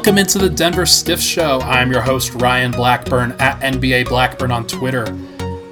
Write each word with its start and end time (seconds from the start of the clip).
Welcome 0.00 0.16
into 0.16 0.38
the 0.38 0.48
Denver 0.48 0.86
Stiff 0.86 1.20
Show. 1.20 1.60
I'm 1.60 1.92
your 1.92 2.00
host, 2.00 2.32
Ryan 2.32 2.70
Blackburn, 2.70 3.32
at 3.32 3.60
NBA 3.60 4.08
Blackburn 4.08 4.50
on 4.50 4.66
Twitter. 4.66 5.04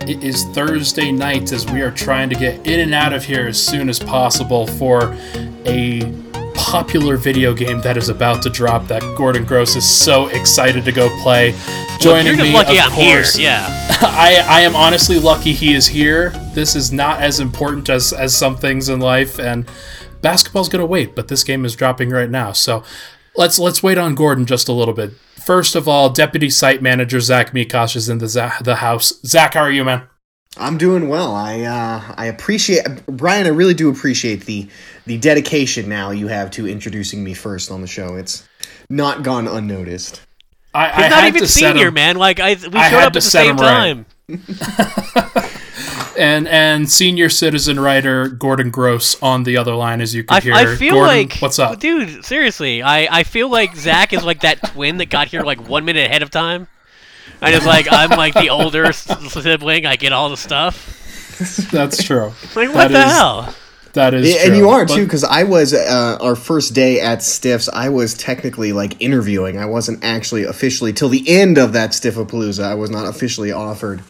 It 0.03 0.23
is 0.23 0.45
Thursday 0.49 1.11
night 1.11 1.51
as 1.51 1.65
we 1.65 1.81
are 1.81 1.91
trying 1.91 2.29
to 2.29 2.35
get 2.35 2.67
in 2.67 2.81
and 2.81 2.93
out 2.93 3.15
of 3.15 3.25
here 3.25 3.47
as 3.47 3.59
soon 3.59 3.89
as 3.89 3.99
possible 3.99 4.67
for 4.67 5.17
a 5.65 6.03
popular 6.55 7.17
video 7.17 7.55
game 7.55 7.81
that 7.81 7.97
is 7.97 8.11
about 8.11 8.43
to 8.43 8.51
drop 8.51 8.87
that 8.89 9.01
Gordon 9.17 9.47
Gross 9.47 9.77
is 9.77 9.89
so 9.89 10.27
excited 10.27 10.85
to 10.85 10.93
go 10.93 11.09
play. 11.23 11.55
Joining 11.99 12.37
You're 12.37 12.45
me, 12.45 12.53
lucky 12.53 12.77
of 12.77 12.85
I'm 12.85 12.91
course, 12.91 13.35
here. 13.35 13.49
Yeah. 13.49 13.67
I, 14.03 14.45
I 14.47 14.61
am 14.61 14.77
honestly 14.77 15.19
lucky 15.19 15.55
he 15.55 15.73
is 15.73 15.87
here. 15.87 16.33
This 16.53 16.77
is 16.77 16.93
not 16.93 17.23
as 17.23 17.41
important 17.41 17.89
as, 17.89 18.13
as 18.13 18.37
some 18.37 18.59
things 18.59 18.91
in 18.91 19.01
life, 19.01 19.41
and 19.41 19.67
basketball's 20.21 20.69
gonna 20.69 20.85
wait, 20.85 21.15
but 21.15 21.29
this 21.29 21.45
game 21.45 21.65
is 21.65 21.75
dropping 21.75 22.11
right 22.11 22.29
now. 22.29 22.53
So 22.53 22.85
let's 23.39 23.59
let's 23.59 23.83
wait 23.83 23.97
on 23.97 24.15
Gordon 24.15 24.45
just 24.45 24.69
a 24.69 24.73
little 24.73 24.93
bit. 24.93 25.13
First 25.47 25.75
of 25.75 25.89
all, 25.89 26.11
Deputy 26.11 26.51
Site 26.51 26.83
Manager 26.83 27.21
Zach 27.21 27.53
Mikosh 27.53 27.97
is 27.97 28.11
in 28.11 28.19
the 28.19 28.27
za- 28.29 28.59
the 28.63 28.77
house. 28.77 29.15
Zach, 29.25 29.55
how 29.55 29.61
are 29.61 29.71
you, 29.71 29.85
man? 29.85 30.03
I'm 30.59 30.77
doing 30.77 31.09
well. 31.09 31.35
I 31.35 31.63
uh, 31.63 32.15
I 32.17 32.27
appreciate 32.27 32.85
Ryan. 33.07 33.47
I 33.47 33.51
really 33.51 33.75
do 33.75 33.89
appreciate 33.91 34.45
the 34.45 34.69
the 35.07 35.17
dedication 35.17 35.89
now 35.89 36.11
you 36.11 36.29
have 36.29 36.51
to 36.53 36.67
introducing 36.69 37.25
me 37.25 37.33
first 37.33 37.71
on 37.71 37.81
the 37.81 37.87
show. 37.87 38.17
It's 38.17 38.47
not 38.91 39.23
gone 39.23 39.49
unnoticed. 39.49 40.21
I, 40.75 40.89
He's 40.89 41.05
I 41.05 41.09
not 41.09 41.21
had 41.21 41.29
even 41.29 41.43
to 41.43 41.49
set 41.49 41.73
senior, 41.73 41.89
him, 41.89 41.95
man. 41.95 42.17
Like 42.17 42.41
I, 42.41 42.51
we 42.51 42.57
showed 42.57 42.73
had 42.73 42.95
up 42.95 43.07
at 43.07 43.13
the 43.15 43.21
same 43.23 43.57
time. 43.57 44.05
right. 44.29 44.39
time. 45.79 46.15
and 46.19 46.49
and 46.49 46.91
senior 46.91 47.29
citizen 47.29 47.79
writer 47.81 48.29
Gordon 48.29 48.71
Gross 48.71 49.21
on 49.23 49.45
the 49.45 49.57
other 49.57 49.75
line, 49.75 50.01
as 50.01 50.15
you 50.15 50.25
can 50.25 50.37
I, 50.37 50.41
hear. 50.41 50.55
I 50.55 50.77
feel 50.77 50.95
Gordon, 50.95 51.17
like, 51.17 51.37
what's 51.39 51.59
up? 51.59 51.79
dude? 51.81 52.25
Seriously, 52.25 52.83
I, 52.83 53.19
I 53.21 53.23
feel 53.25 53.51
like 53.51 53.75
Zach 53.77 54.13
is 54.13 54.25
like 54.25 54.41
that 54.41 54.63
twin 54.73 54.97
that 54.99 55.11
got 55.11 55.29
here 55.29 55.43
like 55.43 55.69
one 55.69 55.85
minute 55.85 56.07
ahead 56.07 56.23
of 56.23 56.31
time. 56.31 56.67
And 57.41 57.55
it's 57.55 57.67
like 57.67 57.87
I'm 57.91 58.11
like 58.11 58.35
the 58.35 58.51
older 58.51 58.93
sibling. 58.93 59.87
I 59.87 59.97
get 59.97 60.13
all 60.13 60.29
the 60.31 60.37
stuff. 60.37 60.95
That's 61.71 62.03
true. 62.03 62.33
Like 62.57 62.75
what 62.75 62.89
That 62.89 62.93
the 62.93 62.99
is- 63.07 63.13
hell? 63.13 63.55
That 63.95 64.13
is, 64.15 64.37
and 64.37 64.49
true. 64.49 64.57
you 64.59 64.69
are 64.69 64.85
But- 64.85 64.95
too, 64.97 65.05
because 65.05 65.25
I 65.25 65.45
was 65.45 65.73
uh, 65.73 66.19
our 66.21 66.37
first 66.37 66.75
day 66.75 67.01
at 67.01 67.23
Stiffs. 67.23 67.69
I 67.73 67.89
was 67.89 68.15
technically 68.15 68.73
like 68.73 69.01
interviewing. 69.01 69.57
I 69.59 69.65
wasn't 69.67 70.05
actually 70.05 70.45
officially 70.45 70.93
till 70.93 71.09
the 71.09 71.27
end 71.29 71.57
of 71.59 71.73
that 71.73 71.91
Stiffapalooza. 71.93 72.63
I 72.65 72.75
was 72.75 72.91
not 72.91 73.07
officially 73.09 73.51
offered. 73.51 74.03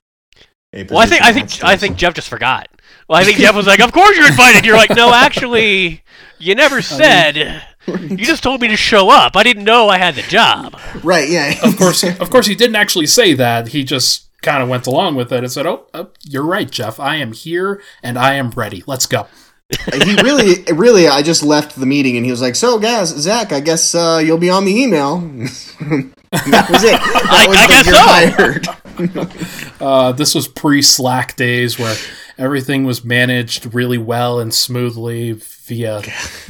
A 0.74 0.84
Well, 0.84 0.98
I 0.98 1.06
think 1.06 1.22
I 1.22 1.32
think 1.32 1.64
I 1.64 1.76
think 1.76 1.96
Jeff 1.96 2.14
just 2.14 2.28
forgot. 2.28 2.68
Well, 3.08 3.18
I 3.20 3.24
think 3.24 3.38
Jeff 3.38 3.54
was 3.54 3.66
like, 3.66 3.80
"Of 3.80 3.92
course 3.92 4.16
you're 4.16 4.26
invited." 4.28 4.64
You're 4.66 4.76
like, 4.76 4.90
"No, 4.90 5.12
actually, 5.14 6.02
you 6.38 6.54
never 6.54 6.82
said. 6.82 7.62
You 7.86 8.18
just 8.18 8.42
told 8.42 8.60
me 8.60 8.68
to 8.68 8.76
show 8.76 9.08
up. 9.08 9.34
I 9.34 9.42
didn't 9.42 9.64
know 9.64 9.88
I 9.88 9.96
had 9.98 10.14
the 10.14 10.22
job." 10.22 10.78
right. 11.02 11.28
Yeah. 11.28 11.54
of 11.66 11.76
course, 11.78 12.04
of 12.04 12.28
course, 12.30 12.46
he 12.46 12.54
didn't 12.54 12.76
actually 12.76 13.06
say 13.06 13.32
that. 13.34 13.68
He 13.68 13.82
just 13.82 14.28
kind 14.42 14.62
of 14.62 14.68
went 14.68 14.86
along 14.86 15.14
with 15.16 15.32
it 15.32 15.38
and 15.38 15.50
said, 15.50 15.66
"Oh, 15.66 15.86
uh, 15.94 16.04
you're 16.22 16.44
right, 16.44 16.70
Jeff. 16.70 17.00
I 17.00 17.16
am 17.16 17.32
here 17.32 17.80
and 18.02 18.18
I 18.18 18.34
am 18.34 18.50
ready. 18.50 18.84
Let's 18.86 19.06
go." 19.06 19.26
he 19.92 20.14
really, 20.22 20.64
really. 20.72 21.08
I 21.08 21.22
just 21.22 21.42
left 21.42 21.76
the 21.76 21.84
meeting, 21.86 22.16
and 22.18 22.24
he 22.26 22.30
was 22.30 22.42
like, 22.42 22.56
"So, 22.56 22.78
guys, 22.78 23.08
Zach, 23.08 23.52
I 23.52 23.60
guess 23.60 23.94
uh, 23.94 24.20
you'll 24.22 24.36
be 24.38 24.50
on 24.50 24.66
the 24.66 24.74
email." 24.74 25.18
that 25.80 26.66
was 26.70 26.84
it. 26.84 27.00
That 27.00 27.26
I- 27.30 27.46
was 27.48 27.56
I 27.56 27.66
the- 27.66 27.72
guess 27.72 27.86
you're 27.86 27.94
so. 27.94 28.02
hired. 28.02 28.68
Uh, 29.80 30.10
this 30.12 30.34
was 30.34 30.48
pre 30.48 30.82
Slack 30.82 31.36
days 31.36 31.78
where 31.78 31.96
everything 32.36 32.84
was 32.84 33.04
managed 33.04 33.72
really 33.74 33.98
well 33.98 34.40
and 34.40 34.52
smoothly 34.52 35.32
via 35.32 36.02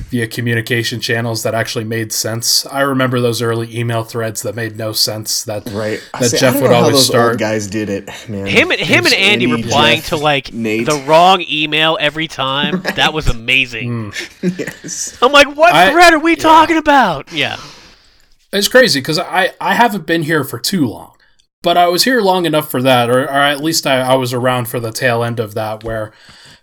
via 0.08 0.26
communication 0.26 0.98
channels 1.00 1.42
that 1.42 1.54
actually 1.54 1.84
made 1.84 2.10
sense. 2.12 2.64
I 2.66 2.80
remember 2.80 3.20
those 3.20 3.42
early 3.42 3.76
email 3.78 4.02
threads 4.04 4.42
that 4.42 4.54
made 4.54 4.76
no 4.78 4.92
sense. 4.92 5.44
That 5.44 5.66
Right. 5.70 6.00
That 6.18 6.30
say, 6.30 6.38
I 6.38 6.40
Jeff 6.40 6.62
would 6.62 6.70
always 6.72 6.94
those 6.96 7.06
start. 7.06 7.32
Old 7.32 7.38
guys 7.38 7.66
did 7.66 7.90
it, 7.90 8.08
man. 8.30 8.46
Him 8.46 8.70
and 8.70 8.80
him 8.80 9.04
and 9.04 9.14
Andy 9.14 9.44
Andy, 9.44 9.62
replying 9.62 10.00
Jeff, 10.00 10.08
to 10.10 10.16
like 10.16 10.52
Nate. 10.54 10.86
the 10.86 11.04
wrong 11.06 11.44
email 11.48 11.98
every 12.00 12.28
time. 12.28 12.82
That 12.98 13.12
was 13.12 13.28
amazing. 13.28 14.12
Yes. 14.42 15.18
I'm 15.22 15.32
like, 15.32 15.54
what 15.54 15.72
I- 15.74 15.92
thread 15.92 16.14
are 16.14 16.18
we 16.18 16.34
talking 16.34 16.76
about? 16.78 17.30
Yeah. 17.32 17.58
It's 18.52 18.68
crazy 18.68 19.00
because 19.00 19.18
I, 19.18 19.50
I 19.60 19.74
haven't 19.74 20.06
been 20.06 20.22
here 20.22 20.42
for 20.42 20.58
too 20.58 20.86
long, 20.86 21.12
but 21.62 21.76
I 21.76 21.88
was 21.88 22.04
here 22.04 22.20
long 22.20 22.46
enough 22.46 22.70
for 22.70 22.82
that, 22.82 23.10
or, 23.10 23.22
or 23.24 23.28
at 23.30 23.62
least 23.62 23.86
I, 23.86 24.00
I 24.00 24.14
was 24.14 24.32
around 24.32 24.68
for 24.68 24.80
the 24.80 24.92
tail 24.92 25.22
end 25.24 25.40
of 25.40 25.54
that, 25.54 25.82
where 25.84 26.12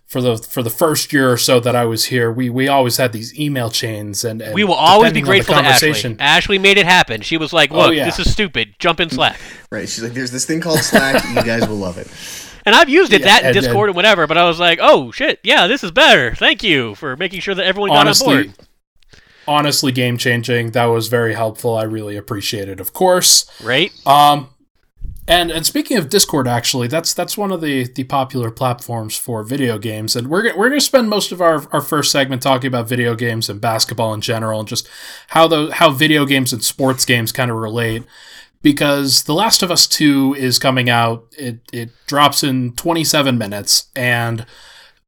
for 0.05 0.21
the 0.21 0.37
for 0.37 0.61
the 0.63 0.69
first 0.69 1.11
year 1.11 1.31
or 1.31 1.37
so 1.37 1.59
that 1.59 1.75
I 1.75 1.83
was 1.85 2.05
here, 2.05 2.31
we, 2.31 2.49
we 2.49 2.67
always 2.67 2.97
had 2.97 3.11
these 3.11 3.37
email 3.39 3.69
chains, 3.69 4.23
and, 4.23 4.41
and 4.41 4.53
We 4.53 4.63
will 4.63 4.73
always 4.75 5.11
be 5.11 5.19
depending 5.19 5.23
the 5.23 5.27
grateful 5.27 5.53
to 5.55 5.59
Ashley. 5.61 5.87
conversation- 5.87 6.17
Ashley 6.19 6.57
made 6.59 6.77
it 6.77 6.85
happen. 6.85 7.21
She 7.21 7.37
was 7.37 7.51
like, 7.53 7.71
Oh, 7.71 7.77
look, 7.87 7.95
yeah. 7.95 8.05
this 8.05 8.19
is 8.19 8.31
stupid. 8.31 8.75
Jump 8.79 8.99
in 8.99 9.09
Slack. 9.09 9.39
Right. 9.71 9.89
She's 9.89 10.03
like, 10.03 10.13
"There's 10.13 10.31
this 10.31 10.45
thing 10.45 10.61
called 10.61 10.79
Slack. 10.79 11.21
you 11.35 11.43
guys 11.43 11.67
will 11.67 11.75
love 11.75 11.97
it." 11.97 12.07
And 12.65 12.73
I've 12.75 12.87
used 12.87 13.11
it, 13.11 13.21
Yeah, 13.21 13.27
that 13.27 13.39
in 13.41 13.45
and- 13.47 13.53
Discord 13.53 13.89
and 13.89 13.95
whatever, 13.95 14.25
but 14.25 14.37
I 14.37 14.45
was 14.47 14.59
like, 14.59 14.79
oh, 14.81 15.11
shit, 15.11 15.39
yeah, 15.43 15.67
this 15.67 15.83
is 15.83 15.91
better. 15.91 16.33
Thank 16.33 16.63
you 16.63 16.95
for 16.95 17.17
making 17.17 17.41
sure 17.41 17.53
that 17.55 17.65
everyone 17.65 17.89
got 17.89 17.97
on 17.97 18.07
honestly, 18.07 18.43
board. 18.45 18.53
honestly, 19.47 19.91
game 19.91 20.17
changing. 20.17 20.71
That 20.71 20.85
was 20.85 21.07
very 21.09 21.33
helpful. 21.33 21.75
I 21.75 21.83
really 21.83 22.15
appreciate 22.15 22.69
it. 22.69 22.79
Of 22.79 22.93
course. 22.93 23.45
Right? 23.61 23.91
Um, 24.07 24.49
and 25.27 25.49
and 25.49 25.65
speaking 25.65 25.97
of 25.97 26.09
Discord, 26.09 26.47
actually, 26.47 26.87
that's 26.87 27.13
that's 27.13 27.37
one 27.37 27.51
of 27.51 27.59
the 27.59 27.87
the 27.87 28.03
popular 28.03 28.51
platforms 28.51 29.17
for 29.17 29.41
video 29.43 29.79
games, 29.79 30.15
and 30.15 30.27
we're 30.27 30.55
we're 30.55 30.69
going 30.69 30.79
to 30.79 30.85
spend 30.85 31.09
most 31.09 31.31
of 31.31 31.41
our, 31.41 31.67
our 31.71 31.81
first 31.81 32.11
segment 32.11 32.43
talking 32.43 32.67
about 32.67 32.87
video 32.87 33.15
games 33.15 33.49
and 33.49 33.59
basketball 33.59 34.13
in 34.13 34.21
general, 34.21 34.59
and 34.59 34.69
just 34.69 34.87
how 35.29 35.47
the 35.47 35.73
how 35.73 35.89
video 35.89 36.25
games 36.25 36.53
and 36.53 36.63
sports 36.63 37.05
games 37.05 37.31
kind 37.31 37.49
of 37.49 37.57
relate. 37.57 38.03
Because 38.61 39.23
The 39.23 39.33
Last 39.33 39.61
of 39.63 39.71
Us 39.71 39.87
Two 39.87 40.35
is 40.37 40.59
coming 40.59 40.89
out, 40.89 41.25
it 41.37 41.59
it 41.73 41.89
drops 42.05 42.43
in 42.43 42.73
27 42.73 43.37
minutes, 43.37 43.89
and 43.95 44.45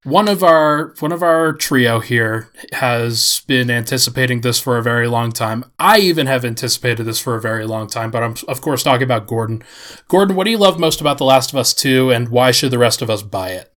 one 0.07 0.29
of 0.29 0.41
our 0.41 0.94
one 1.00 1.12
of 1.12 1.22
our 1.22 1.51
trio 1.51 2.00
here 2.00 2.50
has 2.72 3.41
been 3.45 3.69
anticipating 3.69 4.40
this 4.40 4.57
for 4.57 4.78
a 4.78 4.84
very 4.84 5.06
long 5.06 5.34
time. 5.34 5.66
I 5.78 6.00
even 6.00 6.28
have 6.28 6.45
anticipated 6.45 7.03
this 7.03 7.19
for 7.19 7.35
a 7.35 7.41
very 7.41 7.66
long 7.66 7.88
time, 7.88 8.09
but 8.09 8.23
I'm 8.23 8.35
of 8.47 8.62
course 8.62 8.84
talking 8.84 9.03
about 9.03 9.28
Gordon. 9.28 9.63
Gordon, 10.07 10.38
what 10.38 10.46
do 10.46 10.51
you 10.51 10.57
love 10.57 10.79
most 10.79 11.01
about 11.01 11.17
The 11.17 11.25
Last 11.25 11.51
of 11.51 11.59
Us 11.59 11.73
2 11.73 12.09
and 12.12 12.29
why 12.29 12.51
should 12.51 12.72
the 12.72 12.78
rest 12.78 13.01
of 13.01 13.09
us 13.09 13.22
buy 13.22 13.50
it? 13.50 13.73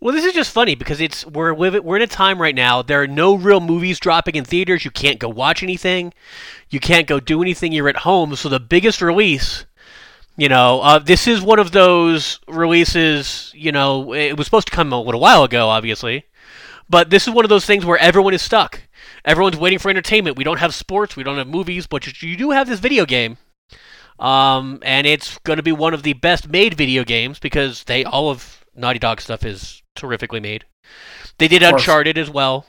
Well, 0.00 0.12
this 0.12 0.24
is 0.24 0.32
just 0.32 0.50
funny 0.50 0.74
because 0.74 1.00
it's 1.00 1.24
we're 1.26 1.54
we're 1.54 1.96
in 1.96 2.02
a 2.02 2.08
time 2.08 2.42
right 2.42 2.54
now. 2.54 2.82
There 2.82 3.02
are 3.02 3.06
no 3.06 3.36
real 3.36 3.60
movies 3.60 4.00
dropping 4.00 4.34
in 4.34 4.44
theaters. 4.44 4.84
You 4.84 4.90
can't 4.90 5.20
go 5.20 5.28
watch 5.28 5.62
anything. 5.62 6.12
You 6.70 6.80
can't 6.80 7.06
go 7.06 7.20
do 7.20 7.42
anything. 7.42 7.70
You're 7.70 7.88
at 7.88 7.98
home. 7.98 8.34
So 8.34 8.48
the 8.48 8.58
biggest 8.58 9.00
release, 9.02 9.66
you 10.40 10.48
know, 10.48 10.80
uh, 10.80 10.98
this 10.98 11.28
is 11.28 11.42
one 11.42 11.58
of 11.58 11.70
those 11.70 12.40
releases. 12.48 13.52
You 13.54 13.72
know, 13.72 14.14
it 14.14 14.38
was 14.38 14.46
supposed 14.46 14.68
to 14.68 14.72
come 14.74 14.90
a 14.90 14.98
little 14.98 15.20
while 15.20 15.44
ago, 15.44 15.68
obviously, 15.68 16.24
but 16.88 17.10
this 17.10 17.28
is 17.28 17.34
one 17.34 17.44
of 17.44 17.50
those 17.50 17.66
things 17.66 17.84
where 17.84 17.98
everyone 17.98 18.32
is 18.32 18.40
stuck. 18.40 18.80
Everyone's 19.26 19.58
waiting 19.58 19.78
for 19.78 19.90
entertainment. 19.90 20.38
We 20.38 20.44
don't 20.44 20.58
have 20.58 20.74
sports. 20.74 21.14
We 21.14 21.24
don't 21.24 21.36
have 21.36 21.46
movies, 21.46 21.86
but 21.86 22.22
you 22.22 22.38
do 22.38 22.52
have 22.52 22.66
this 22.66 22.80
video 22.80 23.04
game. 23.04 23.36
Um, 24.18 24.78
and 24.82 25.06
it's 25.06 25.36
going 25.40 25.58
to 25.58 25.62
be 25.62 25.72
one 25.72 25.92
of 25.92 26.04
the 26.04 26.14
best 26.14 26.48
made 26.48 26.72
video 26.72 27.04
games 27.04 27.38
because 27.38 27.84
they 27.84 28.04
all 28.04 28.30
of 28.30 28.64
Naughty 28.74 28.98
Dog 28.98 29.20
stuff 29.20 29.44
is 29.44 29.82
terrifically 29.94 30.40
made. 30.40 30.64
They 31.36 31.48
did 31.48 31.62
Uncharted 31.62 32.16
as 32.16 32.30
well. 32.30 32.64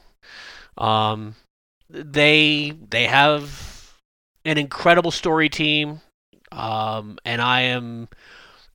Um, 0.77 1.35
they 1.89 2.73
they 2.89 3.05
have 3.05 3.93
an 4.43 4.57
incredible 4.57 5.11
story 5.11 5.47
team, 5.47 6.01
um, 6.51 7.17
and 7.25 7.41
I 7.41 7.61
am 7.61 8.09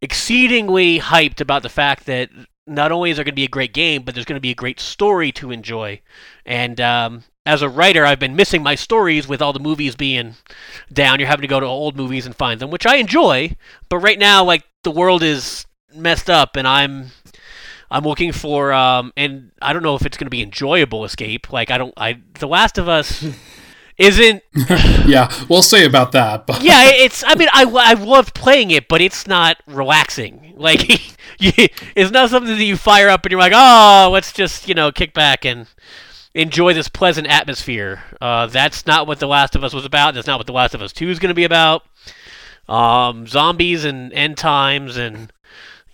exceedingly 0.01 1.01
hyped 1.01 1.41
about 1.41 1.63
the 1.63 1.69
fact 1.69 2.07
that 2.07 2.31
not 2.67 2.93
only 2.93 3.11
is 3.11 3.17
there 3.17 3.25
going 3.25 3.33
to 3.33 3.37
be 3.37 3.45
a 3.45 3.49
great 3.49 3.73
game, 3.73 4.03
but 4.03 4.15
there's 4.15 4.25
going 4.25 4.37
to 4.37 4.41
be 4.41 4.51
a 4.51 4.55
great 4.55 4.81
story 4.81 5.31
to 5.33 5.51
enjoy. 5.51 6.01
And 6.45 6.81
um, 6.81 7.25
as 7.45 7.63
a 7.63 7.69
writer, 7.69 8.05
I've 8.05 8.19
been 8.19 8.35
missing 8.35 8.63
my 8.63 8.75
stories 8.75 9.29
with 9.29 9.41
all 9.41 9.53
the 9.53 9.61
movies 9.61 9.95
being 9.95 10.35
down. 10.93 11.21
You're 11.21 11.29
having 11.29 11.43
to 11.43 11.49
go 11.49 11.61
to 11.61 11.67
old 11.67 11.97
movies 11.97 12.27
and 12.27 12.35
find 12.35 12.61
them, 12.61 12.71
which 12.71 12.87
I 12.87 12.97
enjoy. 12.97 13.57
But 13.89 13.99
right 13.99 14.19
now, 14.19 14.45
like 14.45 14.65
the 14.83 14.91
world 14.91 15.23
is 15.23 15.67
messed 15.95 16.29
up, 16.29 16.57
and 16.57 16.67
I'm 16.67 17.13
I'm 17.91 18.05
looking 18.05 18.33
for 18.33 18.73
um, 18.73 19.13
and 19.17 19.53
I 19.63 19.73
don't 19.73 19.85
know 19.85 19.95
if 19.95 20.05
it's 20.05 20.17
going 20.17 20.27
to 20.27 20.31
be 20.31 20.43
enjoyable 20.43 21.05
escape. 21.05 21.53
Like 21.53 21.71
I 21.71 21.79
don't 21.79 21.95
I 21.97 22.21
The 22.41 22.49
Last 22.49 22.79
of 22.79 22.89
Us 22.89 23.25
isn't 23.99 24.43
Yeah, 25.07 25.33
we'll 25.49 25.63
say 25.63 25.85
about 25.85 26.13
that. 26.13 26.47
But 26.47 26.63
yeah, 26.63 26.91
it's. 26.91 27.23
I 27.27 27.35
mean, 27.35 27.49
I, 27.53 27.65
I 27.65 27.93
loved 27.95 28.35
playing 28.35 28.71
it, 28.71 28.89
but 28.89 29.01
it's 29.01 29.27
not 29.27 29.59
relaxing. 29.67 30.43
Like, 30.57 31.15
it's 31.39 32.11
not 32.11 32.31
something 32.31 32.57
that 32.57 32.65
you 32.65 32.79
fire 32.79 33.11
up 33.11 33.27
and 33.27 33.31
you're 33.31 33.39
like, 33.39 33.53
oh, 33.55 34.09
let's 34.11 34.33
just 34.33 34.67
you 34.67 34.75
know 34.75 34.91
kick 34.91 35.13
back 35.13 35.45
and 35.45 35.67
enjoy 36.33 36.73
this 36.73 36.89
pleasant 36.89 37.27
atmosphere. 37.27 38.03
Uh, 38.23 38.47
that's 38.47 38.87
not 38.87 39.07
what 39.07 39.19
The 39.19 39.27
Last 39.27 39.55
of 39.55 39.63
Us 39.63 39.75
was 39.75 39.85
about. 39.85 40.15
That's 40.15 40.27
not 40.27 40.39
what 40.39 40.47
The 40.47 40.55
Last 40.55 40.75
of 40.75 40.81
Us 40.81 40.95
Two 40.95 41.11
is 41.11 41.19
going 41.19 41.29
to 41.29 41.35
be 41.35 41.45
about. 41.45 41.83
Um, 42.71 43.27
zombies 43.27 43.85
and 43.85 44.11
end 44.15 44.39
times 44.39 44.97
and 44.97 45.31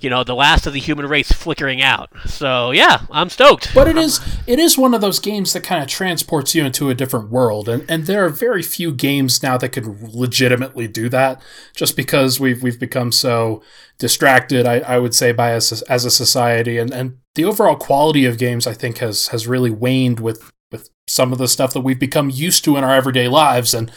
you 0.03 0.11
know, 0.11 0.25
the 0.25 0.35
last 0.35 0.67
of 0.67 0.73
the 0.73 0.81
human 0.81 1.07
race 1.07 1.33
flickering 1.33 1.83
out. 1.83 2.11
So 2.27 2.71
yeah, 2.71 3.03
I'm 3.11 3.31
stoked. 3.31 3.75
But 3.75 3.89
it 3.89 3.97
is 3.97 4.21
it 4.47 4.59
is 4.59 4.79
one 4.79 4.95
of 4.95 5.01
those 5.01 5.19
games 5.19 5.53
that 5.53 5.63
kind 5.63 5.83
of 5.83 5.89
transports 5.89 6.55
you 6.55 6.65
into 6.65 6.91
a 6.91 6.95
different 6.95 7.31
world, 7.31 7.69
and 7.69 7.85
and 7.91 8.07
there 8.07 8.25
are 8.25 8.31
very 8.31 8.63
few 8.63 8.93
games 8.93 9.43
now 9.43 9.57
that 9.59 9.71
could 9.71 9.87
legitimately 9.87 10.89
do 10.89 11.09
that. 11.09 11.41
Just 11.75 11.97
because 11.97 12.41
we've 12.41 12.63
we've 12.63 12.81
become 12.81 13.13
so 13.13 13.63
distracted, 13.99 14.67
I, 14.67 14.81
I 14.81 14.99
would 14.99 15.15
say 15.15 15.33
by 15.33 15.55
us 15.55 15.83
as 15.83 16.05
a 16.05 16.11
society, 16.11 16.79
and 16.79 16.93
and 16.93 17.19
the 17.35 17.45
overall 17.45 17.77
quality 17.77 18.25
of 18.25 18.39
games 18.39 18.67
I 18.67 18.75
think 18.75 18.99
has 18.99 19.29
has 19.29 19.47
really 19.47 19.71
waned 19.71 20.21
with 20.21 20.51
with 20.71 20.91
some 21.07 21.33
of 21.33 21.39
the 21.39 21.49
stuff 21.49 21.73
that 21.75 21.81
we've 21.81 21.99
become 21.99 22.31
used 22.31 22.65
to 22.65 22.77
in 22.77 22.85
our 22.85 22.95
everyday 22.95 23.29
lives, 23.29 23.75
and 23.75 23.91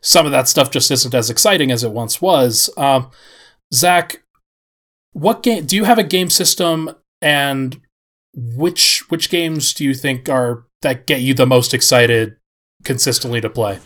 some 0.00 0.26
of 0.26 0.32
that 0.32 0.48
stuff 0.48 0.70
just 0.70 0.90
isn't 0.90 1.14
as 1.14 1.30
exciting 1.30 1.70
as 1.70 1.84
it 1.84 1.92
once 1.92 2.20
was. 2.20 2.68
Um, 2.76 3.10
Zach, 3.72 4.21
what 5.12 5.42
game 5.42 5.66
do 5.66 5.76
you 5.76 5.84
have 5.84 5.98
a 5.98 6.04
game 6.04 6.30
system 6.30 6.90
and 7.20 7.80
which 8.34 9.04
which 9.08 9.30
games 9.30 9.74
do 9.74 9.84
you 9.84 9.94
think 9.94 10.28
are 10.28 10.66
that 10.82 11.06
get 11.06 11.20
you 11.20 11.34
the 11.34 11.46
most 11.46 11.74
excited 11.74 12.36
consistently 12.84 13.40
to 13.40 13.50
play? 13.50 13.78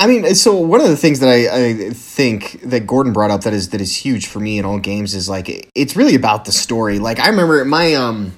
I 0.00 0.06
mean, 0.06 0.34
so 0.34 0.56
one 0.56 0.80
of 0.80 0.88
the 0.88 0.96
things 0.96 1.20
that 1.20 1.28
I, 1.28 1.66
I 1.66 1.90
think 1.90 2.60
that 2.62 2.86
Gordon 2.86 3.12
brought 3.12 3.30
up 3.30 3.42
that 3.42 3.52
is 3.52 3.70
that 3.70 3.80
is 3.80 3.96
huge 3.96 4.26
for 4.26 4.40
me 4.40 4.58
in 4.58 4.64
all 4.64 4.78
games 4.78 5.14
is 5.14 5.28
like 5.28 5.70
it's 5.74 5.96
really 5.96 6.14
about 6.14 6.44
the 6.44 6.52
story. 6.52 6.98
Like 6.98 7.20
I 7.20 7.28
remember 7.28 7.64
my 7.64 7.94
um 7.94 8.36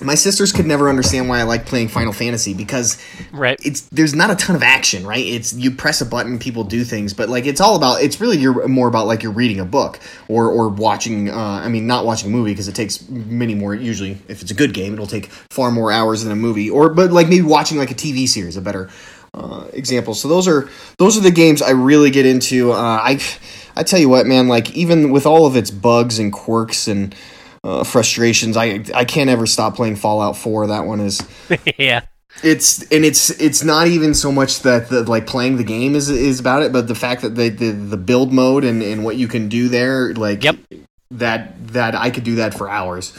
my 0.00 0.14
sisters 0.14 0.52
could 0.52 0.66
never 0.66 0.88
understand 0.88 1.28
why 1.28 1.40
I 1.40 1.42
like 1.42 1.66
playing 1.66 1.88
Final 1.88 2.12
Fantasy 2.12 2.54
because 2.54 3.02
right. 3.32 3.58
it's 3.64 3.82
there's 3.88 4.14
not 4.14 4.30
a 4.30 4.34
ton 4.34 4.56
of 4.56 4.62
action, 4.62 5.06
right? 5.06 5.24
It's 5.24 5.52
you 5.52 5.70
press 5.70 6.00
a 6.00 6.06
button, 6.06 6.38
people 6.38 6.64
do 6.64 6.84
things, 6.84 7.14
but 7.14 7.28
like 7.28 7.46
it's 7.46 7.60
all 7.60 7.76
about 7.76 8.02
it's 8.02 8.20
really 8.20 8.38
you're 8.38 8.66
more 8.68 8.88
about 8.88 9.06
like 9.06 9.22
you're 9.22 9.32
reading 9.32 9.60
a 9.60 9.64
book 9.64 10.00
or 10.28 10.48
or 10.48 10.68
watching. 10.68 11.30
Uh, 11.30 11.36
I 11.36 11.68
mean, 11.68 11.86
not 11.86 12.04
watching 12.04 12.30
a 12.30 12.32
movie 12.32 12.52
because 12.52 12.68
it 12.68 12.74
takes 12.74 13.08
many 13.08 13.54
more. 13.54 13.74
Usually, 13.74 14.12
if 14.28 14.42
it's 14.42 14.50
a 14.50 14.54
good 14.54 14.74
game, 14.74 14.92
it'll 14.92 15.06
take 15.06 15.26
far 15.50 15.70
more 15.70 15.92
hours 15.92 16.22
than 16.22 16.32
a 16.32 16.36
movie. 16.36 16.70
Or 16.70 16.92
but 16.92 17.12
like 17.12 17.28
maybe 17.28 17.42
watching 17.42 17.78
like 17.78 17.90
a 17.90 17.94
TV 17.94 18.28
series, 18.28 18.56
a 18.56 18.60
better 18.60 18.90
uh, 19.34 19.68
example. 19.72 20.14
So 20.14 20.28
those 20.28 20.48
are 20.48 20.68
those 20.98 21.16
are 21.16 21.20
the 21.20 21.30
games 21.30 21.62
I 21.62 21.70
really 21.70 22.10
get 22.10 22.26
into. 22.26 22.72
Uh, 22.72 23.00
I 23.02 23.20
I 23.76 23.82
tell 23.82 23.98
you 23.98 24.08
what, 24.08 24.26
man, 24.26 24.48
like 24.48 24.74
even 24.76 25.10
with 25.10 25.26
all 25.26 25.46
of 25.46 25.56
its 25.56 25.70
bugs 25.70 26.18
and 26.18 26.32
quirks 26.32 26.88
and 26.88 27.14
uh, 27.64 27.84
frustrations. 27.84 28.56
I 28.56 28.84
I 28.94 29.04
can't 29.04 29.30
ever 29.30 29.46
stop 29.46 29.76
playing 29.76 29.96
Fallout 29.96 30.36
Four. 30.36 30.68
That 30.68 30.86
one 30.86 31.00
is 31.00 31.20
yeah. 31.78 32.02
It's 32.42 32.82
and 32.90 33.04
it's 33.04 33.30
it's 33.40 33.64
not 33.64 33.88
even 33.88 34.14
so 34.14 34.30
much 34.30 34.60
that 34.60 34.88
the 34.88 35.02
like 35.02 35.26
playing 35.26 35.56
the 35.56 35.64
game 35.64 35.94
is 35.94 36.08
is 36.08 36.40
about 36.40 36.62
it, 36.62 36.72
but 36.72 36.86
the 36.88 36.94
fact 36.94 37.22
that 37.22 37.34
the 37.34 37.48
the, 37.48 37.70
the 37.72 37.96
build 37.96 38.32
mode 38.32 38.64
and, 38.64 38.82
and 38.82 39.04
what 39.04 39.16
you 39.16 39.28
can 39.28 39.48
do 39.48 39.68
there, 39.68 40.14
like 40.14 40.44
Yep. 40.44 40.56
that 41.10 41.68
that 41.68 41.94
I 41.94 42.10
could 42.10 42.24
do 42.24 42.36
that 42.36 42.54
for 42.54 42.68
hours. 42.68 43.12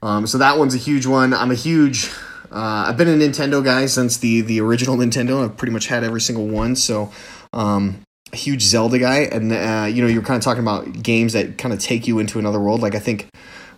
Um, 0.00 0.26
so 0.26 0.38
that 0.38 0.58
one's 0.58 0.74
a 0.74 0.78
huge 0.78 1.06
one. 1.06 1.34
I'm 1.34 1.50
a 1.50 1.56
huge. 1.56 2.10
Uh, 2.50 2.86
I've 2.88 2.96
been 2.96 3.08
a 3.08 3.16
Nintendo 3.16 3.64
guy 3.64 3.86
since 3.86 4.18
the 4.18 4.42
the 4.42 4.60
original 4.60 4.96
Nintendo. 4.96 5.44
I've 5.44 5.56
pretty 5.56 5.72
much 5.72 5.86
had 5.88 6.04
every 6.04 6.20
single 6.20 6.46
one. 6.46 6.76
So 6.76 7.10
um, 7.52 8.00
a 8.32 8.36
huge 8.36 8.62
Zelda 8.62 8.98
guy, 8.98 9.20
and 9.20 9.52
uh, 9.52 9.86
you 9.90 10.02
know 10.02 10.08
you're 10.08 10.22
kind 10.22 10.36
of 10.36 10.42
talking 10.44 10.62
about 10.62 11.02
games 11.02 11.32
that 11.32 11.58
kind 11.58 11.74
of 11.74 11.80
take 11.80 12.06
you 12.06 12.20
into 12.20 12.38
another 12.38 12.60
world. 12.60 12.80
Like 12.80 12.94
I 12.94 13.00
think 13.00 13.28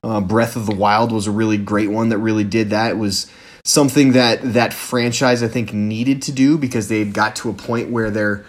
uh, 0.04 0.20
Breath 0.20 0.56
of 0.56 0.66
the 0.66 0.74
Wild 0.74 1.10
was 1.12 1.26
a 1.26 1.30
really 1.30 1.56
great 1.58 1.90
one 1.90 2.10
that 2.10 2.18
really 2.18 2.44
did 2.44 2.70
that. 2.70 2.90
It 2.92 2.98
was 2.98 3.30
something 3.64 4.12
that 4.12 4.40
that 4.52 4.74
franchise 4.74 5.42
I 5.42 5.48
think 5.48 5.72
needed 5.72 6.22
to 6.22 6.32
do 6.32 6.58
because 6.58 6.88
they 6.88 7.04
got 7.04 7.34
to 7.36 7.50
a 7.50 7.54
point 7.54 7.90
where 7.90 8.10
their 8.10 8.44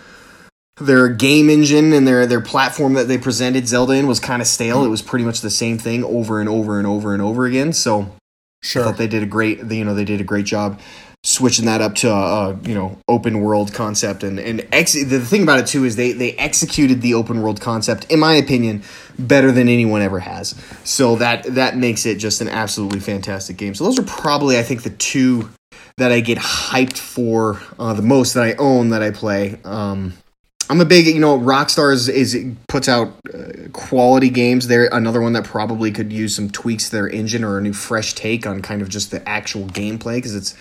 their 0.78 1.07
game 1.07 1.50
engine 1.50 1.94
and 1.94 2.06
their 2.06 2.25
their 2.25 2.42
platform 2.42 2.94
that 2.96 3.07
they 3.07 3.18
presented 3.18 3.68
Zelda 3.68 3.94
in 3.94 4.07
was 4.07 4.19
kind 4.19 4.42
of 4.42 4.48
stale. 4.48 4.84
It 4.84 4.90
was 4.90 5.02
pretty 5.02 5.24
much 5.24 5.40
the 5.42 5.50
same 5.50 5.78
thing 5.78 6.04
over 6.04 6.40
and 6.42 6.50
over 6.50 6.78
and 6.78 6.86
over 6.86 7.13
and 7.13 7.22
over 7.22 7.46
again. 7.46 7.72
So 7.74 8.02
I 8.02 8.07
Sure. 8.62 8.84
thought 8.84 8.98
they 8.98 9.07
did 9.07 9.24
a 9.24 9.28
great 9.28 9.60
you 9.72 9.86
know 9.86 9.94
they 9.96 10.06
did 10.06 10.19
a 10.19 10.25
great 10.25 10.46
job 10.46 10.80
switching 11.25 11.66
that 11.66 11.81
up 11.81 11.95
to 11.95 12.07
a, 12.07 12.50
a 12.50 12.60
you 12.63 12.75
know 12.75 12.98
open 13.07 13.42
world 13.42 13.74
concept. 13.74 14.24
And 14.24 14.39
and 14.39 14.66
ex- 14.72 14.94
the 14.94 15.19
thing 15.19 15.44
about 15.44 15.60
it 15.60 15.68
too 15.68 15.83
is 15.83 15.95
they 15.95 16.12
they 16.12 16.33
executed 16.33 17.01
the 17.01 17.16
open 17.16 17.42
world 17.42 17.60
concept 17.60 18.06
in 18.12 18.19
my 18.19 18.36
opinion 18.36 18.83
better 19.18 19.51
than 19.51 19.68
anyone 19.68 20.01
ever 20.01 20.19
has. 20.19 20.56
So 20.83 21.16
that 21.18 21.44
that 21.56 21.75
makes 21.75 22.06
it 22.06 22.19
just 22.19 22.42
an 22.42 22.48
absolutely 22.48 23.00
fantastic 23.00 23.57
game. 23.57 23.74
So 23.74 23.83
those 23.83 24.00
are 24.00 24.04
probably 24.04 24.57
i 24.57 24.63
think 24.63 24.83
the 24.83 24.92
two 24.92 25.50
that 25.98 26.12
i 26.12 26.19
get 26.19 26.38
hyped 26.38 26.98
for 26.98 27.62
uh, 27.80 27.94
the 27.94 28.01
most 28.01 28.33
that 28.33 28.44
i 28.44 28.54
own 28.54 28.89
that 28.89 29.01
i 29.01 29.12
play. 29.12 29.60
Um 29.66 30.13
I'm 30.68 30.81
a 30.81 30.86
big, 30.86 31.06
you 31.06 31.19
know, 31.19 31.38
Rockstar 31.38 31.94
is, 31.94 32.10
is 32.10 32.36
puts 32.68 32.89
out 32.89 33.13
uh, 33.31 33.69
quality 33.71 34.31
games. 34.31 34.68
They're 34.68 34.89
another 34.92 35.21
one 35.21 35.33
that 35.33 35.44
probably 35.44 35.92
could 35.92 36.12
use 36.12 36.36
some 36.36 36.50
tweaks 36.50 36.89
to 36.89 36.95
their 36.95 37.07
engine 37.07 37.44
or 37.44 37.60
a 37.60 37.62
new 37.62 37.71
fresh 37.71 38.13
take 38.13 38.48
on 38.48 38.63
kind 38.63 38.81
of 38.81 38.89
just 38.89 39.12
the 39.12 39.28
actual 39.30 39.68
gameplay 39.68 40.16
because 40.16 40.36
it's 40.36 40.56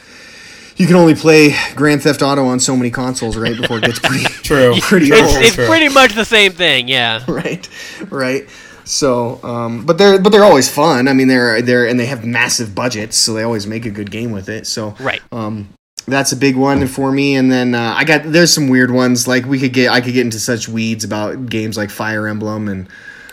you 0.76 0.86
can 0.86 0.96
only 0.96 1.14
play 1.14 1.54
Grand 1.74 2.02
Theft 2.02 2.22
Auto 2.22 2.44
on 2.46 2.60
so 2.60 2.76
many 2.76 2.90
consoles, 2.90 3.36
right? 3.36 3.56
Before 3.56 3.78
it 3.78 3.84
gets 3.84 3.98
pretty 3.98 4.24
True. 4.42 4.74
pretty 4.80 5.06
It's, 5.10 5.34
old, 5.34 5.42
it's 5.44 5.56
pretty 5.56 5.88
much 5.88 6.14
the 6.14 6.24
same 6.24 6.52
thing, 6.52 6.88
yeah. 6.88 7.22
right? 7.28 7.68
Right. 8.10 8.48
So, 8.84 9.42
um, 9.42 9.86
but 9.86 9.96
they're 9.98 10.18
but 10.20 10.30
they're 10.30 10.44
always 10.44 10.68
fun. 10.68 11.08
I 11.08 11.14
mean, 11.14 11.28
they're 11.28 11.62
they're 11.62 11.86
and 11.86 11.98
they 11.98 12.06
have 12.06 12.24
massive 12.24 12.74
budgets, 12.74 13.16
so 13.16 13.32
they 13.32 13.42
always 13.42 13.66
make 13.66 13.86
a 13.86 13.90
good 13.90 14.10
game 14.10 14.30
with 14.30 14.48
it. 14.50 14.66
So, 14.66 14.94
Right. 15.00 15.22
um, 15.32 15.68
that's 16.06 16.32
a 16.32 16.36
big 16.36 16.54
one 16.54 16.86
for 16.86 17.10
me. 17.10 17.34
And 17.36 17.50
then 17.50 17.74
uh, 17.74 17.94
I 17.96 18.04
got 18.04 18.24
there's 18.24 18.52
some 18.52 18.68
weird 18.68 18.90
ones 18.90 19.26
like 19.26 19.46
we 19.46 19.58
could 19.58 19.72
get 19.72 19.90
I 19.90 20.02
could 20.02 20.12
get 20.12 20.20
into 20.26 20.38
such 20.38 20.68
weeds 20.68 21.02
about 21.02 21.46
games 21.46 21.78
like 21.78 21.88
Fire 21.88 22.26
Emblem 22.28 22.68
and 22.68 22.88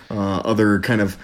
uh, 0.09 0.38
other 0.45 0.79
kind 0.79 1.01
of 1.01 1.17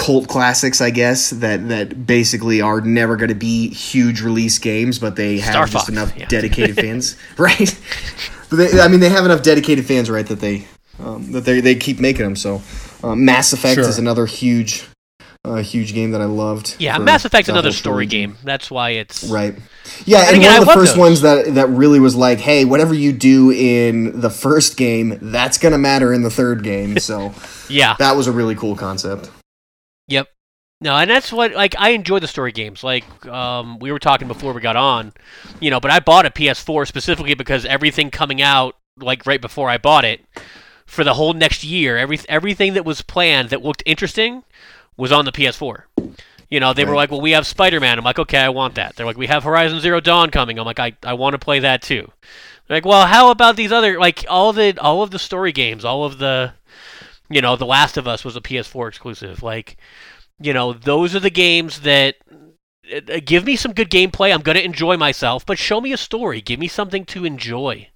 cult 0.00 0.28
classics, 0.28 0.80
I 0.80 0.88
guess 0.90 1.30
that 1.30 1.68
that 1.68 2.06
basically 2.06 2.62
are 2.62 2.80
never 2.80 3.16
going 3.16 3.28
to 3.28 3.34
be 3.34 3.68
huge 3.68 4.22
release 4.22 4.58
games, 4.58 4.98
but 4.98 5.14
they 5.14 5.38
have 5.40 5.52
Star 5.52 5.66
just 5.66 5.72
Fox, 5.74 5.88
enough 5.90 6.16
yeah. 6.16 6.26
dedicated 6.26 6.74
fans, 6.84 7.16
right? 7.36 7.78
But 8.48 8.56
they, 8.56 8.80
I 8.80 8.88
mean, 8.88 9.00
they 9.00 9.10
have 9.10 9.26
enough 9.26 9.42
dedicated 9.42 9.84
fans, 9.84 10.10
right? 10.10 10.26
That 10.26 10.40
they 10.40 10.66
um, 10.98 11.32
that 11.32 11.44
they 11.44 11.60
they 11.60 11.74
keep 11.74 12.00
making 12.00 12.24
them. 12.24 12.34
So, 12.34 12.62
uh, 13.04 13.14
Mass 13.14 13.52
Effect 13.52 13.74
Sure. 13.74 13.88
is 13.88 13.98
another 13.98 14.24
huge, 14.24 14.88
uh, 15.44 15.56
huge 15.56 15.92
game 15.92 16.12
that 16.12 16.22
I 16.22 16.24
loved. 16.24 16.76
Yeah, 16.78 16.96
Mass 16.96 17.26
Effect's 17.26 17.50
another 17.50 17.70
story 17.70 18.06
trilogy. 18.06 18.32
game. 18.32 18.38
That's 18.42 18.70
why 18.70 18.90
it's 18.90 19.24
Right. 19.24 19.54
Yeah, 20.06 20.28
and, 20.28 20.36
again, 20.36 20.52
one 20.52 20.62
of 20.62 20.66
the 20.68 20.74
first 20.74 20.92
those. 20.92 20.98
ones 20.98 21.20
that 21.20 21.54
that 21.56 21.68
really 21.68 22.00
was 22.00 22.16
like, 22.16 22.38
hey, 22.38 22.64
whatever 22.64 22.94
you 22.94 23.12
do 23.12 23.50
in 23.50 24.18
the 24.20 24.30
first 24.30 24.78
game, 24.78 25.18
that's 25.20 25.58
gonna 25.58 25.78
matter 25.78 26.10
in 26.10 26.22
the 26.22 26.30
third 26.30 26.62
game. 26.62 26.98
So 26.98 27.34
yeah. 27.68 27.96
that 27.98 28.16
was 28.16 28.26
a 28.28 28.32
really 28.32 28.54
cool 28.54 28.76
concept. 28.76 29.30
Yep. 30.10 30.28
No, 30.82 30.96
and 30.96 31.10
that's 31.10 31.32
what 31.32 31.52
like 31.52 31.74
I 31.78 31.90
enjoy 31.90 32.18
the 32.18 32.26
story 32.26 32.52
games. 32.52 32.82
Like 32.82 33.26
um, 33.26 33.78
we 33.78 33.92
were 33.92 33.98
talking 33.98 34.28
before 34.28 34.52
we 34.52 34.60
got 34.60 34.76
on, 34.76 35.12
you 35.60 35.70
know. 35.70 35.78
But 35.78 35.90
I 35.90 36.00
bought 36.00 36.26
a 36.26 36.30
PS4 36.30 36.86
specifically 36.86 37.34
because 37.34 37.64
everything 37.64 38.10
coming 38.10 38.42
out 38.42 38.76
like 38.98 39.26
right 39.26 39.40
before 39.40 39.70
I 39.70 39.78
bought 39.78 40.04
it 40.04 40.20
for 40.86 41.04
the 41.04 41.14
whole 41.14 41.32
next 41.34 41.62
year, 41.62 41.96
every 41.96 42.18
everything 42.28 42.74
that 42.74 42.84
was 42.84 43.02
planned 43.02 43.50
that 43.50 43.62
looked 43.62 43.82
interesting 43.86 44.42
was 44.96 45.12
on 45.12 45.26
the 45.26 45.32
PS4. 45.32 45.84
You 46.48 46.58
know, 46.58 46.72
they 46.72 46.84
were 46.84 46.96
like, 46.96 47.10
"Well, 47.10 47.20
we 47.20 47.32
have 47.32 47.46
Spider-Man." 47.46 47.98
I'm 47.98 48.04
like, 48.04 48.18
"Okay, 48.18 48.38
I 48.38 48.48
want 48.48 48.74
that." 48.74 48.96
They're 48.96 49.06
like, 49.06 49.18
"We 49.18 49.28
have 49.28 49.44
Horizon 49.44 49.80
Zero 49.80 50.00
Dawn 50.00 50.30
coming." 50.30 50.58
I'm 50.58 50.64
like, 50.64 50.80
"I, 50.80 50.96
I 51.04 51.12
want 51.12 51.34
to 51.34 51.38
play 51.38 51.60
that 51.60 51.82
too." 51.82 52.10
They're 52.66 52.78
like, 52.78 52.86
"Well, 52.86 53.06
how 53.06 53.30
about 53.30 53.56
these 53.56 53.70
other 53.70 54.00
like 54.00 54.24
all 54.28 54.52
the 54.52 54.76
all 54.80 55.02
of 55.02 55.10
the 55.10 55.18
story 55.18 55.52
games, 55.52 55.84
all 55.84 56.04
of 56.04 56.18
the 56.18 56.54
you 57.30 57.40
know, 57.40 57.56
The 57.56 57.66
Last 57.66 57.96
of 57.96 58.08
Us 58.08 58.24
was 58.24 58.36
a 58.36 58.40
PS4 58.40 58.88
exclusive. 58.88 59.42
Like, 59.42 59.76
you 60.40 60.52
know, 60.52 60.72
those 60.72 61.14
are 61.14 61.20
the 61.20 61.30
games 61.30 61.80
that 61.80 62.16
uh, 62.92 63.20
give 63.24 63.44
me 63.44 63.56
some 63.56 63.72
good 63.72 63.90
gameplay. 63.90 64.34
I'm 64.34 64.42
going 64.42 64.56
to 64.56 64.64
enjoy 64.64 64.96
myself, 64.96 65.46
but 65.46 65.58
show 65.58 65.80
me 65.80 65.92
a 65.92 65.96
story. 65.96 66.40
Give 66.40 66.58
me 66.58 66.68
something 66.68 67.04
to 67.06 67.24
enjoy. 67.24 67.88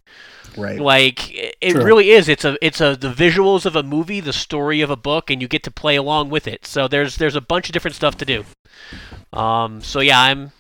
Right. 0.57 0.79
Like 0.79 1.35
it 1.35 1.73
True. 1.73 1.85
really 1.85 2.11
is. 2.11 2.29
It's 2.29 2.45
a 2.45 2.57
it's 2.63 2.81
a 2.81 2.95
the 2.95 3.13
visuals 3.13 3.67
of 3.67 3.75
a 3.75 3.83
movie, 3.83 4.21
the 4.21 4.33
story 4.33 4.83
of 4.83 4.91
a 4.91 4.97
book, 4.97 5.29
and 5.29 5.43
you 5.43 5.49
get 5.49 5.65
to 5.65 5.71
play 5.73 5.97
along 5.97 6.31
with 6.31 6.47
it. 6.47 6.65
So 6.65 6.87
there's 6.87 7.17
there's 7.17 7.35
a 7.35 7.41
bunch 7.41 7.69
of 7.69 7.73
different 7.73 7.97
stuff 7.97 8.17
to 8.19 8.25
do. 8.25 8.45
Um. 9.33 9.81
So 9.83 9.99
yeah, 9.99 10.21
I'm 10.21 10.53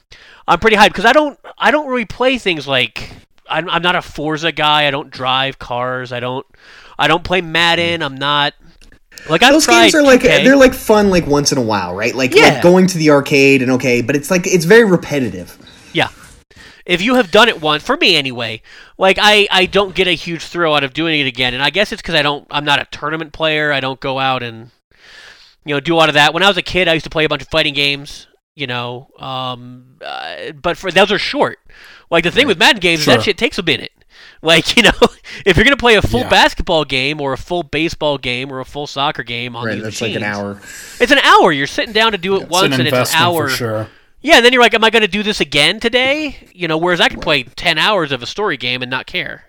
I'm 0.48 0.58
pretty 0.58 0.76
hyped 0.76 0.88
because 0.88 1.04
I 1.04 1.12
don't 1.12 1.38
I 1.58 1.70
don't 1.70 1.86
really 1.86 2.06
play 2.06 2.38
things 2.38 2.66
like 2.66 3.12
I'm 3.48 3.68
I'm 3.70 3.82
not 3.82 3.94
a 3.94 4.02
Forza 4.02 4.50
guy. 4.50 4.86
I 4.86 4.90
don't 4.90 5.10
drive 5.10 5.60
cars. 5.60 6.12
I 6.12 6.18
don't 6.18 6.46
I 6.98 7.08
don't 7.08 7.24
play 7.24 7.40
Madden. 7.40 8.02
I'm 8.02 8.16
not 8.16 8.54
like 9.28 9.42
I've 9.42 9.52
Those 9.52 9.66
games 9.66 9.94
are 9.94 10.02
like 10.02 10.20
2K. 10.20 10.44
they're 10.44 10.56
like 10.56 10.74
fun 10.74 11.10
like 11.10 11.26
once 11.26 11.52
in 11.52 11.58
a 11.58 11.62
while, 11.62 11.94
right? 11.94 12.14
Like, 12.14 12.34
Yeah. 12.34 12.54
like 12.54 12.62
going 12.62 12.86
to 12.88 12.98
the 12.98 13.10
arcade 13.10 13.62
and 13.62 13.70
okay, 13.72 14.02
but 14.02 14.16
it's 14.16 14.30
like 14.30 14.46
it's 14.46 14.64
very 14.64 14.84
repetitive. 14.84 15.56
Yeah. 15.92 16.08
If 16.86 17.00
you 17.00 17.14
have 17.14 17.30
done 17.30 17.48
it 17.48 17.60
once, 17.62 17.82
for 17.82 17.96
me 17.96 18.14
anyway, 18.16 18.60
like 18.98 19.18
I, 19.20 19.48
I 19.50 19.64
don't 19.66 19.94
get 19.94 20.06
a 20.06 20.12
huge 20.12 20.42
thrill 20.42 20.74
out 20.74 20.84
of 20.84 20.92
doing 20.92 21.18
it 21.20 21.26
again, 21.26 21.54
and 21.54 21.62
I 21.62 21.70
guess 21.70 21.92
it's 21.92 22.02
because 22.02 22.14
I 22.14 22.20
don't 22.22 22.46
I'm 22.50 22.64
not 22.64 22.78
a 22.80 22.84
tournament 22.90 23.32
player. 23.32 23.72
I 23.72 23.80
don't 23.80 24.00
go 24.00 24.18
out 24.18 24.42
and 24.42 24.70
you 25.64 25.74
know 25.74 25.80
do 25.80 25.94
a 25.94 25.96
lot 25.96 26.10
of 26.10 26.14
that. 26.14 26.34
When 26.34 26.42
I 26.42 26.48
was 26.48 26.58
a 26.58 26.62
kid, 26.62 26.86
I 26.88 26.92
used 26.92 27.04
to 27.04 27.10
play 27.10 27.24
a 27.24 27.28
bunch 27.28 27.40
of 27.40 27.48
fighting 27.48 27.72
games, 27.72 28.26
you 28.54 28.66
know, 28.66 29.08
um, 29.18 29.96
uh, 30.04 30.52
but 30.52 30.76
for 30.76 30.90
those 30.90 31.10
are 31.10 31.18
short. 31.18 31.58
Like 32.10 32.24
the 32.24 32.30
thing 32.30 32.46
with 32.46 32.58
Madden 32.58 32.80
games, 32.80 33.04
Sure. 33.04 33.14
that 33.16 33.22
shit 33.24 33.38
takes 33.38 33.58
a 33.58 33.62
minute. 33.62 33.92
Like, 34.44 34.76
you 34.76 34.82
know, 34.84 34.90
if 35.46 35.56
you're 35.56 35.64
going 35.64 35.76
to 35.76 35.80
play 35.80 35.94
a 35.96 36.02
full 36.02 36.20
Yeah. 36.20 36.28
basketball 36.28 36.84
game 36.84 37.20
or 37.20 37.32
a 37.32 37.38
full 37.38 37.62
baseball 37.62 38.18
game 38.18 38.52
or 38.52 38.60
a 38.60 38.64
full 38.64 38.86
soccer 38.86 39.22
game 39.22 39.56
on 39.56 39.64
Right, 39.66 39.74
these 39.74 39.82
that's 39.84 40.00
like 40.00 40.14
an 40.14 40.22
hour. 40.22 40.60
It's 41.00 41.10
an 41.12 41.18
hour. 41.18 41.50
You're 41.50 41.66
sitting 41.66 41.92
down 41.94 42.12
to 42.12 42.18
do 42.18 42.36
it 42.36 42.42
It's 42.42 42.50
once, 42.50 42.74
an 42.74 42.80
and 42.80 42.88
it's 42.88 43.12
an 43.14 43.20
hour. 43.20 43.48
sure. 43.48 43.88
Yeah, 44.20 44.36
and 44.36 44.44
then 44.44 44.52
you're 44.54 44.62
like, 44.62 44.72
"Am 44.74 44.82
I 44.84 44.88
going 44.90 45.02
to 45.02 45.08
do 45.08 45.22
this 45.22 45.40
again 45.40 45.80
today?" 45.80 46.36
You 46.54 46.66
know, 46.68 46.78
whereas 46.78 46.98
I 47.00 47.08
can 47.08 47.20
play 47.20 47.42
ten 47.42 47.76
hours 47.76 48.10
of 48.12 48.22
a 48.22 48.26
story 48.26 48.56
game 48.56 48.80
and 48.80 48.90
not 48.90 49.06
care. 49.06 49.44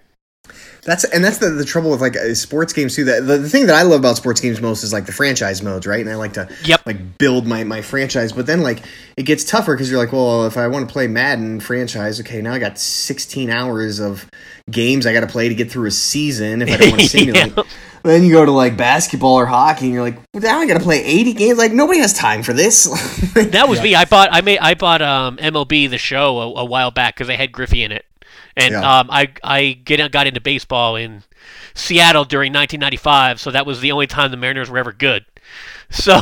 That's 0.86 1.04
and 1.04 1.24
that's 1.26 1.40
the, 1.40 1.50
the 1.50 1.66
trouble 1.66 1.90
with 1.90 2.00
like 2.00 2.16
uh, 2.16 2.34
sports 2.36 2.72
games 2.72 2.96
too. 2.96 3.04
That 3.06 3.26
the, 3.26 3.38
the 3.40 3.50
thing 3.50 3.66
that 3.66 3.76
I 3.76 3.82
love 3.82 4.00
about 4.00 4.18
sports 4.18 4.40
games 4.40 4.62
most 4.62 4.84
is 4.84 4.94
like 4.94 5.06
the 5.08 5.12
franchise 5.12 5.62
modes, 5.64 5.88
right? 5.88 6.00
And 6.00 6.10
I 6.10 6.16
like 6.16 6.34
to 6.34 6.48
Yep. 6.64 6.82
like 6.86 7.18
build 7.18 7.48
my 7.48 7.64
my 7.64 7.82
franchise. 7.82 8.32
But 8.32 8.46
then 8.46 8.62
like 8.62 8.84
it 9.18 9.24
gets 9.24 9.44
tougher 9.44 9.74
because 9.76 9.90
you're 9.90 10.00
like, 10.00 10.14
well, 10.14 10.46
if 10.46 10.58
I 10.58 10.68
want 10.68 10.88
to 10.88 10.94
play 10.94 11.08
Madden 11.08 11.60
franchise, 11.60 12.20
okay, 12.22 12.42
now 12.42 12.54
I 12.54 12.60
got 12.60 12.78
16 12.80 13.50
hours 13.50 14.00
of 14.00 14.30
games 14.70 15.06
I 15.06 15.14
got 15.14 15.22
to 15.22 15.28
play 15.28 15.50
to 15.50 15.56
get 15.56 15.72
through 15.72 15.88
a 15.88 15.92
season 15.92 16.62
if 16.62 16.70
I 16.72 16.78
don't 16.78 16.90
want 16.90 17.02
to 17.02 17.08
simulate. 17.10 17.54
Yeah. 17.58 17.64
Then 18.04 18.24
you 18.24 18.34
go 18.34 18.46
to 18.46 18.52
like 18.52 18.78
basketball 18.78 19.34
or 19.40 19.48
hockey, 19.48 19.86
and 19.86 19.94
you're 19.96 20.04
like, 20.04 20.20
well, 20.34 20.44
now 20.44 20.60
I 20.60 20.68
got 20.68 20.76
to 20.78 20.84
play 20.84 21.04
80 21.04 21.34
games. 21.34 21.58
Like 21.58 21.72
nobody 21.72 22.00
has 22.00 22.14
time 22.14 22.44
for 22.44 22.54
this. 22.54 22.86
That 23.36 23.68
was 23.68 23.82
me. 23.82 23.96
I 23.96 24.06
bought 24.06 24.30
I 24.32 24.40
made 24.42 24.60
I 24.60 24.76
bought 24.76 25.02
um, 25.02 25.38
MLB 25.38 25.90
the 25.90 25.98
show 25.98 26.40
a, 26.40 26.54
a 26.62 26.66
while 26.66 26.92
back 26.92 27.16
because 27.16 27.28
they 27.28 27.36
had 27.36 27.52
Griffey 27.52 27.84
in 27.84 27.92
it, 27.92 28.06
and 28.58 28.72
Yeah. 28.72 29.00
um, 29.00 29.10
I 29.12 29.30
I 29.44 29.80
get 29.84 30.12
got 30.12 30.28
into 30.28 30.42
baseball 30.42 30.96
in 30.96 31.24
Seattle 31.74 32.26
during 32.26 32.52
1995, 32.54 33.40
so 33.40 33.52
that 33.52 33.66
was 33.66 33.82
the 33.82 33.92
only 33.92 34.08
time 34.08 34.32
the 34.32 34.38
Mariners 34.38 34.70
were 34.70 34.78
ever 34.78 34.92
good. 34.92 35.26
So, 35.92 36.20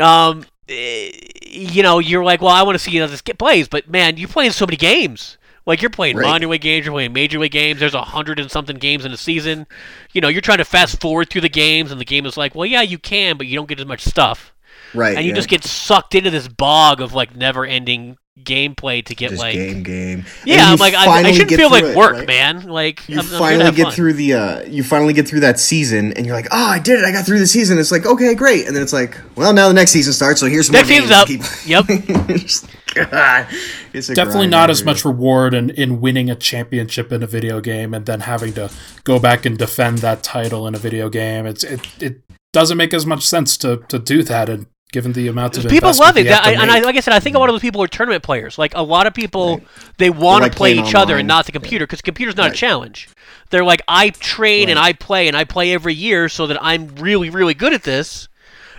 um, 0.00 0.46
eh, 0.70 1.10
you 1.44 1.82
know, 1.82 1.98
you're 1.98 2.24
like, 2.24 2.40
well, 2.40 2.50
I 2.50 2.62
want 2.62 2.76
to 2.76 2.78
see 2.78 2.92
you 2.92 3.00
know 3.00 3.06
this 3.06 3.20
get 3.20 3.38
plays, 3.38 3.68
but 3.68 3.90
man, 3.90 4.16
you're 4.16 4.26
playing 4.28 4.52
so 4.52 4.64
many 4.64 4.76
games. 4.78 5.36
Like 5.66 5.82
you're 5.82 5.90
playing 5.90 6.16
Right. 6.16 6.24
minor 6.26 6.46
league 6.46 6.62
games, 6.62 6.86
you're 6.86 6.94
playing 6.94 7.12
major 7.12 7.38
league 7.38 7.52
games. 7.52 7.78
There's 7.78 7.92
a 7.92 8.00
hundred 8.02 8.40
and 8.40 8.50
something 8.50 8.76
games 8.78 9.04
in 9.04 9.12
a 9.12 9.18
season. 9.18 9.66
You 10.14 10.22
know, 10.22 10.28
you're 10.28 10.40
trying 10.40 10.58
to 10.58 10.64
fast 10.64 10.98
forward 10.98 11.28
through 11.28 11.42
the 11.42 11.50
games, 11.50 11.92
and 11.92 12.00
the 12.00 12.06
game 12.06 12.24
is 12.24 12.38
like, 12.38 12.54
well, 12.54 12.64
yeah, 12.64 12.80
you 12.80 12.98
can, 12.98 13.36
but 13.36 13.46
you 13.46 13.54
don't 13.54 13.68
get 13.68 13.78
as 13.78 13.86
much 13.86 14.02
stuff 14.02 14.54
right. 14.94 15.16
and 15.16 15.24
you 15.24 15.30
yeah. 15.30 15.36
just 15.36 15.48
get 15.48 15.64
sucked 15.64 16.14
into 16.14 16.30
this 16.30 16.48
bog 16.48 17.00
of 17.00 17.12
like 17.12 17.36
never-ending 17.36 18.16
gameplay 18.44 19.04
to 19.04 19.14
get 19.14 19.30
Just 19.30 19.40
like 19.40 19.54
game 19.54 19.82
game. 19.82 20.24
Yeah 20.44 20.70
i'm 20.72 20.78
like 20.78 20.94
I, 20.94 21.06
I 21.06 21.32
shouldn't 21.32 21.52
feel 21.52 21.70
like 21.70 21.84
it, 21.84 21.96
work 21.96 22.14
right? 22.14 22.26
man 22.26 22.62
like 22.68 23.08
you 23.08 23.18
I'm, 23.18 23.26
I'm 23.26 23.38
finally 23.38 23.72
get 23.72 23.84
fun. 23.84 23.92
through 23.92 24.12
the 24.14 24.34
uh 24.34 24.62
you 24.64 24.82
finally 24.82 25.12
get 25.12 25.28
through 25.28 25.40
that 25.40 25.58
season 25.58 26.12
and 26.14 26.26
you're 26.26 26.34
like 26.34 26.48
oh 26.50 26.66
i 26.70 26.78
did 26.78 26.98
it 26.98 27.04
i 27.04 27.12
got 27.12 27.26
through 27.26 27.38
the 27.38 27.46
season 27.46 27.78
it's 27.78 27.92
like 27.92 28.06
okay 28.06 28.34
great 28.34 28.66
and 28.66 28.74
then 28.74 28.82
it's 28.82 28.92
like 28.92 29.18
well 29.36 29.52
now 29.52 29.68
the 29.68 29.74
next 29.74 29.90
season 29.90 30.12
starts 30.12 30.40
so 30.40 30.46
here's 30.46 30.66
some 30.66 30.74
next 30.74 30.88
more 30.88 31.00
season's 31.00 31.12
up 31.12 31.28
games. 31.28 31.66
yep 31.66 31.86
Keep- 31.86 32.78
God, 32.94 33.46
it's 33.92 34.08
a 34.08 34.14
Definitely 34.14 34.40
grind, 34.48 34.50
not 34.50 34.70
as 34.70 34.84
much 34.84 35.04
reward 35.04 35.54
in, 35.54 35.70
in 35.70 36.00
winning 36.00 36.30
a 36.30 36.34
championship 36.34 37.12
in 37.12 37.22
a 37.22 37.26
video 37.26 37.60
game 37.60 37.94
and 37.94 38.06
then 38.06 38.20
having 38.20 38.54
to 38.54 38.70
go 39.04 39.18
back 39.18 39.44
and 39.44 39.58
defend 39.58 39.98
that 39.98 40.22
title 40.22 40.66
in 40.66 40.74
a 40.74 40.78
video 40.78 41.08
game. 41.08 41.46
It's 41.46 41.64
it, 41.64 41.86
it 42.02 42.22
doesn't 42.52 42.76
make 42.78 42.94
as 42.94 43.06
much 43.06 43.26
sense 43.26 43.56
to, 43.58 43.78
to 43.88 43.98
do 43.98 44.22
that 44.24 44.48
and 44.48 44.66
given 44.92 45.12
the 45.12 45.28
amount 45.28 45.58
of 45.58 45.68
people 45.68 45.92
love 45.98 46.16
it. 46.16 46.24
That- 46.24 46.46
I, 46.46 46.52
and 46.52 46.70
I, 46.70 46.80
like 46.80 46.96
i 46.96 47.00
said 47.00 47.12
i 47.12 47.20
think 47.20 47.36
a 47.36 47.38
lot 47.38 47.48
of 47.48 47.54
those 47.54 47.60
people 47.60 47.82
are 47.82 47.88
tournament 47.88 48.22
players. 48.22 48.56
Like 48.58 48.74
a 48.74 48.82
lot 48.82 49.06
of 49.06 49.14
people 49.14 49.58
Right. 49.58 49.66
they 49.98 50.10
want 50.10 50.42
like 50.42 50.52
to 50.52 50.56
play 50.58 50.74
playing 50.74 50.86
each 50.86 50.94
other 50.94 51.16
and 51.18 51.28
not 51.28 51.46
the 51.46 51.52
computer 51.52 51.86
because 51.86 52.00
computer's 52.00 52.36
not 52.36 52.50
a 52.50 52.54
challenge. 52.54 53.08
They're 53.50 53.64
like 53.64 53.82
i 53.88 54.10
train 54.10 54.68
and 54.68 54.78
i 54.78 54.92
play 54.92 55.28
and 55.28 55.36
i 55.36 55.44
play 55.44 55.72
every 55.72 55.94
year 55.94 56.28
so 56.28 56.46
that 56.46 56.58
i'm 56.62 56.88
really 56.96 57.30
really 57.30 57.54
good 57.54 57.72
at 57.72 57.82
this 57.82 58.28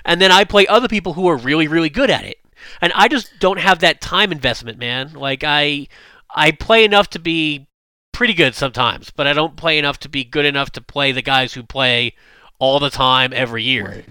and 0.06 0.20
then 0.22 0.32
i 0.32 0.44
play 0.44 0.66
other 0.68 0.88
people 0.88 1.14
who 1.14 1.28
are 1.28 1.38
really 1.38 1.68
really 1.68 1.90
good 1.90 2.10
at 2.10 2.24
it. 2.26 2.38
And 2.82 2.92
i 2.96 3.08
just 3.08 3.32
don't 3.40 3.60
have 3.60 3.80
that 3.80 4.02
time 4.02 4.32
investment 4.32 4.78
man. 4.80 5.14
Like 5.14 5.44
i 5.44 5.88
i 6.36 6.52
play 6.52 6.86
enough 6.86 7.10
to 7.12 7.20
be 7.20 7.68
pretty 8.12 8.34
good 8.34 8.54
sometimes 8.54 9.12
but 9.12 9.28
i 9.28 9.34
don't 9.34 9.56
play 9.56 9.78
enough 9.78 9.98
to 10.00 10.10
be 10.10 10.24
good 10.26 10.46
enough 10.46 10.72
to 10.72 10.82
play 10.82 11.12
the 11.12 11.22
guys 11.22 11.54
who 11.54 11.64
play 11.64 12.14
all 12.60 12.80
the 12.80 12.90
time 12.90 13.32
every 13.34 13.64
year. 13.64 13.86
Right. 13.86 14.06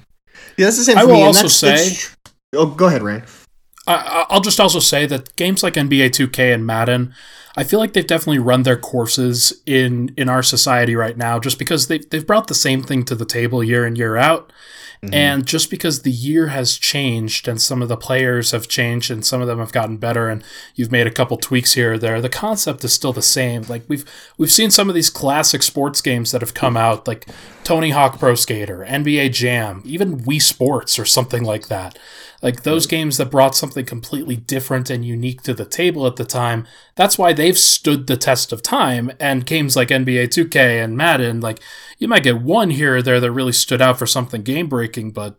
Yeah 0.57 0.66
that's 0.66 0.78
the 0.78 0.85
same 0.85 0.99
I 0.99 1.04
will 1.04 1.14
me, 1.14 1.23
also 1.23 1.49
that's- 1.49 1.57
say- 1.57 1.88
that's 1.88 2.16
oh 2.54 2.66
go 2.66 2.87
ahead 2.87 3.02
ryan. 3.02 3.25
I, 3.88 4.26
I'll 4.28 4.40
just 4.40 4.61
also 4.61 4.80
say 4.80 5.07
that 5.07 5.35
games 5.37 5.62
like 5.62 5.75
NBA 5.75 6.11
2K 6.11 6.54
and 6.54 6.66
Madden, 6.66 7.14
I 7.57 7.64
feel 7.64 7.80
like 7.80 7.95
they've 7.95 8.07
definitely 8.07 8.38
run 8.38 8.62
their 8.62 8.76
courses 8.76 9.62
in 9.66 10.14
in 10.16 10.28
our 10.28 10.42
society 10.42 10.95
right 10.95 11.16
now, 11.16 11.40
just 11.40 11.59
because 11.59 11.88
they 11.88 11.99
they've 11.99 12.26
brought 12.26 12.47
the 12.47 12.54
same 12.54 12.83
thing 12.83 13.04
to 13.07 13.14
the 13.14 13.25
table 13.25 13.64
year 13.64 13.87
in 13.87 13.97
year 13.97 14.16
out, 14.16 14.52
mm-hmm. 15.02 15.12
and 15.12 15.47
just 15.47 15.71
because 15.71 16.02
the 16.02 16.12
year 16.12 16.49
has 16.49 16.76
changed 16.76 17.49
and 17.49 17.61
some 17.61 17.83
of 17.83 17.88
the 17.88 17.97
players 17.97 18.52
have 18.52 18.68
changed 18.68 19.11
and 19.11 19.25
some 19.25 19.40
of 19.40 19.49
them 19.49 19.59
have 19.59 19.73
gotten 19.73 19.97
better, 19.97 20.28
and 20.28 20.45
you've 20.76 20.92
made 20.92 21.07
a 21.07 21.11
couple 21.11 21.37
tweaks 21.37 21.73
here 21.73 21.95
or 21.95 21.99
there, 21.99 22.21
the 22.21 22.28
concept 22.28 22.85
is 22.85 22.92
still 22.92 23.12
the 23.12 23.23
same. 23.23 23.62
Like 23.62 23.83
we've 23.88 24.04
we've 24.37 24.52
seen 24.52 24.71
some 24.71 24.88
of 24.88 24.95
these 24.95 25.11
classic 25.11 25.62
sports 25.62 26.00
games 26.00 26.30
that 26.30 26.42
have 26.42 26.54
come 26.54 26.76
out, 26.76 27.09
like 27.09 27.26
Tony 27.69 27.91
Hawk 27.91 28.19
Pro 28.19 28.35
Skater, 28.35 28.83
NBA 28.89 29.31
Jam, 29.31 29.83
even 29.85 30.21
Wii 30.21 30.41
Sports 30.41 30.99
or 30.99 31.05
something 31.05 31.45
like 31.45 31.69
that. 31.69 31.99
Like 32.41 32.63
those 32.63 32.87
games 32.87 33.19
that 33.19 33.31
brought 33.31 33.55
something 33.55 33.85
completely 33.85 34.37
different 34.37 34.89
and 34.89 35.05
unique 35.05 35.43
to 35.43 35.53
the 35.53 35.67
table 35.67 36.07
at 36.07 36.17
the 36.17 36.25
time. 36.25 36.67
That's 36.95 37.19
why 37.19 37.35
they've 37.35 37.59
stood 37.59 38.07
the 38.07 38.17
test 38.17 38.55
of 38.55 38.63
time. 38.63 39.13
And 39.21 39.45
games 39.45 39.77
like 39.77 39.89
NBA 39.89 40.29
2K 40.29 40.83
and 40.83 40.97
Madden, 40.97 41.43
like 41.43 41.61
you 41.99 42.09
might 42.09 42.23
get 42.23 42.41
one 42.41 42.71
here 42.71 42.97
or 42.97 43.03
there 43.03 43.21
that 43.21 43.33
really 43.33 43.53
stood 43.53 43.83
out 43.83 43.99
for 43.99 44.07
something 44.07 44.41
game 44.41 44.71
breaking, 44.71 45.11
but 45.11 45.39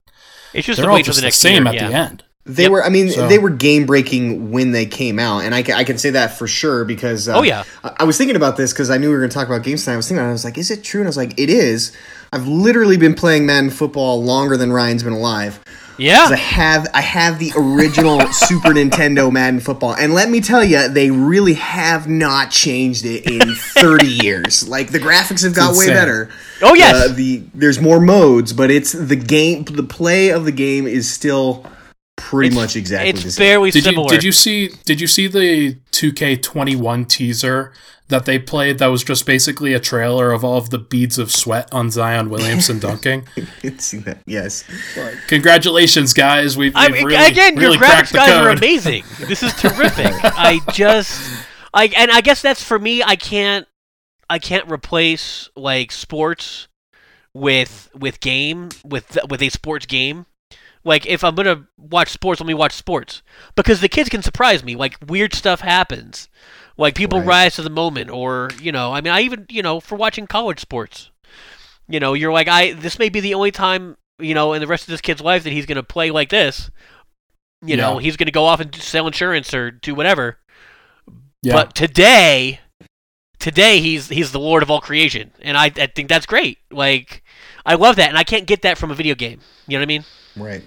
it's 0.54 0.68
just 0.68 0.80
they're 0.80 0.92
all 0.92 1.02
just 1.02 1.22
the 1.22 1.26
the 1.26 1.32
same 1.32 1.64
year, 1.64 1.74
at 1.74 1.82
yeah. 1.82 1.88
the 1.88 1.94
end. 1.96 2.24
They 2.56 2.64
Yep. 2.64 2.72
were. 2.72 2.84
I 2.84 2.90
mean, 2.90 3.12
So- 3.12 3.28
they 3.28 3.38
were 3.38 3.50
game 3.52 3.86
breaking 3.86 4.52
when 4.52 4.72
they 4.72 4.86
came 4.86 5.20
out, 5.20 5.44
and 5.44 5.54
I 5.54 5.62
can, 5.62 5.76
I 5.76 5.84
can 5.84 5.98
say 5.98 6.10
that 6.12 6.38
for 6.38 6.48
sure 6.48 6.84
because. 6.84 7.28
Uh, 7.30 7.38
Oh, 7.38 7.44
yeah. 7.44 7.64
I, 7.84 7.92
I 8.00 8.04
was 8.06 8.18
thinking 8.18 8.36
about 8.36 8.58
this 8.58 8.74
because 8.74 8.90
I 8.90 8.98
knew 8.98 9.10
we 9.10 9.14
were 9.16 9.20
going 9.22 9.30
to 9.30 9.34
talk 9.34 9.48
about 9.48 9.64
games 9.64 9.84
tonight. 9.86 9.94
I 9.94 9.98
was 9.98 10.08
thinking, 10.08 10.26
I 10.26 10.32
was 10.32 10.44
like, 10.44 10.58
is 10.58 10.72
it 10.72 10.84
true? 10.84 11.02
And 11.02 11.08
I 11.08 11.10
was 11.10 11.18
like, 11.18 11.40
it 11.40 11.50
is. 11.50 11.92
I've 12.34 12.48
literally 12.48 12.98
been 12.98 13.14
playing 13.14 13.46
Madden 13.46 13.70
football 13.70 14.24
longer 14.24 14.58
than 14.58 14.72
Ryan's 14.72 15.04
been 15.04 15.14
alive. 15.14 15.60
'Cause 15.64 16.06
I 16.08 16.12
yeah 16.12 16.36
have 16.38 16.88
I 16.94 17.02
have 17.02 17.40
the 17.40 17.52
original 17.58 18.22
Super 18.32 18.70
Nintendo 18.70 19.30
Madden 19.30 19.60
football, 19.60 19.94
and 19.94 20.14
let 20.14 20.30
me 20.30 20.40
tell 20.40 20.64
you, 20.64 20.88
they 20.88 21.12
really 21.12 21.56
have 21.56 22.08
not 22.08 22.52
changed 22.52 23.04
it 23.06 23.30
in 23.30 23.54
30 23.76 24.08
years. 24.08 24.66
Like 24.66 24.92
the 24.92 25.00
graphics 25.00 25.44
have 25.44 25.54
got 25.54 25.76
way 25.76 25.88
better. 25.88 26.30
Oh, 26.62 26.74
yes. 26.74 26.94
Uh, 26.96 27.14
the 27.14 27.42
there's 27.54 27.82
more 27.82 28.00
modes, 28.00 28.54
but 28.54 28.72
it's 28.72 28.94
the 28.94 29.18
game. 29.18 29.66
The 29.66 29.84
play 29.84 30.30
of 30.30 30.46
the 30.46 30.54
game 30.54 30.88
is 30.88 31.12
still 31.12 31.66
pretty 32.20 32.48
It's- 32.50 32.62
much 32.64 32.76
exactly 32.76 33.12
the 33.14 33.20
it's 33.28 33.36
same. 33.36 33.44
barely 33.46 33.72
Did 33.72 33.86
you 33.86 33.92
similar 33.92 34.10
did 34.10 34.24
you 34.24 34.32
see 34.32 34.70
did 34.86 35.02
you 35.02 35.08
see 35.08 35.28
the 35.28 35.76
2K21 35.92 37.08
teaser 37.08 37.72
that 38.10 38.26
they 38.26 38.40
played 38.40 38.80
that 38.80 38.88
was 38.88 39.04
just 39.04 39.26
basically 39.28 39.74
a 39.74 39.80
trailer 39.80 40.32
of 40.32 40.44
all 40.44 40.58
of 40.58 40.72
the 40.72 40.80
beads 40.80 41.20
of 41.20 41.32
sweat 41.32 41.70
on 41.72 41.92
Zion 41.92 42.30
Williamson 42.30 42.80
dunking? 42.88 43.28
See 43.78 43.98
that? 44.00 44.20
Yes. 44.26 44.64
Congratulations, 45.28 46.14
guys! 46.14 46.58
We've, 46.58 46.76
I 46.76 46.88
we've 46.88 46.96
mean, 46.96 47.06
really, 47.06 47.26
again, 47.28 47.56
really 47.56 47.78
your 47.78 47.84
graphics 47.86 48.12
the 48.12 48.18
guys 48.18 48.30
are 48.32 48.50
amazing. 48.50 49.04
This 49.28 49.44
is 49.44 49.54
terrific. 49.54 50.12
I 50.24 50.60
just, 50.74 51.22
I 51.74 51.86
and 51.96 52.10
I 52.12 52.22
guess 52.22 52.42
that's 52.42 52.64
for 52.64 52.80
me. 52.80 53.04
I 53.04 53.16
can't, 53.16 53.68
I 54.30 54.40
can't 54.40 54.70
replace 54.72 55.50
like 55.56 55.92
sports 55.92 56.68
with 57.36 57.90
with 57.94 58.20
game 58.22 58.70
with 58.84 59.20
with 59.30 59.42
a 59.44 59.50
sports 59.50 59.86
game. 59.86 60.26
Like 60.84 61.06
if 61.06 61.24
I'm 61.24 61.36
gonna 61.36 61.68
watch 61.78 62.10
sports, 62.10 62.40
let 62.40 62.48
me 62.48 62.54
watch 62.54 62.74
sports 62.74 63.22
because 63.56 63.82
the 63.82 63.90
kids 63.90 64.10
can 64.10 64.22
surprise 64.24 64.64
me. 64.64 64.76
Like 64.76 64.98
weird 65.08 65.34
stuff 65.34 65.62
happens. 65.62 66.30
Like 66.78 66.96
people 66.96 67.20
Right. 67.20 67.28
rise 67.28 67.56
to 67.56 67.62
the 67.62 67.70
moment, 67.70 68.10
or 68.10 68.50
you 68.62 68.72
know, 68.72 68.94
I 68.94 69.02
mean, 69.02 69.12
I 69.14 69.22
even 69.22 69.46
you 69.50 69.62
know 69.62 69.80
for 69.80 69.96
watching 69.96 70.28
college 70.28 70.60
sports. 70.60 71.12
You 71.88 72.00
know, 72.00 72.14
you're 72.14 72.32
like, 72.32 72.48
I 72.48 72.74
this 72.74 72.98
may 73.00 73.10
be 73.10 73.20
the 73.20 73.34
only 73.34 73.52
time 73.52 73.98
you 74.20 74.34
know 74.34 74.54
in 74.54 74.62
the 74.62 74.68
rest 74.68 74.84
of 74.84 74.88
this 74.92 75.02
kid's 75.02 75.22
life 75.22 75.44
that 75.44 75.52
he's 75.52 75.66
gonna 75.66 75.84
play 75.84 76.12
like 76.12 76.30
this. 76.30 76.72
You 77.62 77.76
know, 77.76 77.98
he's 77.98 78.16
gonna 78.16 78.32
go 78.32 78.46
off 78.46 78.62
and 78.62 78.74
sell 78.74 79.06
insurance 79.06 79.54
or 79.54 79.72
do 79.72 79.94
whatever. 79.94 80.38
Yeah. 81.42 81.54
But 81.54 81.76
today, 81.76 82.62
today 83.40 83.82
he's 83.82 84.08
he's 84.08 84.32
the 84.32 84.40
lord 84.40 84.64
of 84.64 84.72
all 84.72 84.80
creation, 84.80 85.32
and 85.42 85.58
I 85.58 85.66
I 85.66 85.88
think 85.88 86.08
that's 86.08 86.26
great. 86.26 86.60
Like, 86.72 87.24
I 87.66 87.76
love 87.76 87.98
that, 87.98 88.08
and 88.10 88.18
I 88.18 88.24
can't 88.24 88.46
get 88.48 88.62
that 88.62 88.78
from 88.78 88.92
a 88.92 88.96
video 88.96 89.16
game. 89.16 89.42
You 89.68 89.78
know 89.78 89.82
what 89.82 89.84
I 89.84 89.88
mean? 89.88 90.06
Right. 90.36 90.64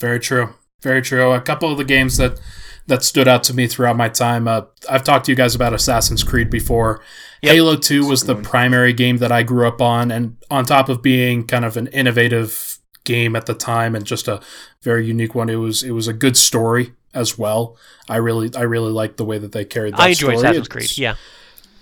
Very 0.00 0.20
true. 0.20 0.54
Very 0.82 1.02
true. 1.02 1.32
A 1.32 1.40
couple 1.40 1.70
of 1.70 1.78
the 1.78 1.84
games 1.84 2.16
that 2.16 2.40
that 2.86 3.02
stood 3.04 3.28
out 3.28 3.44
to 3.44 3.54
me 3.54 3.66
throughout 3.66 3.96
my 3.96 4.08
time. 4.08 4.48
Uh, 4.48 4.62
I've 4.88 5.04
talked 5.04 5.26
to 5.26 5.32
you 5.32 5.36
guys 5.36 5.54
about 5.54 5.72
Assassin's 5.74 6.24
Creed 6.24 6.50
before. 6.50 7.00
Yep. 7.42 7.52
Halo 7.52 7.76
Two 7.76 8.06
was 8.06 8.24
the 8.24 8.34
primary 8.34 8.92
game 8.92 9.18
that 9.18 9.30
I 9.30 9.42
grew 9.42 9.68
up 9.68 9.80
on, 9.80 10.10
and 10.10 10.36
on 10.50 10.64
top 10.64 10.88
of 10.88 11.02
being 11.02 11.46
kind 11.46 11.64
of 11.64 11.76
an 11.76 11.86
innovative 11.88 12.78
game 13.04 13.34
at 13.36 13.46
the 13.46 13.54
time 13.54 13.94
and 13.94 14.04
just 14.04 14.28
a 14.28 14.40
very 14.82 15.06
unique 15.06 15.34
one, 15.34 15.48
it 15.48 15.56
was 15.56 15.82
it 15.82 15.92
was 15.92 16.08
a 16.08 16.12
good 16.12 16.36
story 16.36 16.94
as 17.14 17.38
well. 17.38 17.76
I 18.08 18.16
really 18.16 18.50
I 18.56 18.62
really 18.62 18.92
liked 18.92 19.16
the 19.18 19.24
way 19.24 19.38
that 19.38 19.52
they 19.52 19.64
carried 19.64 19.94
that 19.94 20.00
I 20.00 20.08
enjoy 20.08 20.34
story. 20.34 20.36
Assassin's 20.36 20.66
It's- 20.66 20.68
Creed. 20.68 20.98
Yeah, 20.98 21.14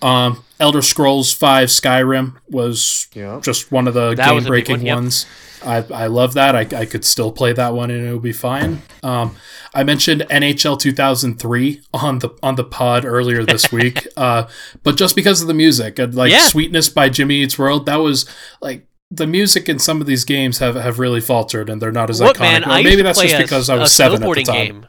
Um, 0.01 0.43
Elder 0.59 0.81
Scrolls 0.81 1.33
Five 1.33 1.69
Skyrim 1.69 2.35
was 2.49 3.07
Yeah. 3.13 3.39
just 3.41 3.71
one 3.71 3.87
of 3.87 3.93
the 3.93 4.15
That 4.15 4.29
game 4.29 4.43
breaking 4.43 4.77
one, 4.77 4.85
yep. 4.85 4.95
ones. 4.95 5.25
I, 5.65 5.83
I 5.93 6.07
love 6.07 6.33
that. 6.35 6.55
I, 6.55 6.61
I 6.77 6.85
could 6.85 7.03
still 7.03 7.31
play 7.33 7.51
that 7.53 7.73
one 7.73 7.91
and 7.91 8.07
it 8.07 8.13
would 8.13 8.21
be 8.23 8.31
fine. 8.31 8.81
Um, 9.03 9.35
I 9.73 9.83
mentioned 9.83 10.21
NHL 10.29 10.79
2003 10.79 11.81
on 11.93 12.19
the 12.19 12.29
on 12.41 12.55
the 12.55 12.63
pod 12.63 13.03
earlier 13.05 13.43
this 13.43 13.71
week, 13.71 14.07
uh, 14.17 14.47
but 14.83 14.95
just 14.97 15.15
because 15.15 15.41
of 15.41 15.47
the 15.47 15.53
music, 15.53 15.99
and 15.99 16.15
like 16.15 16.31
Yeah. 16.31 16.47
"Sweetness" 16.47 16.89
by 16.89 17.09
Jimmy 17.09 17.43
Eats 17.43 17.59
World, 17.59 17.85
that 17.87 17.97
was 17.97 18.25
like 18.61 18.87
the 19.11 19.27
music 19.27 19.67
in 19.67 19.79
some 19.79 19.99
of 20.01 20.07
these 20.07 20.23
games 20.23 20.59
have, 20.59 20.75
have 20.75 20.97
really 20.99 21.19
faltered 21.21 21.69
and 21.69 21.81
they're 21.81 21.91
not 21.91 22.09
as 22.09 22.21
Look, 22.21 22.37
iconic. 22.37 22.39
man, 22.39 22.63
Or 22.65 22.69
I 22.71 22.83
maybe 22.83 23.01
that's 23.01 23.19
just 23.21 23.35
a, 23.35 23.37
because 23.39 23.69
I 23.69 23.75
was 23.75 23.91
a 23.91 23.95
seven 23.95 24.15
at 24.15 24.19
the 24.21 24.25
snowboarding 24.27 24.45
time. 24.45 24.55
game. 24.55 24.87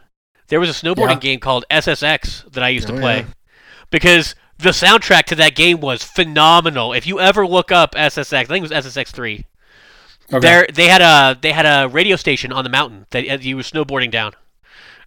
There 0.48 0.60
was 0.60 0.68
a 0.70 0.72
snowboarding 0.72 1.08
Yeah. 1.14 1.18
game 1.20 1.40
called 1.40 1.64
SSX 1.70 2.50
that 2.52 2.62
I 2.62 2.68
used 2.68 2.86
to 2.88 2.94
Oh, 2.94 2.98
play 3.00 3.18
yeah. 3.20 3.24
because 3.90 4.34
the 4.62 4.70
soundtrack 4.70 5.24
to 5.24 5.34
that 5.36 5.54
game 5.54 5.80
was 5.80 6.02
phenomenal. 6.02 6.92
If 6.92 7.06
you 7.06 7.20
ever 7.20 7.46
look 7.46 7.70
up 7.72 7.94
SSX, 7.94 8.34
I 8.34 8.44
think 8.44 8.64
it 8.64 8.72
was 8.72 8.86
SSX 8.86 9.08
three. 9.08 9.46
Okay. 10.32 10.38
There, 10.40 10.66
they 10.72 10.86
had 10.88 11.02
a 11.02 11.38
they 11.40 11.52
had 11.52 11.66
a 11.66 11.88
radio 11.88 12.16
station 12.16 12.52
on 12.52 12.64
the 12.64 12.70
mountain 12.70 13.06
that 13.10 13.28
uh, 13.28 13.38
you 13.40 13.56
were 13.56 13.62
snowboarding 13.62 14.10
down, 14.10 14.32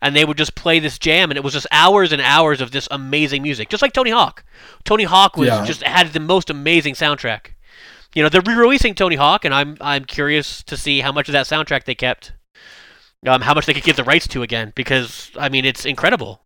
and 0.01 0.15
they 0.15 0.25
would 0.25 0.37
just 0.37 0.53
play 0.55 0.79
this 0.79 0.99
jam, 0.99 1.31
and 1.31 1.37
it 1.37 1.43
was 1.43 1.53
just 1.53 1.67
hours 1.71 2.11
and 2.11 2.21
hours 2.21 2.59
of 2.59 2.71
this 2.71 2.87
amazing 2.91 3.41
music, 3.41 3.69
just 3.69 3.81
like 3.81 3.93
Tony 3.93 4.11
Hawk. 4.11 4.43
Tony 4.83 5.05
Hawk 5.05 5.37
was 5.37 5.47
Yeah. 5.47 5.63
just 5.65 5.81
had 5.83 6.11
the 6.11 6.19
most 6.19 6.49
amazing 6.49 6.95
soundtrack. 6.95 7.53
You 8.13 8.21
know, 8.21 8.29
they're 8.29 8.41
re-releasing 8.45 8.95
Tony 8.95 9.15
Hawk, 9.15 9.45
and 9.45 9.53
I'm 9.55 9.77
I'm 9.79 10.03
curious 10.05 10.61
to 10.63 10.75
see 10.75 10.99
how 10.99 11.11
much 11.13 11.29
of 11.29 11.33
that 11.33 11.45
soundtrack 11.45 11.85
they 11.85 11.95
kept, 11.95 12.33
um, 13.25 13.41
how 13.41 13.53
much 13.53 13.65
they 13.65 13.73
could 13.73 13.83
give 13.83 13.95
the 13.95 14.03
rights 14.03 14.27
to 14.27 14.43
again, 14.43 14.73
because 14.75 15.31
I 15.39 15.47
mean 15.47 15.63
it's 15.63 15.85
incredible. 15.85 16.41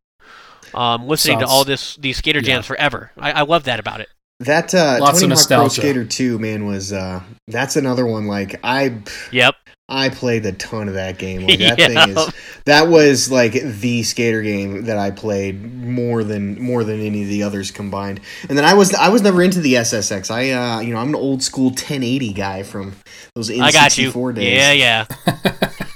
Um, 0.73 1.07
listening 1.07 1.39
to 1.39 1.47
all 1.47 1.63
this 1.63 1.95
these 1.97 2.17
skater 2.17 2.39
yeah. 2.39 2.45
jams 2.55 2.65
forever, 2.65 3.11
I, 3.17 3.31
I 3.31 3.41
love 3.43 3.63
that 3.65 3.79
about 3.79 4.01
it. 4.01 4.09
That 4.41 4.73
uh, 4.75 4.97
Lots 5.01 5.17
of 5.23 5.29
Tony 5.29 5.35
Hawk 5.35 5.47
Pro. 5.47 5.67
Skater 5.67 6.05
2, 6.05 6.37
man, 6.37 6.67
was 6.67 6.93
uh, 6.93 7.21
that's 7.47 7.75
another 7.75 8.05
one. 8.05 8.27
Like 8.27 8.59
I, 8.63 9.01
Yep. 9.31 9.55
I 9.89 10.09
played 10.09 10.45
a 10.45 10.51
ton 10.51 10.87
of 10.89 10.93
that 10.93 11.17
game. 11.17 11.47
Like 11.47 11.57
that 11.59 11.79
Yeah. 11.79 11.87
thing 12.05 12.15
is 12.15 12.33
that 12.65 12.87
was 12.87 13.31
like 13.31 13.53
the 13.53 14.03
skater 14.03 14.43
game 14.43 14.83
that 14.85 14.97
I 14.97 15.09
played 15.09 15.63
more 15.63 16.23
than 16.23 16.61
more 16.61 16.83
than 16.83 16.99
any 17.01 17.23
of 17.23 17.29
the 17.29 17.41
others 17.43 17.71
combined. 17.71 18.19
And 18.47 18.55
then 18.57 18.65
I 18.65 18.73
was 18.75 18.93
I 18.93 19.09
was 19.09 19.21
never 19.23 19.41
into 19.41 19.59
the 19.61 19.73
SSX. 19.75 20.29
I 20.29 20.51
uh, 20.51 20.81
you 20.81 20.93
know 20.93 20.99
I'm 20.99 21.09
an 21.09 21.15
old 21.15 21.41
school 21.41 21.69
1080 21.69 22.33
guy 22.33 22.61
from 22.63 22.93
those 23.33 23.49
N64 23.49 23.63
I 23.63 23.71
got 23.71 23.97
you. 23.97 24.33
days. 24.33 24.53
Yeah, 24.79 25.05
yeah. 25.25 25.69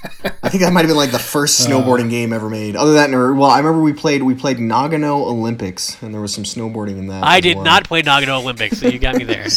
I 0.52 0.54
think 0.54 0.64
that 0.64 0.72
might 0.74 0.82
have 0.82 0.90
been 0.90 0.98
like 0.98 1.12
the 1.12 1.18
first 1.18 1.62
uh. 1.62 1.70
snowboarding 1.70 2.10
game 2.10 2.30
ever 2.30 2.50
made. 2.50 2.76
Other 2.76 2.92
than 2.92 3.14
or 3.14 3.32
well, 3.32 3.48
I 3.48 3.56
remember 3.56 3.80
we 3.80 3.94
played 3.94 4.22
we 4.22 4.34
played 4.34 4.58
Nagano 4.58 5.26
Olympics 5.26 5.96
and 6.02 6.12
there 6.12 6.20
was 6.20 6.34
some 6.34 6.44
snowboarding 6.44 6.98
in 6.98 7.06
that. 7.06 7.24
I 7.24 7.40
did 7.40 7.56
well. 7.56 7.64
not 7.64 7.88
play 7.88 8.02
Nagano 8.02 8.38
Olympics, 8.38 8.78
so 8.78 8.88
you 8.88 8.98
got 8.98 9.16
me 9.16 9.24
there. 9.24 9.46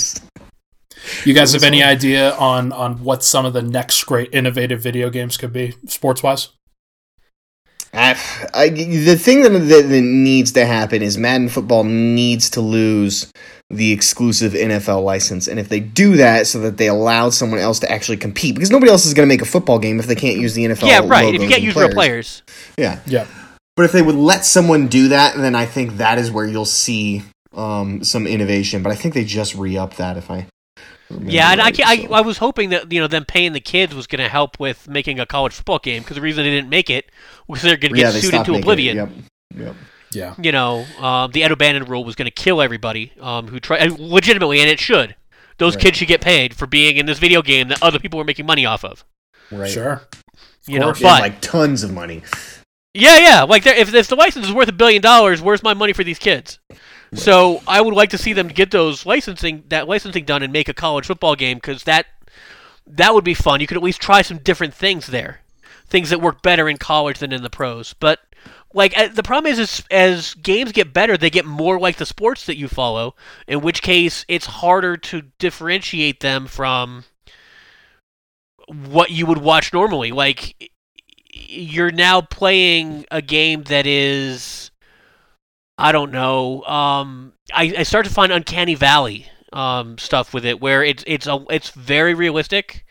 You 1.24 1.36
guys 1.36 1.54
have 1.54 1.64
any 1.64 1.84
idea 1.84 2.34
on 2.36 2.72
on 2.72 3.04
what 3.04 3.24
some 3.24 3.46
of 3.46 3.54
the 3.54 3.62
next 3.62 4.04
great 4.06 4.34
innovative 4.34 4.82
video 4.82 5.12
games 5.12 5.38
could 5.38 5.54
be, 5.54 5.76
sports 5.86 6.24
wise? 6.24 6.50
I, 7.94 8.20
I, 8.54 8.70
the 8.70 9.16
thing 9.16 9.44
that, 9.44 9.50
that, 9.50 9.88
that 9.88 10.02
needs 10.02 10.52
to 10.54 10.66
happen 10.66 11.04
is 11.04 11.18
Madden 11.18 11.48
football 11.50 11.84
needs 11.84 12.50
to 12.52 12.62
lose 12.62 13.32
the 13.70 13.92
exclusive 13.92 14.54
NFL 14.54 15.04
license, 15.04 15.48
and 15.48 15.60
if 15.60 15.70
they 15.70 15.80
do 15.80 16.18
that, 16.18 16.48
so 16.48 16.60
that 16.60 16.78
they 16.78 16.88
allow 16.88 17.30
someone 17.30 17.60
else 17.60 17.80
to 17.80 17.92
actually 17.92 18.18
compete, 18.18 18.56
because 18.56 18.72
nobody 18.72 18.92
else 18.92 19.06
is 19.06 19.14
going 19.14 19.28
to 19.28 19.34
make 19.34 19.42
a 19.42 19.46
football 19.46 19.80
game 19.80 20.00
if 20.00 20.08
they 20.08 20.16
can't 20.16 20.38
use 20.38 20.54
the 20.54 20.66
NFL. 20.66 20.88
yeah, 20.88 21.02
right. 21.06 21.34
If 21.34 21.42
you 21.42 21.48
can't 21.48 21.56
and 21.56 21.64
use 21.64 21.76
real 21.76 21.90
players, 21.90 22.44
yeah. 22.78 23.00
Yeah. 23.06 23.28
But 23.76 23.84
if 23.84 23.92
they 23.92 24.02
would 24.02 24.16
let 24.16 24.46
someone 24.46 24.88
do 24.88 25.10
that, 25.10 25.36
then 25.36 25.54
I 25.54 25.66
think 25.66 25.98
that 25.98 26.18
is 26.18 26.32
where 26.32 26.46
you'll 26.46 26.64
see 26.64 27.24
um, 27.54 28.04
some 28.04 28.26
innovation. 28.26 28.84
But 28.84 28.92
I 28.92 28.96
think 28.96 29.14
they 29.14 29.26
just 29.26 29.56
re 29.56 29.78
up 29.78 29.96
that. 29.96 30.16
If 30.16 30.32
I 30.32 30.48
yeah, 31.10 31.52
and 31.52 31.62
I, 31.62 31.66
right, 31.66 31.80
I, 31.82 31.98
so. 32.04 32.14
I 32.14 32.22
was 32.22 32.38
hoping 32.38 32.70
that 32.70 32.92
you 32.92 33.00
know 33.00 33.08
them 33.08 33.26
paying 33.26 33.54
the 33.54 33.60
kids 33.60 33.94
was 33.94 34.08
going 34.08 34.24
to 34.24 34.30
help 34.30 34.60
with 34.60 34.88
making 34.88 35.20
a 35.20 35.26
college 35.26 35.54
football 35.54 35.80
game 35.80 36.02
because 36.02 36.16
the 36.16 36.22
reason 36.22 36.44
they 36.44 36.50
didn't 36.50 36.70
make 36.70 36.90
it 36.90 37.12
was 37.48 37.62
they're 37.62 37.78
going 37.78 37.94
to 37.94 38.00
yeah, 38.00 38.08
get 38.08 38.14
they 38.14 38.22
sued 38.22 38.34
into 38.34 38.52
making 38.52 38.56
it. 38.56 38.62
oblivion. 38.62 38.98
Yep. 38.98 39.10
Yep. 39.56 39.76
Yeah. 40.16 40.36
You 40.42 40.52
know, 40.52 40.86
um, 41.00 41.32
the 41.32 41.44
Ed 41.44 41.52
O'Bannon 41.52 41.86
rule 41.86 42.04
was 42.04 42.16
going 42.16 42.26
to 42.26 42.32
kill 42.32 42.62
everybody 42.62 43.12
um, 43.20 43.48
who 43.48 43.60
try 43.60 43.78
and 43.78 44.00
legitimately, 44.00 44.62
and 44.62 44.70
it 44.70 44.80
should. 44.80 45.16
Those 45.58 45.76
Right. 45.76 45.84
kids 45.86 45.98
should 45.98 46.08
get 46.08 46.22
paid 46.22 46.54
for 46.56 46.68
being 46.68 46.98
in 46.98 47.06
this 47.06 47.20
video 47.20 47.42
game 47.42 47.68
that 47.70 47.82
other 47.82 48.00
people 48.00 48.18
were 48.18 48.26
making 48.26 48.46
money 48.46 48.66
off 48.66 48.84
of. 48.84 49.04
Right. 49.52 49.70
Sure. 49.70 50.02
You 50.68 50.80
know, 50.80 50.94
but 50.94 51.22
like 51.22 51.42
tons 51.42 51.84
of 51.84 51.94
money. 51.94 52.24
Yeah, 52.94 53.20
yeah. 53.20 53.44
Like, 53.44 53.66
if 53.66 53.94
if 53.94 54.08
the 54.08 54.16
license 54.16 54.48
is 54.48 54.54
worth 54.54 54.70
a 54.70 54.74
billion 54.74 55.02
dollars, 55.02 55.42
where's 55.42 55.62
my 55.62 55.74
money 55.74 55.94
for 55.94 56.04
these 56.04 56.18
kids? 56.18 56.60
So 57.14 57.62
I 57.68 57.82
would 57.82 57.94
like 57.94 58.10
to 58.10 58.18
see 58.18 58.34
them 58.34 58.48
get 58.48 58.72
those 58.72 59.06
licensing 59.06 59.64
that 59.70 59.88
licensing 59.88 60.26
done 60.26 60.42
and 60.44 60.52
make 60.52 60.68
a 60.68 60.74
college 60.74 61.06
football 61.06 61.36
game 61.36 61.58
because 61.58 61.84
that 61.84 62.08
that 62.88 63.14
would 63.14 63.24
be 63.24 63.34
fun. 63.34 63.62
You 63.62 63.68
could 63.68 63.78
at 63.78 63.84
least 63.84 64.02
try 64.02 64.22
some 64.22 64.40
different 64.40 64.74
things 64.74 65.08
there, 65.08 65.42
things 65.88 66.10
that 66.10 66.22
work 66.22 66.42
better 66.42 66.68
in 66.68 66.78
college 66.78 67.20
than 67.20 67.32
in 67.32 67.44
the 67.44 67.50
pros. 67.50 67.94
But 67.94 68.20
like 68.74 68.98
uh, 68.98 69.08
the 69.08 69.24
problem 69.24 69.52
is, 69.52 69.60
is 69.60 69.84
as 69.90 70.34
games 70.36 70.72
get 70.72 70.94
better, 70.94 71.18
they 71.18 71.30
get 71.30 71.46
more 71.46 71.80
like 71.80 71.98
the 71.98 72.06
sports 72.06 72.46
that 72.46 72.58
you 72.58 72.68
follow. 72.68 73.16
In 73.48 73.62
which 73.62 73.82
case, 73.82 74.26
it's 74.28 74.46
harder 74.46 74.98
to 74.98 75.24
differentiate 75.40 76.20
them 76.20 76.48
from 76.48 77.06
what 78.68 79.12
you 79.12 79.26
would 79.26 79.38
watch 79.38 79.72
normally. 79.74 80.12
Like 80.12 80.72
you're 81.32 81.92
now 81.92 82.22
playing 82.22 83.06
a 83.12 83.22
game 83.22 83.64
that 83.64 83.86
is 83.86 84.72
I 85.78 85.92
don't 85.92 86.12
know. 86.12 86.64
Um, 86.64 87.34
I, 87.54 87.74
I 87.80 87.84
start 87.84 88.06
to 88.06 88.12
find 88.12 88.32
uncanny 88.32 88.76
valley 88.76 89.28
um, 89.52 89.98
stuff 89.98 90.34
with 90.34 90.46
it, 90.46 90.62
where 90.62 90.84
it's 90.84 91.04
it's 91.06 91.28
a, 91.28 91.44
it's 91.50 91.72
very 91.72 92.14
realistic 92.14 92.85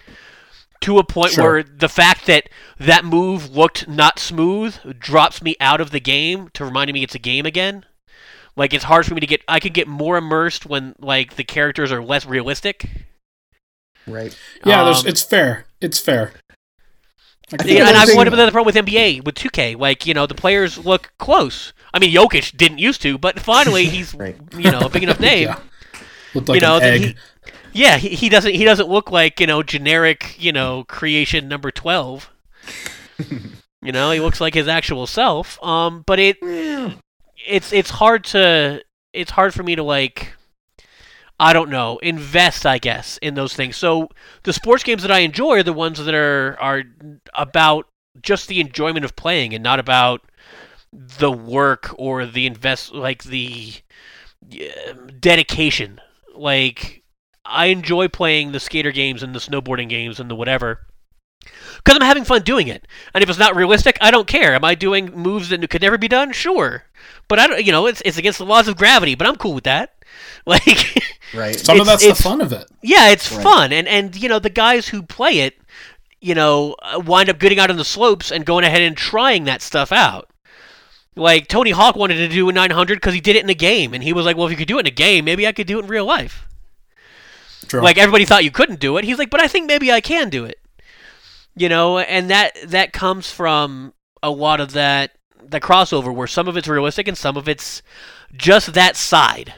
to 0.82 0.98
a 0.98 1.04
point 1.04 1.32
Sure. 1.32 1.44
where 1.44 1.62
the 1.62 1.88
fact 1.88 2.26
that 2.26 2.48
that 2.78 3.04
move 3.04 3.50
looked 3.56 3.88
not 3.88 4.18
smooth 4.18 4.76
drops 4.98 5.40
me 5.42 5.56
out 5.60 5.80
of 5.80 5.90
the 5.90 6.00
game 6.00 6.48
to 6.54 6.64
remind 6.64 6.92
me 6.92 7.02
it's 7.02 7.14
a 7.14 7.18
game 7.18 7.46
again. 7.46 7.84
Like 8.56 8.72
it's 8.74 8.84
hard 8.84 9.06
for 9.06 9.14
me 9.14 9.20
to 9.20 9.26
get. 9.26 9.42
I 9.48 9.58
could 9.60 9.74
get 9.74 9.88
more 9.88 10.16
immersed 10.16 10.64
when 10.66 10.94
like 10.98 11.34
the 11.36 11.44
characters 11.44 11.90
are 11.90 12.02
less 12.02 12.24
realistic. 12.26 12.88
Right. 14.06 14.36
Yeah, 14.64 14.84
there's, 14.84 15.00
Um, 15.00 15.08
it's 15.08 15.22
fair. 15.22 15.66
It's 15.80 15.98
fair. 15.98 16.32
I 17.52 17.56
think 17.62 17.78
Yeah, 17.78 17.88
and 17.88 17.96
I've 17.96 18.08
thing- 18.08 18.16
wondered 18.16 18.32
about 18.34 18.46
the 18.46 18.52
problem 18.52 18.66
with 18.74 18.76
NBA 18.76 19.20
with 19.24 19.34
2K. 19.34 19.74
Like 19.76 20.06
you 20.06 20.14
know, 20.14 20.26
the 20.26 20.34
players 20.34 20.78
look 20.78 21.12
close. 21.18 21.72
I 21.92 21.98
mean, 21.98 22.14
Jokic 22.14 22.56
didn't 22.56 22.78
used 22.78 23.02
to, 23.02 23.18
but 23.18 23.40
finally 23.40 23.84
he's 23.96 24.14
Right. 24.14 24.36
you 24.56 24.70
know 24.70 24.80
a 24.80 24.88
big 24.88 25.02
enough 25.02 25.20
name. 25.32 25.48
Yeah. 25.48 25.58
Looked 26.34 26.48
like 26.48 26.56
you 26.56 26.60
know, 26.62 26.76
an 26.76 26.82
egg. 26.82 27.00
he, 27.00 27.14
yeah, 27.74 27.98
he, 27.98 28.10
he 28.10 28.28
doesn't 28.28 28.54
he 28.54 28.64
doesn't 28.64 28.88
look 28.88 29.10
like 29.10 29.40
you 29.40 29.46
know 29.46 29.62
generic 29.62 30.36
you 30.38 30.52
know 30.52 30.84
creation 30.84 31.48
number 31.48 31.70
twelve. 31.70 32.30
you 33.82 33.92
know, 33.92 34.10
he 34.12 34.20
looks 34.20 34.40
like 34.40 34.54
his 34.54 34.68
actual 34.68 35.06
self. 35.06 35.62
Um, 35.62 36.04
but 36.06 36.18
it 36.18 36.38
it's 37.46 37.72
it's 37.72 37.90
hard 37.90 38.24
to 38.24 38.82
it's 39.12 39.32
hard 39.32 39.52
for 39.52 39.62
me 39.62 39.74
to 39.76 39.82
like 39.82 40.32
I 41.38 41.52
don't 41.52 41.68
know 41.68 41.98
invest 41.98 42.64
I 42.64 42.78
guess 42.78 43.18
in 43.18 43.34
those 43.34 43.54
things. 43.54 43.76
So 43.76 44.08
the 44.44 44.52
sports 44.52 44.84
games 44.84 45.02
that 45.02 45.10
I 45.10 45.18
enjoy 45.18 45.58
are 45.58 45.62
the 45.62 45.72
ones 45.72 46.02
that 46.02 46.14
are 46.14 46.56
are 46.60 46.84
about 47.34 47.88
just 48.22 48.46
the 48.46 48.60
enjoyment 48.60 49.04
of 49.04 49.16
playing 49.16 49.52
and 49.52 49.64
not 49.64 49.80
about 49.80 50.22
the 50.92 51.32
work 51.32 51.92
or 51.98 52.24
the 52.24 52.46
invest 52.46 52.94
like 52.94 53.24
the 53.24 53.74
uh, 54.52 54.92
dedication. 55.18 56.00
Like 56.36 57.03
I 57.44 57.66
enjoy 57.66 58.08
playing 58.08 58.52
the 58.52 58.60
skater 58.60 58.92
games 58.92 59.22
and 59.22 59.34
the 59.34 59.38
snowboarding 59.38 59.88
games 59.88 60.18
and 60.20 60.30
the 60.30 60.34
whatever 60.36 60.86
because 61.76 61.96
I'm 61.96 62.00
having 62.06 62.24
fun 62.24 62.42
doing 62.42 62.68
it. 62.68 62.86
And 63.12 63.22
if 63.22 63.28
it's 63.28 63.38
not 63.38 63.54
realistic, 63.54 63.98
I 64.00 64.10
don't 64.10 64.26
care. 64.26 64.54
Am 64.54 64.64
I 64.64 64.74
doing 64.74 65.12
moves 65.14 65.50
that 65.50 65.68
could 65.68 65.82
never 65.82 65.98
be 65.98 66.08
done? 66.08 66.32
Sure, 66.32 66.84
but 67.28 67.38
I 67.38 67.46
don't. 67.46 67.64
You 67.64 67.72
know, 67.72 67.86
it's 67.86 68.02
it's 68.04 68.16
against 68.18 68.38
the 68.38 68.46
laws 68.46 68.66
of 68.68 68.76
gravity, 68.76 69.14
but 69.14 69.26
I'm 69.26 69.36
cool 69.36 69.54
with 69.54 69.64
that. 69.64 69.90
Like, 70.46 71.02
Right. 71.34 71.56
Some 71.58 71.80
of 71.80 71.86
that's 71.86 72.06
the 72.06 72.14
fun 72.14 72.40
of 72.40 72.52
it. 72.52 72.70
yeah, 72.82 73.08
it's 73.10 73.32
Right. 73.32 73.42
fun, 73.42 73.72
and 73.72 73.88
and 73.88 74.14
you 74.14 74.28
know 74.28 74.38
the 74.38 74.50
guys 74.50 74.86
who 74.88 75.02
play 75.02 75.40
it, 75.40 75.58
you 76.20 76.34
know, 76.34 76.76
uh, 76.82 77.00
wind 77.00 77.28
up 77.30 77.38
getting 77.38 77.58
out 77.58 77.70
on 77.70 77.76
the 77.78 77.84
slopes 77.84 78.30
and 78.30 78.44
going 78.46 78.64
ahead 78.64 78.82
and 78.82 78.96
trying 78.96 79.44
that 79.44 79.60
stuff 79.62 79.90
out. 79.90 80.30
Like 81.16 81.48
Tony 81.48 81.70
Hawk 81.70 81.96
wanted 81.96 82.16
to 82.16 82.28
do 82.28 82.48
a 82.48 82.52
900 82.52 82.96
because 82.96 83.14
he 83.14 83.20
did 83.20 83.36
it 83.36 83.42
in 83.42 83.50
a 83.50 83.54
game, 83.54 83.94
and 83.94 84.02
he 84.04 84.12
was 84.12 84.24
like, 84.26 84.36
"Well, 84.36 84.46
if 84.46 84.50
you 84.52 84.56
could 84.58 84.68
do 84.68 84.76
it 84.76 84.80
in 84.80 84.86
a 84.86 84.90
game, 84.90 85.24
maybe 85.24 85.46
I 85.46 85.52
could 85.52 85.66
do 85.66 85.78
it 85.78 85.84
in 85.84 85.88
real 85.90 86.04
life." 86.04 86.46
True. 87.74 87.82
Like 87.82 87.98
everybody 87.98 88.24
thought 88.24 88.44
you 88.44 88.50
couldn't 88.50 88.80
do 88.80 88.96
it. 88.96 89.04
He's 89.04 89.18
like, 89.18 89.30
"But 89.30 89.40
I 89.40 89.48
think 89.48 89.66
maybe 89.66 89.90
I 89.90 90.00
can 90.00 90.30
do 90.30 90.44
it." 90.44 90.58
You 91.56 91.68
know, 91.68 91.98
and 91.98 92.30
that 92.30 92.56
that 92.66 92.92
comes 92.92 93.30
from 93.30 93.94
a 94.22 94.30
lot 94.30 94.60
of 94.60 94.72
that 94.72 95.12
the 95.42 95.60
crossover 95.60 96.14
where 96.14 96.26
some 96.26 96.48
of 96.48 96.56
it's 96.56 96.68
realistic 96.68 97.08
and 97.08 97.18
some 97.18 97.36
of 97.36 97.48
it's 97.48 97.82
just 98.36 98.74
that 98.74 98.96
side. 98.96 99.54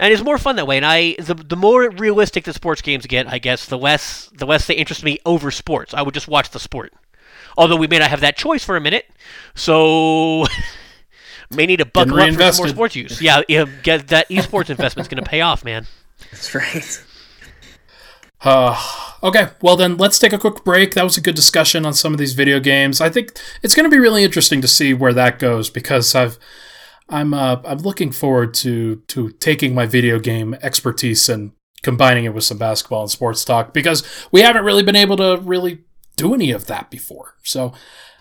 And 0.00 0.12
it's 0.12 0.22
more 0.22 0.38
fun 0.38 0.56
that 0.56 0.66
way. 0.66 0.76
And 0.76 0.86
I 0.86 1.14
the 1.18 1.34
the 1.34 1.56
more 1.56 1.90
realistic 1.90 2.44
the 2.44 2.52
sports 2.52 2.82
games 2.82 3.06
get, 3.06 3.26
I 3.26 3.38
guess, 3.38 3.66
the 3.66 3.78
less 3.78 4.30
the 4.32 4.46
less 4.46 4.66
they 4.66 4.74
interest 4.74 5.04
me 5.04 5.18
over 5.24 5.50
sports. 5.50 5.94
I 5.94 6.02
would 6.02 6.14
just 6.14 6.28
watch 6.28 6.50
the 6.50 6.60
sport. 6.60 6.92
Although 7.56 7.76
we 7.76 7.88
may 7.88 7.98
not 7.98 8.10
have 8.10 8.20
that 8.20 8.36
choice 8.36 8.64
for 8.64 8.76
a 8.76 8.80
minute. 8.80 9.06
So 9.54 10.44
May 11.50 11.66
need 11.66 11.78
to 11.78 11.86
buckle 11.86 12.20
up 12.20 12.34
for 12.34 12.52
some 12.52 12.64
more 12.64 12.68
sports 12.68 12.94
use. 12.94 13.22
Yeah, 13.22 13.42
yeah 13.48 13.64
get 13.82 14.08
that 14.08 14.28
esports 14.28 14.70
investment's 14.70 15.08
going 15.08 15.22
to 15.22 15.28
pay 15.28 15.40
off, 15.40 15.64
man. 15.64 15.86
That's 16.30 16.54
right. 16.54 17.04
Uh, 18.42 18.80
okay, 19.22 19.48
well 19.60 19.76
then 19.76 19.96
let's 19.96 20.18
take 20.18 20.32
a 20.32 20.38
quick 20.38 20.64
break. 20.64 20.94
That 20.94 21.04
was 21.04 21.16
a 21.16 21.20
good 21.20 21.34
discussion 21.34 21.84
on 21.84 21.94
some 21.94 22.12
of 22.12 22.18
these 22.18 22.34
video 22.34 22.60
games. 22.60 23.00
I 23.00 23.10
think 23.10 23.38
it's 23.62 23.74
going 23.74 23.84
to 23.84 23.94
be 23.94 24.00
really 24.00 24.24
interesting 24.24 24.60
to 24.60 24.68
see 24.68 24.94
where 24.94 25.12
that 25.12 25.38
goes 25.38 25.70
because 25.70 26.14
I've 26.14 26.38
I'm 27.08 27.34
uh, 27.34 27.60
I'm 27.64 27.78
looking 27.78 28.12
forward 28.12 28.54
to 28.54 28.96
to 29.08 29.30
taking 29.30 29.74
my 29.74 29.86
video 29.86 30.18
game 30.18 30.54
expertise 30.62 31.28
and 31.28 31.52
combining 31.82 32.24
it 32.24 32.34
with 32.34 32.44
some 32.44 32.58
basketball 32.58 33.02
and 33.02 33.10
sports 33.10 33.44
talk 33.44 33.72
because 33.72 34.02
we 34.30 34.42
haven't 34.42 34.64
really 34.64 34.82
been 34.82 34.96
able 34.96 35.16
to 35.16 35.40
really 35.42 35.84
do 36.16 36.34
any 36.34 36.50
of 36.50 36.66
that 36.66 36.90
before. 36.90 37.34
So 37.42 37.72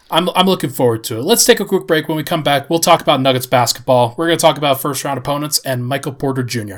I'm, 0.10 0.30
I'm 0.36 0.46
looking 0.46 0.70
forward 0.70 1.04
to 1.06 1.18
it. 1.18 1.24
Let's 1.24 1.44
take 1.44 1.60
a 1.60 1.66
quick 1.66 1.88
break. 1.88 2.08
When 2.08 2.18
we 2.18 2.24
come 2.24 2.44
back, 2.44 2.70
we'll 2.70 2.80
talk 2.80 3.02
about 3.02 3.20
Nuggets 3.20 3.48
basketball. 3.48 4.16
We're 4.18 4.28
going 4.28 4.38
to 4.38 4.42
talk 4.42 4.58
about 4.58 4.80
first 4.80 5.04
round 5.04 5.18
opponents 5.18 5.60
and 5.60 5.86
Michael 5.86 6.14
Porter 6.14 6.44
Jr. 6.44 6.78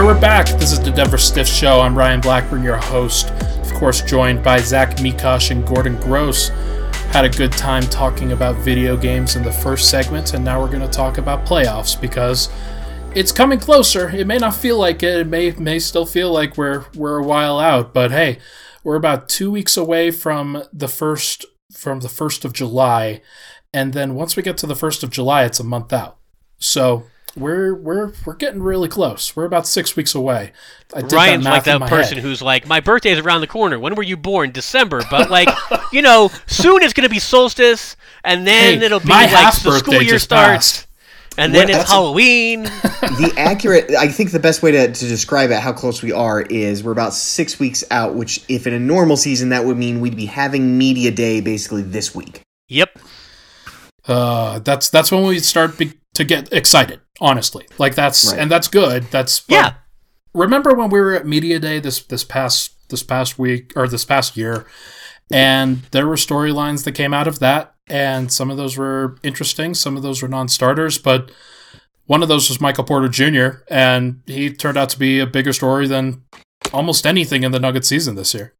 Right, 0.00 0.14
we're 0.14 0.20
back. 0.20 0.46
This 0.58 0.72
is 0.72 0.80
the 0.80 0.90
Denver 0.90 1.18
Stiff 1.18 1.46
Show. 1.46 1.80
I'm 1.80 1.96
Ryan 1.96 2.20
Blackburn, 2.20 2.62
your 2.62 2.78
host. 2.78 3.30
Of 3.30 3.74
course, 3.74 4.00
joined 4.00 4.42
by 4.42 4.58
Zach 4.58 4.96
Mikosh 4.96 5.50
and 5.50 5.66
Gordon 5.66 5.96
Gross. 6.00 6.48
Had 7.10 7.26
a 7.26 7.28
good 7.28 7.52
time 7.52 7.82
talking 7.82 8.32
about 8.32 8.56
video 8.56 8.96
games 8.96 9.36
in 9.36 9.42
the 9.42 9.52
first 9.52 9.90
segment, 9.90 10.32
and 10.32 10.42
now 10.42 10.58
we're 10.58 10.70
going 10.70 10.80
to 10.80 10.88
talk 10.88 11.18
about 11.18 11.44
playoffs 11.44 12.00
because 12.00 12.48
it's 13.14 13.30
coming 13.30 13.58
closer. 13.58 14.08
It 14.08 14.26
may 14.26 14.38
not 14.38 14.54
feel 14.54 14.78
like 14.78 15.02
it. 15.02 15.18
It 15.18 15.26
may 15.26 15.50
may 15.52 15.78
still 15.78 16.06
feel 16.06 16.32
like 16.32 16.56
we're 16.56 16.86
we're 16.94 17.18
a 17.18 17.26
while 17.26 17.58
out, 17.58 17.92
but 17.92 18.10
hey, 18.10 18.38
we're 18.82 18.96
about 18.96 19.28
two 19.28 19.50
weeks 19.50 19.76
away 19.76 20.10
from 20.10 20.62
the 20.72 20.88
first 20.88 21.44
from 21.74 22.00
the 22.00 22.08
first 22.08 22.46
of 22.46 22.54
July, 22.54 23.20
and 23.74 23.92
then 23.92 24.14
once 24.14 24.34
we 24.34 24.42
get 24.42 24.56
to 24.58 24.66
the 24.66 24.76
first 24.76 25.02
of 25.02 25.10
July, 25.10 25.44
it's 25.44 25.60
a 25.60 25.64
month 25.64 25.92
out. 25.92 26.16
So 26.58 27.04
we're 27.36 27.74
we're 27.74 28.12
we're 28.24 28.34
getting 28.34 28.62
really 28.62 28.88
close. 28.88 29.34
We're 29.36 29.44
about 29.44 29.66
six 29.66 29.96
weeks 29.96 30.14
away. 30.14 30.52
I 30.94 31.02
did 31.02 31.12
Ryan's 31.12 31.44
that 31.44 31.50
like 31.50 31.64
that 31.64 31.80
person 31.88 32.16
head. 32.16 32.24
who's 32.24 32.42
like, 32.42 32.66
my 32.66 32.80
birthday 32.80 33.10
is 33.10 33.20
around 33.20 33.40
the 33.42 33.46
corner. 33.46 33.78
When 33.78 33.94
were 33.94 34.02
you 34.02 34.16
born? 34.16 34.50
December. 34.50 35.02
But 35.10 35.30
like, 35.30 35.48
you 35.92 36.02
know, 36.02 36.30
soon 36.46 36.82
it's 36.82 36.92
gonna 36.92 37.08
be 37.08 37.20
solstice, 37.20 37.96
and 38.24 38.46
then 38.46 38.80
Hey, 38.80 38.86
it'll 38.86 39.00
be 39.00 39.08
like 39.08 39.30
the 39.62 39.78
school 39.78 40.02
year 40.02 40.18
starts, 40.18 40.72
passed. 40.72 40.86
and 41.38 41.54
then 41.54 41.68
Well, 41.68 41.70
it's 41.70 41.78
that's 41.78 41.90
a- 41.90 41.94
Halloween. 41.94 42.62
the 43.20 43.32
accurate 43.36 43.90
i 43.98 44.08
think 44.08 44.30
the 44.30 44.38
best 44.38 44.62
way 44.62 44.70
to, 44.72 44.92
to 44.92 45.06
describe 45.08 45.50
it 45.50 45.58
how 45.58 45.72
close 45.72 46.02
we 46.02 46.12
are 46.12 46.42
is 46.42 46.84
we're 46.84 46.92
about 46.92 47.12
six 47.14 47.58
weeks 47.58 47.82
out 47.90 48.14
which 48.14 48.42
if 48.48 48.66
in 48.66 48.74
a 48.74 48.78
normal 48.78 49.16
season 49.16 49.48
that 49.48 49.64
would 49.64 49.76
mean 49.76 50.00
we'd 50.00 50.16
be 50.16 50.26
having 50.26 50.76
media 50.78 51.10
day 51.10 51.40
basically 51.40 51.82
this 51.82 52.14
week 52.14 52.42
yep. 52.68 52.90
Uh, 54.10 54.58
that's 54.60 54.88
that's 54.90 55.10
when 55.12 55.24
we 55.24 55.38
start 55.38 55.78
be- 55.78 55.94
to 56.14 56.24
get 56.24 56.52
excited. 56.52 57.00
Honestly, 57.20 57.66
like 57.78 57.94
that's 57.94 58.30
Right. 58.32 58.40
and 58.40 58.50
that's 58.50 58.68
good. 58.68 59.04
That's 59.10 59.40
but 59.40 59.54
Yeah. 59.54 59.72
Remember 60.34 60.74
when 60.74 60.90
we 60.90 61.00
were 61.00 61.14
at 61.14 61.26
media 61.26 61.58
day 61.58 61.80
this 61.80 62.00
this 62.02 62.24
past 62.24 62.72
this 62.88 63.02
past 63.02 63.38
week 63.38 63.72
or 63.76 63.86
this 63.88 64.04
past 64.04 64.36
year, 64.36 64.66
and 65.30 65.82
there 65.92 66.06
were 66.06 66.16
storylines 66.16 66.84
that 66.84 66.92
came 66.92 67.14
out 67.14 67.26
of 67.28 67.38
that, 67.40 67.74
and 67.88 68.32
some 68.32 68.50
of 68.50 68.56
those 68.56 68.76
were 68.76 69.16
interesting, 69.22 69.74
some 69.74 69.96
of 69.96 70.02
those 70.02 70.22
were 70.22 70.28
non-starters, 70.28 70.98
but 70.98 71.30
one 72.06 72.22
of 72.22 72.28
those 72.28 72.48
was 72.48 72.60
Michael 72.60 72.82
Porter 72.84 73.08
Jr. 73.08 73.62
and 73.68 74.22
he 74.26 74.52
turned 74.52 74.76
out 74.76 74.88
to 74.90 74.98
be 74.98 75.20
a 75.20 75.26
bigger 75.26 75.52
story 75.52 75.86
than 75.86 76.22
almost 76.72 77.06
anything 77.06 77.44
in 77.44 77.52
the 77.52 77.60
Nugget 77.60 77.84
season 77.84 78.16
this 78.16 78.34
year. 78.34 78.54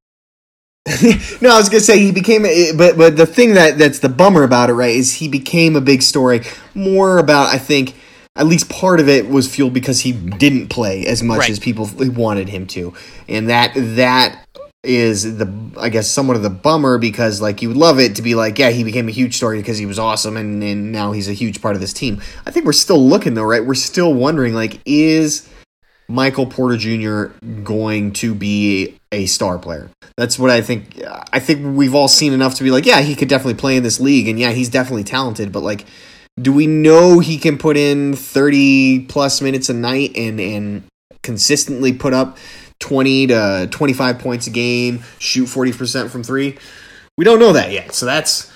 No 1.42 1.50
i 1.50 1.58
was 1.58 1.68
gonna 1.68 1.78
say 1.80 1.98
he 1.98 2.10
became 2.10 2.46
a, 2.46 2.72
but 2.74 2.96
but 2.96 3.14
the 3.16 3.26
thing 3.26 3.52
that 3.54 3.76
that's 3.76 3.98
the 3.98 4.08
bummer 4.08 4.42
about 4.44 4.70
it 4.70 4.72
right 4.72 4.96
is 4.96 5.12
he 5.14 5.28
became 5.28 5.76
a 5.76 5.80
big 5.80 6.00
story. 6.00 6.40
More 6.74 7.18
about 7.18 7.54
i 7.54 7.58
think 7.58 7.94
at 8.34 8.46
least 8.46 8.70
part 8.70 8.98
of 8.98 9.06
it 9.08 9.28
was 9.28 9.52
fueled 9.52 9.74
because 9.74 10.00
he 10.00 10.12
didn't 10.12 10.68
play 10.68 11.04
as 11.06 11.22
much 11.22 11.40
Right. 11.40 11.50
as 11.50 11.58
people 11.58 11.90
wanted 11.98 12.48
him 12.48 12.66
to. 12.68 12.94
And 13.28 13.50
that 13.50 13.72
that 13.74 14.46
is 14.82 15.36
the 15.36 15.52
i 15.78 15.90
guess 15.90 16.08
somewhat 16.08 16.36
of 16.38 16.42
the 16.42 16.48
bummer 16.48 16.96
because 16.96 17.42
like 17.42 17.60
you 17.60 17.68
would 17.68 17.76
love 17.76 18.00
it 18.00 18.16
to 18.16 18.22
be 18.22 18.34
like 18.34 18.58
yeah 18.58 18.70
he 18.70 18.82
became 18.82 19.08
a 19.08 19.12
huge 19.12 19.36
story 19.36 19.58
because 19.58 19.76
he 19.76 19.84
was 19.84 19.98
awesome 19.98 20.38
and, 20.38 20.62
and 20.62 20.90
now 20.90 21.12
he's 21.12 21.28
a 21.28 21.34
huge 21.34 21.60
part 21.60 21.74
of 21.74 21.82
this 21.82 21.92
team. 21.92 22.22
I 22.46 22.50
think 22.50 22.64
we're 22.64 22.72
still 22.72 23.06
looking 23.06 23.34
though 23.34 23.44
right? 23.44 23.62
We're 23.64 23.74
still 23.74 24.14
wondering 24.14 24.54
like 24.54 24.80
is 24.86 25.46
Michael 26.10 26.46
Porter 26.46 26.76
Jr. 26.76 27.26
going 27.62 28.12
to 28.14 28.34
be 28.34 28.98
a 29.12 29.26
star 29.26 29.58
player. 29.58 29.90
That's 30.16 30.38
what 30.38 30.50
I 30.50 30.60
think. 30.60 31.00
I 31.32 31.38
think 31.38 31.76
we've 31.76 31.94
all 31.94 32.08
seen 32.08 32.32
enough 32.32 32.56
to 32.56 32.64
be 32.64 32.70
like, 32.70 32.84
yeah, 32.84 33.00
he 33.00 33.14
could 33.14 33.28
definitely 33.28 33.54
play 33.54 33.76
in 33.76 33.82
this 33.82 34.00
league, 34.00 34.28
and 34.28 34.38
yeah, 34.38 34.50
he's 34.50 34.68
definitely 34.68 35.04
talented. 35.04 35.52
But 35.52 35.62
like, 35.62 35.86
do 36.40 36.52
we 36.52 36.66
know 36.66 37.20
he 37.20 37.38
can 37.38 37.58
put 37.58 37.76
in 37.76 38.14
thirty 38.14 39.00
plus 39.00 39.40
minutes 39.40 39.68
a 39.68 39.74
night 39.74 40.16
and 40.16 40.40
and 40.40 40.82
consistently 41.22 41.92
put 41.92 42.12
up 42.12 42.38
twenty 42.80 43.26
to 43.28 43.68
twenty 43.70 43.92
five 43.92 44.18
points 44.18 44.46
a 44.46 44.50
game, 44.50 45.02
shoot 45.18 45.46
forty 45.46 45.72
percent 45.72 46.10
from 46.10 46.22
three? 46.22 46.58
We 47.16 47.24
don't 47.24 47.38
know 47.38 47.52
that 47.52 47.70
yet. 47.70 47.94
So 47.94 48.06
that's 48.06 48.49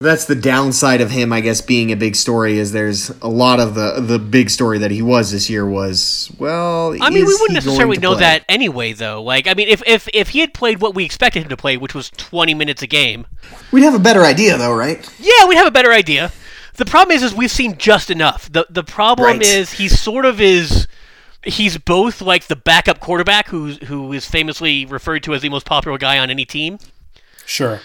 that's 0.00 0.24
the 0.26 0.34
downside 0.34 1.00
of 1.00 1.10
him, 1.10 1.32
I 1.32 1.40
guess, 1.40 1.60
being 1.60 1.90
a 1.92 1.96
big 1.96 2.16
story. 2.16 2.58
Is 2.58 2.72
there's 2.72 3.10
a 3.22 3.28
lot 3.28 3.60
of 3.60 3.74
the 3.74 4.00
the 4.00 4.18
big 4.18 4.50
story 4.50 4.78
that 4.78 4.90
he 4.90 5.02
was 5.02 5.30
this 5.32 5.48
year 5.48 5.66
was 5.66 6.30
well. 6.38 6.92
I 7.00 7.10
mean, 7.10 7.24
we 7.24 7.32
wouldn't 7.34 7.50
he 7.50 7.54
necessarily 7.54 7.98
know 7.98 8.12
play? 8.12 8.20
that 8.20 8.44
anyway, 8.48 8.92
though. 8.92 9.22
Like, 9.22 9.46
I 9.46 9.54
mean, 9.54 9.68
if 9.68 9.82
if 9.86 10.08
if 10.12 10.30
he 10.30 10.40
had 10.40 10.52
played 10.52 10.80
what 10.80 10.94
we 10.94 11.04
expected 11.04 11.44
him 11.44 11.48
to 11.48 11.56
play, 11.56 11.76
which 11.76 11.94
was 11.94 12.10
20 12.10 12.54
minutes 12.54 12.82
a 12.82 12.86
game, 12.86 13.26
We'd 13.70 13.84
have 13.84 13.94
a 13.94 13.98
better 14.00 14.22
idea, 14.22 14.58
though, 14.58 14.74
right? 14.74 14.98
yeah, 15.18 15.46
we'd 15.46 15.56
have 15.56 15.66
a 15.66 15.70
better 15.72 15.92
idea. 15.92 16.32
The 16.76 16.84
problem 16.84 17.14
is, 17.16 17.22
is 17.22 17.32
we've 17.32 17.50
seen 17.52 17.78
just 17.78 18.10
enough. 18.10 18.50
the 18.52 18.66
The 18.68 18.82
problem 18.84 19.38
Right. 19.38 19.42
is 19.46 19.72
he 19.74 19.88
sort 19.88 20.24
of 20.24 20.40
is. 20.40 20.88
He's 21.44 21.76
both 21.78 22.20
like 22.22 22.46
the 22.46 22.56
backup 22.56 23.00
quarterback, 23.00 23.48
who's 23.48 23.76
who 23.86 24.12
is 24.12 24.26
famously 24.28 24.86
referred 24.86 25.22
to 25.24 25.34
as 25.34 25.42
the 25.42 25.50
most 25.50 25.66
popular 25.66 25.98
guy 25.98 26.18
on 26.18 26.30
any 26.30 26.44
team. 26.46 26.78
Sure. 27.46 27.80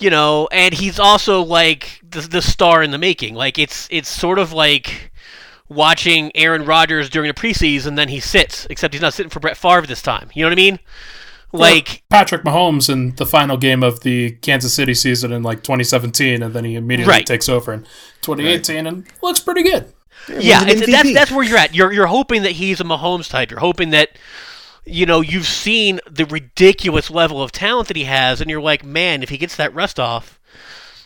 You 0.00 0.10
know, 0.10 0.48
and 0.50 0.72
he's 0.74 0.98
also 0.98 1.42
like 1.42 2.00
the 2.08 2.20
the 2.22 2.42
star 2.42 2.82
in 2.82 2.90
the 2.90 2.98
making. 2.98 3.34
Like 3.34 3.58
it's 3.58 3.86
it's 3.90 4.08
sort 4.08 4.38
of 4.38 4.52
like 4.52 5.12
watching 5.68 6.32
Aaron 6.34 6.64
Rodgers 6.64 7.08
during 7.10 7.28
the 7.28 7.34
preseason, 7.34 7.96
then 7.96 8.08
he 8.08 8.18
sits, 8.20 8.66
except 8.70 8.92
he's 8.94 9.00
not 9.02 9.14
sitting 9.14 9.30
for 9.30 9.38
Brett 9.40 9.56
Favre 9.56 9.86
this 9.86 10.02
time. 10.02 10.30
You 10.34 10.42
know 10.44 10.48
what 10.48 10.52
I 10.58 10.62
mean? 10.62 10.78
Like 11.52 12.02
Patrick 12.08 12.42
Mahomes 12.44 12.88
in 12.88 13.14
the 13.16 13.26
final 13.26 13.56
game 13.56 13.82
of 13.82 14.00
the 14.00 14.32
Kansas 14.42 14.72
City 14.72 14.94
season 14.94 15.32
in 15.32 15.42
like 15.42 15.62
2017, 15.64 16.42
and 16.42 16.54
then 16.54 16.64
he 16.64 16.76
immediately 16.76 17.10
Right. 17.10 17.26
takes 17.26 17.48
over 17.48 17.72
in 17.72 17.82
2018 18.22 18.86
and 18.86 19.04
looks 19.22 19.40
pretty 19.40 19.62
good. 19.64 19.92
Yeah, 20.28 20.62
an 20.62 20.68
it's, 20.68 20.86
that's 20.86 21.12
that's 21.14 21.30
where 21.32 21.44
you're 21.44 21.58
at. 21.58 21.74
You're 21.74 21.92
you're 21.92 22.06
hoping 22.06 22.42
that 22.42 22.52
he's 22.52 22.80
a 22.80 22.84
Mahomes 22.84 23.28
type. 23.28 23.50
You're 23.50 23.58
hoping 23.60 23.90
that 23.90 24.10
you 24.90 25.06
know 25.06 25.20
you've 25.20 25.46
seen 25.46 26.00
the 26.10 26.26
ridiculous 26.26 27.10
level 27.10 27.42
of 27.42 27.52
talent 27.52 27.88
that 27.88 27.96
he 27.96 28.04
has, 28.04 28.40
and 28.40 28.50
you're 28.50 28.60
like, 28.60 28.84
man, 28.84 29.22
if 29.22 29.28
he 29.28 29.38
gets 29.38 29.56
that 29.56 29.74
rust 29.74 30.00
off, 30.00 30.40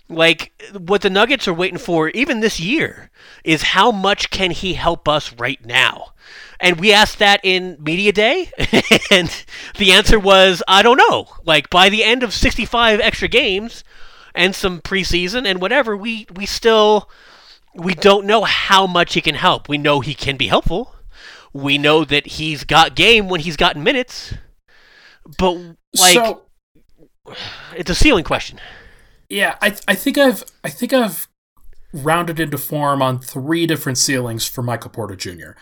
like 0.08 0.52
what 0.76 1.02
the 1.02 1.10
Nuggets 1.10 1.48
are 1.48 1.54
waiting 1.54 1.78
for, 1.78 2.08
even 2.10 2.40
this 2.40 2.60
year, 2.60 3.10
is 3.42 3.62
how 3.62 3.90
much 3.90 4.30
can 4.30 4.50
he 4.50 4.74
help 4.74 5.08
us 5.08 5.32
right 5.34 5.64
now? 5.64 6.12
And 6.60 6.78
we 6.80 6.92
asked 6.92 7.18
that 7.18 7.40
in 7.42 7.76
media 7.80 8.12
day, 8.12 8.50
and 9.10 9.44
the 9.78 9.92
answer 9.92 10.18
was, 10.18 10.62
I 10.68 10.82
don't 10.82 10.96
know. 10.96 11.28
Like 11.44 11.70
by 11.70 11.88
the 11.88 12.04
end 12.04 12.22
of 12.22 12.32
65 12.32 13.00
extra 13.00 13.28
games 13.28 13.84
and 14.34 14.54
some 14.54 14.80
preseason 14.80 15.46
and 15.46 15.60
whatever, 15.60 15.96
we 15.96 16.26
we 16.34 16.46
still 16.46 17.08
we 17.74 17.94
don't 17.94 18.26
know 18.26 18.44
how 18.44 18.86
much 18.86 19.14
he 19.14 19.20
can 19.20 19.34
help. 19.34 19.68
We 19.68 19.78
know 19.78 20.00
he 20.00 20.14
can 20.14 20.36
be 20.36 20.48
helpful. 20.48 20.94
We 21.54 21.78
know 21.78 22.04
that 22.04 22.26
he's 22.26 22.64
got 22.64 22.94
game 22.94 23.28
when 23.28 23.40
he's 23.40 23.56
gotten 23.56 23.82
minutes. 23.82 24.34
But 25.38 25.52
like 25.98 26.12
so 26.12 26.42
it's 27.74 27.90
a 27.90 27.94
ceiling 27.94 28.24
question. 28.24 28.60
Yeah, 29.30 29.56
I 29.62 29.76
I 29.88 29.94
think 29.94 30.18
I've 30.18 30.44
I 30.62 30.68
think 30.68 30.92
I've 30.92 31.28
rounded 31.92 32.40
into 32.40 32.58
form 32.58 33.00
on 33.00 33.20
three 33.20 33.66
different 33.66 33.96
ceilings 33.96 34.46
for 34.46 34.62
Michael 34.62 34.90
Porter 34.90 35.16
Jr. 35.16 35.52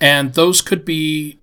And 0.00 0.34
those 0.34 0.60
could 0.60 0.84
be 0.84 1.39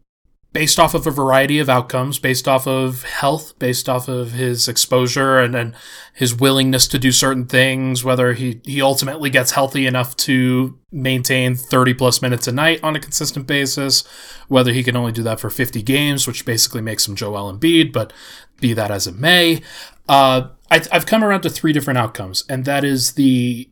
based 0.53 0.79
off 0.79 0.93
of 0.93 1.05
a 1.05 1.11
variety 1.11 1.59
of 1.59 1.69
outcomes, 1.69 2.19
based 2.19 2.47
off 2.47 2.65
of 2.65 3.03
health, 3.03 3.57
based 3.59 3.87
off 3.87 4.07
of 4.07 4.31
his 4.31 4.67
exposure 4.67 5.39
and, 5.39 5.55
and 5.55 5.75
his 6.13 6.33
willingness 6.33 6.87
to 6.87 6.97
do 6.97 7.11
certain 7.11 7.45
things, 7.45 8.03
whether 8.03 8.33
he, 8.33 8.61
he 8.63 8.81
ultimately 8.81 9.29
gets 9.29 9.51
healthy 9.51 9.85
enough 9.85 10.15
to 10.15 10.79
maintain 10.91 11.55
30 11.55 11.93
plus 11.93 12.21
minutes 12.21 12.47
a 12.47 12.51
night 12.51 12.79
on 12.81 12.95
a 12.95 12.99
consistent 12.99 13.45
basis, 13.45 14.03
whether 14.47 14.73
he 14.73 14.83
can 14.83 14.95
only 14.95 15.11
do 15.11 15.21
that 15.23 15.39
for 15.39 15.49
50 15.49 15.81
games, 15.83 16.25
which 16.25 16.45
basically 16.45 16.81
makes 16.81 17.07
him 17.07 17.15
Joel 17.15 17.53
Embiid, 17.53 17.91
but 17.91 18.11
be 18.59 18.73
that 18.73 18.89
as 18.89 19.05
it 19.05 19.15
may. 19.15 19.61
Uh, 20.09 20.47
I, 20.71 20.81
I've 20.91 21.05
come 21.05 21.23
around 21.23 21.41
to 21.41 21.49
three 21.49 21.73
different 21.73 21.99
outcomes, 21.99 22.45
and 22.49 22.65
that 22.65 22.83
is 22.83 23.13
the 23.13 23.69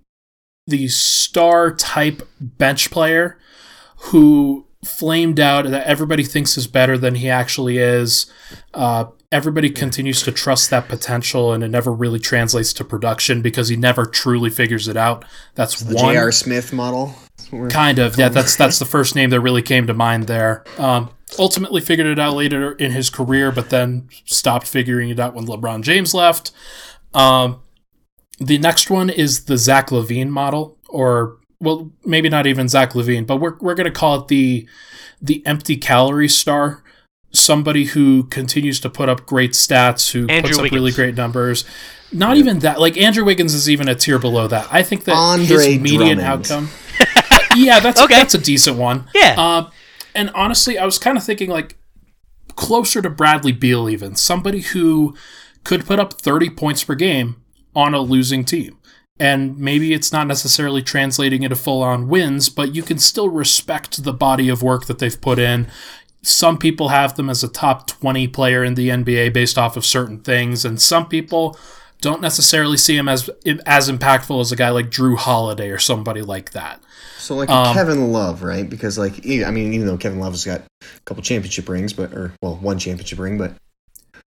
the 0.67 0.87
star 0.87 1.71
type 1.71 2.27
bench 2.39 2.89
player 2.89 3.39
who 3.97 4.64
flamed 4.85 5.39
out 5.39 5.65
that 5.65 5.85
everybody 5.87 6.23
thinks 6.23 6.57
is 6.57 6.67
better 6.67 6.97
than 6.97 7.15
he 7.15 7.29
actually 7.29 7.77
is. 7.77 8.31
Uh, 8.73 9.05
everybody 9.31 9.69
continues 9.69 10.21
to 10.23 10.31
trust 10.31 10.69
that 10.69 10.87
potential, 10.87 11.51
and 11.51 11.63
it 11.63 11.69
never 11.69 11.91
really 11.91 12.19
translates 12.19 12.71
to 12.73 12.85
production 12.85 13.41
because 13.41 13.69
he 13.69 13.75
never 13.75 14.05
truly 14.05 14.49
figures 14.49 14.87
it 14.87 14.95
out. 14.97 15.25
That's 15.55 15.81
The 15.81 15.95
one 15.95 16.13
J.R. 16.13 16.31
Smith 16.31 16.71
model. 16.71 17.15
kind 17.69 17.99
of. 17.99 18.17
Yeah, 18.17 18.29
that's 18.29 18.55
that's 18.55 18.79
the 18.79 18.85
first 18.95 19.15
name 19.15 19.29
that 19.31 19.41
really 19.41 19.61
came 19.61 19.87
to 19.87 19.93
mind 19.93 20.27
there. 20.27 20.63
Um, 20.77 21.09
ultimately 21.39 21.81
figured 21.81 22.07
it 22.07 22.19
out 22.19 22.35
later 22.35 22.73
in 22.73 22.91
his 22.91 23.09
career, 23.09 23.51
but 23.51 23.69
then 23.69 24.09
stopped 24.25 24.67
figuring 24.67 25.09
it 25.09 25.19
out 25.19 25.33
when 25.33 25.45
LeBron 25.45 25.81
James 25.81 26.13
left. 26.13 26.51
Um, 27.13 27.61
the 28.39 28.57
next 28.57 28.89
one 28.89 29.09
is 29.09 29.45
the 29.45 29.57
Zach 29.57 29.89
LaVine 29.89 30.29
model, 30.29 30.77
or 30.89 31.37
well, 31.65 31.91
maybe 32.05 32.29
not 32.29 32.47
even 32.47 32.69
Zach 32.69 32.93
LaVine, 32.93 33.27
but 33.27 33.37
we're 33.37 33.57
we're 33.59 33.75
gonna 33.75 33.91
call 33.91 34.21
it 34.21 34.27
the 34.29 34.67
the 35.21 35.45
empty 35.45 35.75
calorie 35.77 36.29
star. 36.29 36.83
Somebody 37.31 37.83
who 37.85 38.23
continues 38.23 38.79
to 38.79 38.89
put 38.89 39.09
up 39.09 39.25
great 39.25 39.51
stats, 39.51 40.11
who 40.11 40.25
Andrew 40.29 40.51
puts 40.55 40.59
up 40.67 40.71
really 40.71 40.91
great 40.93 41.15
numbers. 41.15 41.65
Not 42.13 42.37
even 42.37 42.59
that. 42.59 42.79
Like 42.79 42.95
Andrew 42.95 43.25
Wiggins 43.25 43.53
is 43.53 43.69
even 43.69 43.89
a 43.89 43.95
tier 43.95 44.17
below 44.19 44.47
that. 44.47 44.67
I 44.71 44.83
think 44.83 45.03
that 45.03 45.15
Andre 45.15 45.73
his 45.73 45.81
median 45.81 46.19
Drummond. 46.19 46.21
outcome. 46.21 46.69
yeah, 47.55 47.81
that's 47.81 47.99
Okay. 48.01 48.13
that's 48.15 48.33
a 48.35 48.37
decent 48.37 48.77
one. 48.77 49.09
Yeah. 49.13 49.35
Uh, 49.37 49.69
and 50.13 50.29
honestly, 50.33 50.77
I 50.77 50.85
was 50.85 50.97
kind 50.97 51.17
of 51.17 51.25
thinking 51.25 51.49
like 51.49 51.75
closer 52.55 53.01
to 53.01 53.09
Bradley 53.09 53.51
Beal, 53.51 53.89
even 53.89 54.15
somebody 54.15 54.61
who 54.61 55.13
could 55.65 55.85
put 55.85 55.99
up 55.99 56.13
30 56.21 56.51
points 56.51 56.85
per 56.85 56.95
game 56.95 57.35
on 57.75 57.93
a 57.93 57.99
losing 57.99 58.45
team. 58.45 58.77
And 59.17 59.57
maybe 59.57 59.93
it's 59.93 60.11
not 60.11 60.27
necessarily 60.27 60.81
translating 60.81 61.43
into 61.43 61.55
full 61.55 61.81
on 61.81 62.09
wins, 62.09 62.49
but 62.49 62.75
you 62.75 62.83
can 62.83 62.99
still 62.99 63.29
respect 63.29 64.03
the 64.03 64.11
body 64.13 64.49
of 64.49 64.61
work 64.61 64.87
that 64.87 64.99
they've 64.99 65.19
put 65.19 65.39
in. 65.39 65.67
Some 66.21 66.57
people 66.57 66.89
have 66.89 67.15
them 67.15 67.29
as 67.29 67.43
a 67.43 67.47
top 67.47 67.87
20 67.87 68.27
player 68.29 68.63
in 68.63 68.75
the 68.75 68.89
NBA 68.89 69.31
based 69.31 69.57
off 69.57 69.77
of 69.77 69.85
certain 69.85 70.19
things, 70.19 70.65
and 70.65 70.81
some 70.81 71.07
people 71.07 71.57
don't 72.01 72.21
necessarily 72.21 72.77
see 72.77 72.97
him 72.97 73.07
as 73.07 73.29
as 73.65 73.89
impactful 73.89 74.41
as 74.41 74.51
a 74.51 74.55
guy 74.55 74.69
like 74.69 74.89
Jrue 74.89 75.17
Holiday 75.17 75.69
or 75.69 75.79
somebody 75.79 76.21
like 76.21 76.51
that. 76.51 76.81
So 77.17 77.35
like 77.35 77.49
Um, 77.49 77.73
Kevin 77.73 78.11
Love, 78.11 78.43
right? 78.43 78.69
Because 78.69 78.97
like 78.97 79.25
I 79.25 79.49
mean, 79.51 79.73
even 79.73 79.87
though 79.87 79.97
Kevin 79.97 80.19
Love 80.19 80.33
has 80.33 80.45
got 80.45 80.61
a 80.61 80.99
couple 81.05 81.23
championship 81.23 81.69
rings, 81.69 81.93
but 81.93 82.13
or 82.13 82.33
well, 82.41 82.57
one 82.57 82.79
championship 82.79 83.19
ring, 83.19 83.37
but 83.37 83.53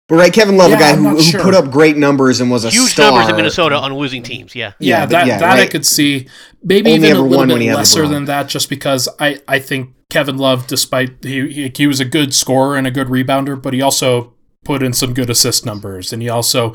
but 0.07 0.15
right, 0.15 0.31
Kevin 0.33 0.57
Love, 0.57 0.69
Yeah, 0.71 0.77
a 0.77 0.79
guy 0.79 0.95
who, 0.95 1.03
not 1.03 1.15
who 1.15 1.21
sure. 1.21 1.41
put 1.41 1.53
up 1.55 1.71
great 1.71 1.97
numbers 1.97 2.39
and 2.41 2.51
was 2.51 2.65
a 2.65 2.69
Huge 2.69 2.91
star. 2.91 3.11
numbers 3.11 3.29
in 3.29 3.35
Minnesota 3.35 3.75
on 3.75 3.93
losing 3.93 4.23
teams. 4.23 4.55
Yeah. 4.55 4.73
Yeah, 4.79 4.99
Yeah, 5.01 5.05
that 5.07 5.27
yeah, 5.27 5.37
that 5.39 5.59
I 5.59 5.67
could 5.67 5.85
see. 5.85 6.27
Maybe 6.63 6.91
Only 6.91 7.07
even 7.07 7.09
a 7.09 7.19
ever 7.19 7.21
little 7.23 7.37
won 7.37 7.47
when 7.49 7.61
he 7.61 7.67
bit 7.67 7.75
lesser 7.75 8.07
than 8.07 8.25
that, 8.25 8.47
just 8.47 8.69
because 8.69 9.07
I, 9.19 9.39
I 9.47 9.59
think 9.59 9.93
Kevin 10.09 10.37
Love, 10.37 10.67
despite 10.67 11.23
he, 11.23 11.51
he 11.51 11.71
he 11.75 11.87
was 11.87 11.99
a 11.99 12.05
good 12.05 12.33
scorer 12.33 12.75
and 12.77 12.85
a 12.87 12.91
good 12.91 13.07
rebounder, 13.07 13.59
but 13.61 13.73
he 13.73 13.81
also 13.81 14.33
put 14.63 14.81
in 14.83 14.93
some 14.93 15.13
good 15.13 15.29
assist 15.29 15.65
numbers, 15.65 16.11
and 16.13 16.21
he 16.21 16.29
also 16.29 16.73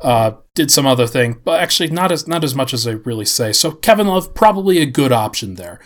uh, 0.00 0.32
did 0.54 0.70
some 0.70 0.86
other 0.86 1.06
thing, 1.06 1.40
but 1.44 1.60
actually 1.60 1.90
not 1.90 2.10
as 2.12 2.26
not 2.26 2.42
as 2.44 2.54
much 2.54 2.72
as 2.72 2.86
I 2.86 2.92
really 2.92 3.24
say. 3.24 3.52
So 3.52 3.72
Kevin 3.72 4.06
Love 4.06 4.34
probably 4.34 4.78
a 4.78 4.86
good 4.86 5.12
option 5.12 5.54
there. 5.56 5.80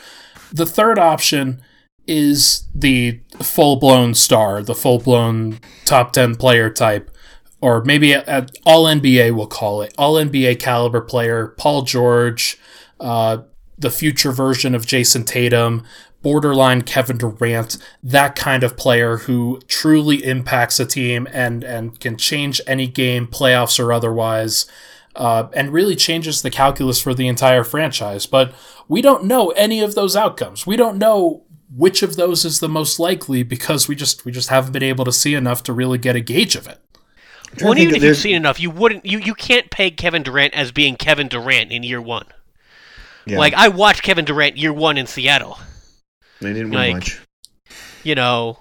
The 0.53 0.67
third 0.67 0.99
option 0.99 1.63
is 2.07 2.65
the 2.75 3.21
full 3.43 3.77
blown 3.77 4.15
star, 4.15 4.63
the 4.63 4.75
full 4.75 4.99
blown 4.99 5.59
top 5.85 6.13
ten 6.13 6.35
player 6.35 6.71
type 6.71 7.11
or 7.65 7.83
maybe 7.83 8.13
at, 8.13 8.29
at 8.29 8.51
all 8.67 8.85
NBA 8.85 9.35
we'll 9.35 9.47
call 9.47 9.81
it 9.81 9.95
all 9.97 10.17
NBA 10.17 10.61
caliber 10.61 11.01
player, 11.01 11.49
Paul 11.49 11.81
George, 11.81 12.59
uh, 13.01 13.39
the 13.79 13.91
future 13.91 14.33
version 14.33 14.75
of 14.75 14.85
Jayson 14.85 15.25
Tatum, 15.25 15.83
borderline 16.21 16.83
Kevin 16.83 17.17
Durant, 17.17 17.79
that 18.03 18.37
kind 18.37 18.65
of 18.65 18.77
player 18.77 19.17
who 19.17 19.63
truly 19.67 20.23
impacts 20.27 20.79
a 20.79 20.85
team 20.85 21.27
and 21.33 21.65
and 21.65 21.99
can 21.99 22.19
change 22.19 22.61
any 22.67 22.87
game, 22.87 23.27
playoffs 23.27 23.83
or 23.83 23.95
otherwise. 23.95 24.67
Uh, 25.17 25.49
and 25.55 25.73
really 25.73 25.95
changes 25.95 26.43
the 26.43 26.51
calculus 26.51 27.01
for 27.01 27.15
the 27.15 27.29
entire 27.29 27.63
franchise. 27.63 28.27
But 28.27 28.53
we 28.89 29.01
don't 29.01 29.23
know 29.23 29.51
any 29.51 29.81
of 29.81 29.95
those 29.95 30.17
outcomes. 30.17 30.67
We 30.67 30.75
don't 30.77 30.99
know 30.99 31.44
which 31.77 32.03
of 32.03 32.17
those 32.17 32.45
is 32.45 32.61
the 32.61 32.69
most 32.69 32.99
likely 33.01 33.43
because 33.43 33.89
we 33.89 33.95
just 33.97 34.25
we 34.25 34.33
just 34.33 34.49
haven't 34.49 34.73
been 34.73 34.83
able 34.83 35.05
to 35.05 35.13
see 35.13 35.35
enough 35.35 35.63
to 35.65 35.73
really 35.73 35.99
get 35.99 36.17
a 36.17 36.21
gauge 36.21 36.57
of 36.57 36.67
it. 36.67 36.79
I'm 36.97 37.57
trying 37.57 37.59
to 37.59 37.65
Well, 37.65 37.79
even 37.79 37.95
if 37.97 38.03
you've 38.03 38.17
seen 38.17 38.35
enough, 38.37 38.59
you 38.61 38.71
wouldn't. 38.71 39.05
You, 39.07 39.19
you 39.19 39.35
can't 39.35 39.71
peg 39.71 39.97
Kevin 39.97 40.23
Durant 40.23 40.55
as 40.55 40.73
being 40.73 40.97
Kevin 40.97 41.29
Durant 41.29 41.71
in 41.73 41.83
year 41.83 42.01
one. 42.01 42.27
yeah, 43.27 43.39
Like 43.39 43.55
I 43.55 43.69
watched 43.69 44.03
Kevin 44.03 44.25
Durant 44.25 44.57
year 44.57 44.73
one 44.73 44.97
in 44.99 45.07
Seattle. 45.07 45.59
they 46.41 46.53
didn't 46.53 46.71
win 46.71 46.79
like- 46.79 46.95
much. 46.95 47.21
You 48.03 48.15
know, 48.15 48.59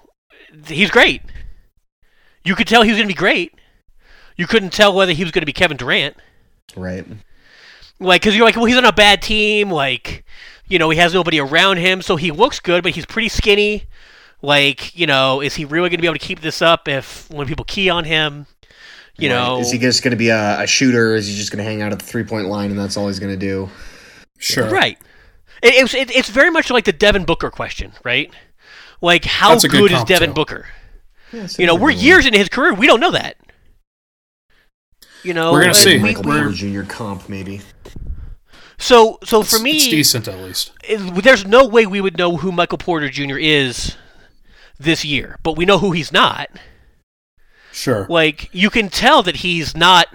he's 0.66 0.90
great. 0.90 1.20
You 2.44 2.54
could 2.54 2.66
tell 2.66 2.82
he 2.82 2.90
was 2.90 2.96
going 2.98 3.08
to 3.08 3.14
be 3.14 3.18
great. 3.18 3.52
You 4.36 4.46
couldn't 4.46 4.72
tell 4.72 4.94
whether 4.94 5.12
he 5.12 5.22
was 5.22 5.32
going 5.32 5.42
to 5.42 5.46
be 5.46 5.52
Kevin 5.52 5.76
Durant. 5.76 6.16
Right. 6.76 7.06
Like, 8.00 8.22
because 8.22 8.34
you're 8.34 8.44
like, 8.46 8.56
well, 8.56 8.64
he's 8.64 8.76
on 8.76 8.84
a 8.84 8.92
bad 8.92 9.22
team. 9.22 9.70
Like, 9.70 10.24
you 10.68 10.78
know, 10.78 10.90
he 10.90 10.98
has 10.98 11.12
nobody 11.14 11.38
around 11.40 11.76
him, 11.78 12.02
so 12.02 12.16
he 12.16 12.30
looks 12.30 12.60
good, 12.60 12.82
but 12.82 12.92
he's 12.92 13.06
pretty 13.06 13.28
skinny. 13.28 13.84
Like, 14.42 14.96
you 14.98 15.06
know, 15.06 15.40
is 15.40 15.54
he 15.54 15.64
really 15.64 15.88
going 15.88 15.98
to 15.98 16.02
be 16.02 16.06
able 16.06 16.18
to 16.18 16.26
keep 16.26 16.40
this 16.40 16.60
up 16.62 16.86
if 16.88 17.30
when 17.30 17.46
people 17.46 17.64
key 17.64 17.88
on 17.90 18.04
him? 18.04 18.46
You 19.16 19.30
Right. 19.30 19.34
know, 19.36 19.60
is 19.60 19.70
he 19.70 19.78
just 19.78 20.02
going 20.02 20.10
to 20.10 20.16
be 20.16 20.28
a, 20.28 20.60
a 20.62 20.66
shooter? 20.66 21.14
Is 21.14 21.26
he 21.28 21.34
just 21.36 21.50
going 21.52 21.58
to 21.58 21.70
hang 21.70 21.80
out 21.82 21.92
at 21.92 21.98
the 21.98 22.04
three 22.04 22.24
point 22.24 22.48
line 22.48 22.70
and 22.70 22.78
that's 22.78 22.96
all 22.96 23.06
he's 23.06 23.20
going 23.20 23.32
to 23.32 23.38
do? 23.38 23.70
Sure. 24.38 24.68
Right. 24.68 24.98
It, 25.62 25.74
it's 25.74 25.94
it, 25.94 26.10
it's 26.14 26.28
very 26.28 26.50
much 26.50 26.68
like 26.70 26.84
the 26.84 26.92
Devin 26.92 27.24
Booker 27.24 27.48
question, 27.50 27.92
right? 28.04 28.30
Like, 29.00 29.24
how 29.24 29.50
That's 29.50 29.64
good 29.64 29.70
good, 29.88 29.92
is 29.92 30.04
Devin 30.04 30.30
too. 30.30 30.34
Booker? 30.34 30.66
Yeah, 31.32 31.46
You 31.58 31.66
know, 31.66 31.74
we're 31.74 31.92
one. 31.92 31.98
years 31.98 32.26
into 32.26 32.38
his 32.38 32.48
career. 32.48 32.74
We 32.74 32.86
don't 32.86 33.00
know 33.00 33.12
that. 33.12 33.36
You 35.22 35.32
know, 35.32 35.52
We're 35.52 35.62
gonna 35.62 35.74
see. 35.74 35.98
Michael 35.98 36.22
we- 36.24 36.32
Porter 36.32 36.50
Jr. 36.52 36.82
comp 36.82 37.28
maybe. 37.28 37.62
So, 38.84 39.18
so 39.24 39.42
for 39.42 39.58
me, 39.58 39.72
it's 39.76 39.88
decent 39.88 40.28
at 40.28 40.38
least. 40.38 40.72
it- 40.84 41.22
there's 41.22 41.46
no 41.46 41.66
way 41.66 41.86
we 41.86 42.00
would 42.00 42.18
know 42.18 42.36
who 42.36 42.52
Michael 42.52 42.78
Porter 42.78 43.08
Jr. 43.08 43.38
is 43.38 43.96
this 44.78 45.04
year, 45.04 45.38
but 45.42 45.56
we 45.56 45.64
know 45.64 45.78
who 45.78 45.92
he's 45.92 46.12
not. 46.12 46.48
Sure. 47.72 48.06
Like, 48.08 48.48
you 48.52 48.70
can 48.70 48.88
tell 48.88 49.22
that 49.24 49.36
he's 49.36 49.76
not 49.76 50.06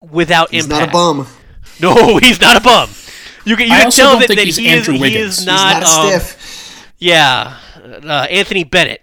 without 0.00 0.50
He's 0.50 0.64
impact. 0.64 0.80
not 0.80 0.88
a 0.88 0.92
bum. 0.92 1.26
No, 1.80 2.18
he's 2.18 2.38
not 2.42 2.58
a 2.58 2.60
bum. 2.60 2.90
You 3.46 3.56
can, 3.56 3.66
you 3.68 3.72
I 3.72 3.82
can 3.82 3.90
tell 3.90 4.18
that, 4.18 4.26
think 4.28 4.38
that 4.38 4.44
he's 4.46 4.56
he, 4.56 4.66
is, 4.68 4.80
Andrew 4.80 4.94
he 4.94 5.00
Wiggins. 5.00 5.32
is 5.32 5.36
He's 5.38 5.46
not. 5.46 5.82
He's 5.82 5.96
not 5.96 6.12
um, 6.14 6.20
stiff. 6.20 6.92
Yeah, 6.98 7.56
uh, 8.04 8.26
Anthony 8.28 8.64
Bennett. 8.64 9.02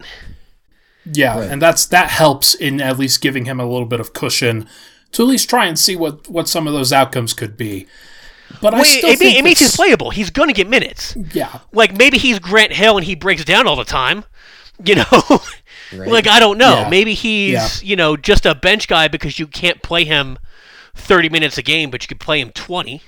Yeah, 1.11 1.39
Right. 1.39 1.49
and 1.49 1.59
that's 1.59 1.87
that 1.87 2.09
helps 2.11 2.53
in 2.53 2.79
at 2.79 2.99
least 2.99 3.19
giving 3.21 3.45
him 3.45 3.59
a 3.59 3.65
little 3.65 3.87
bit 3.87 3.99
of 3.99 4.13
cushion 4.13 4.67
to 5.13 5.23
at 5.23 5.27
least 5.27 5.49
try 5.49 5.65
and 5.65 5.79
see 5.79 5.95
what 5.95 6.29
what 6.29 6.47
some 6.47 6.67
of 6.67 6.73
those 6.73 6.93
outcomes 6.93 7.33
could 7.33 7.57
be. 7.57 7.87
But 8.61 8.73
I 8.73 8.83
still 8.83 9.09
it, 9.09 9.21
it 9.21 9.45
he's 9.45 9.59
that's- 9.59 9.75
playable. 9.75 10.09
He's 10.11 10.29
going 10.29 10.47
to 10.49 10.53
get 10.53 10.67
minutes. 10.67 11.15
Yeah, 11.33 11.59
Like 11.71 11.95
maybe 11.97 12.17
he's 12.17 12.39
Grant 12.39 12.71
Hill 12.73 12.97
and 12.97 13.05
he 13.05 13.15
breaks 13.15 13.43
down 13.45 13.67
all 13.67 13.75
the 13.75 13.83
time. 13.83 14.23
You 14.83 14.95
know, 14.95 15.05
Right. 15.93 16.09
like 16.09 16.27
I 16.27 16.39
don't 16.39 16.57
know. 16.57 16.81
Yeah. 16.81 16.89
Maybe 16.89 17.13
he's 17.13 17.53
Yeah. 17.53 17.67
you 17.81 17.95
know 17.95 18.15
just 18.17 18.45
a 18.45 18.53
bench 18.55 18.87
guy 18.87 19.07
because 19.07 19.39
you 19.39 19.47
can't 19.47 19.81
play 19.81 20.03
him 20.05 20.37
thirty 20.95 21.29
minutes 21.29 21.57
a 21.57 21.61
game, 21.61 21.89
but 21.89 22.03
you 22.03 22.07
could 22.07 22.19
play 22.19 22.39
him 22.41 22.51
twenty. 22.51 23.01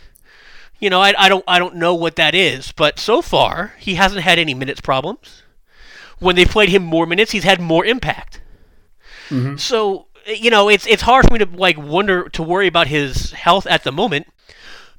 You 0.79 0.89
know, 0.89 1.01
I, 1.01 1.13
I 1.17 1.29
don't 1.29 1.43
I 1.47 1.59
don't 1.59 1.75
know 1.75 1.93
what 1.93 2.15
that 2.15 2.33
is, 2.33 2.71
but 2.71 2.97
so 2.99 3.21
far 3.21 3.73
he 3.79 3.95
hasn't 3.95 4.21
had 4.21 4.39
any 4.39 4.53
minutes 4.53 4.81
problems. 4.81 5.43
When 6.19 6.35
they 6.35 6.45
played 6.45 6.69
him 6.69 6.83
more 6.83 7.05
minutes, 7.05 7.31
he's 7.31 7.43
had 7.43 7.59
more 7.61 7.85
impact. 7.85 8.41
Mm-hmm. 9.29 9.57
So 9.57 10.07
you 10.25 10.49
know, 10.49 10.69
it's 10.69 10.87
it's 10.87 11.01
hard 11.03 11.27
for 11.27 11.33
me 11.33 11.39
to 11.39 11.45
like 11.51 11.77
wonder 11.77 12.29
to 12.29 12.43
worry 12.43 12.67
about 12.67 12.87
his 12.87 13.31
health 13.33 13.67
at 13.67 13.83
the 13.83 13.91
moment 13.91 14.27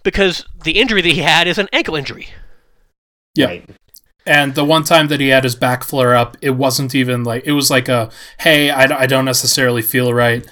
because 0.02 0.44
the 0.64 0.72
injury 0.80 1.02
that 1.02 1.08
he 1.12 1.20
had 1.20 1.46
is 1.46 1.58
an 1.58 1.68
ankle 1.72 1.96
injury. 1.96 2.28
yeah. 3.34 3.46
Right. 3.46 3.70
And 4.26 4.54
the 4.54 4.64
one 4.66 4.84
time 4.84 5.08
that 5.08 5.18
he 5.18 5.28
had 5.28 5.44
his 5.44 5.56
back 5.56 5.82
flare 5.82 6.14
up, 6.14 6.36
it 6.42 6.50
wasn't 6.50 6.94
even 6.94 7.24
like 7.24 7.42
it 7.46 7.52
was 7.52 7.70
like 7.70 7.88
a 7.88 8.10
hey, 8.40 8.70
I, 8.70 8.82
I 9.00 9.06
don't 9.06 9.24
necessarily 9.24 9.80
feel 9.82 10.12
right. 10.12 10.46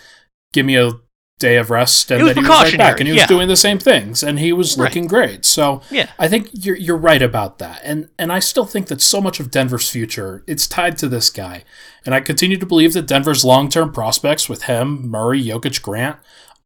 Give 0.55 0.65
me 0.65 0.77
a 0.77 0.93
day 1.39 1.57
of 1.57 1.71
rest, 1.71 2.11
and 2.11 2.21
It 2.21 2.25
was 2.25 2.35
then 2.35 2.45
he 2.45 2.49
was 2.49 2.63
right 2.73 2.79
back, 2.79 2.99
and 2.99 3.07
he 3.07 3.13
was 3.13 3.21
yeah. 3.21 3.27
doing 3.27 3.47
the 3.47 3.55
same 3.57 3.79
things, 3.79 4.25
and 4.25 4.39
he 4.41 4.53
was 4.53 4.77
Right. 4.77 4.87
looking 4.87 5.07
great. 5.07 5.45
So 5.45 5.83
Yeah. 5.91 6.09
I 6.19 6.27
think 6.29 6.49
you're 6.53 6.77
you're 6.77 6.97
right 6.97 7.21
about 7.23 7.59
that, 7.59 7.81
and 7.85 8.09
and 8.19 8.33
I 8.33 8.39
still 8.41 8.65
think 8.65 8.87
that 8.89 9.03
so 9.03 9.21
much 9.21 9.39
of 9.39 9.51
Denver's 9.51 9.89
future 9.91 10.43
it's 10.47 10.67
tied 10.67 10.97
to 10.99 11.09
this 11.09 11.29
guy, 11.31 11.63
and 12.07 12.15
I 12.15 12.21
continue 12.21 12.57
to 12.57 12.67
believe 12.67 12.95
that 12.95 13.07
Denver's 13.07 13.45
long 13.45 13.69
term 13.69 13.93
prospects 13.93 14.49
with 14.49 14.63
him, 14.65 15.09
Murray, 15.09 15.45
Jokic, 15.45 15.83
Grant, 15.83 16.17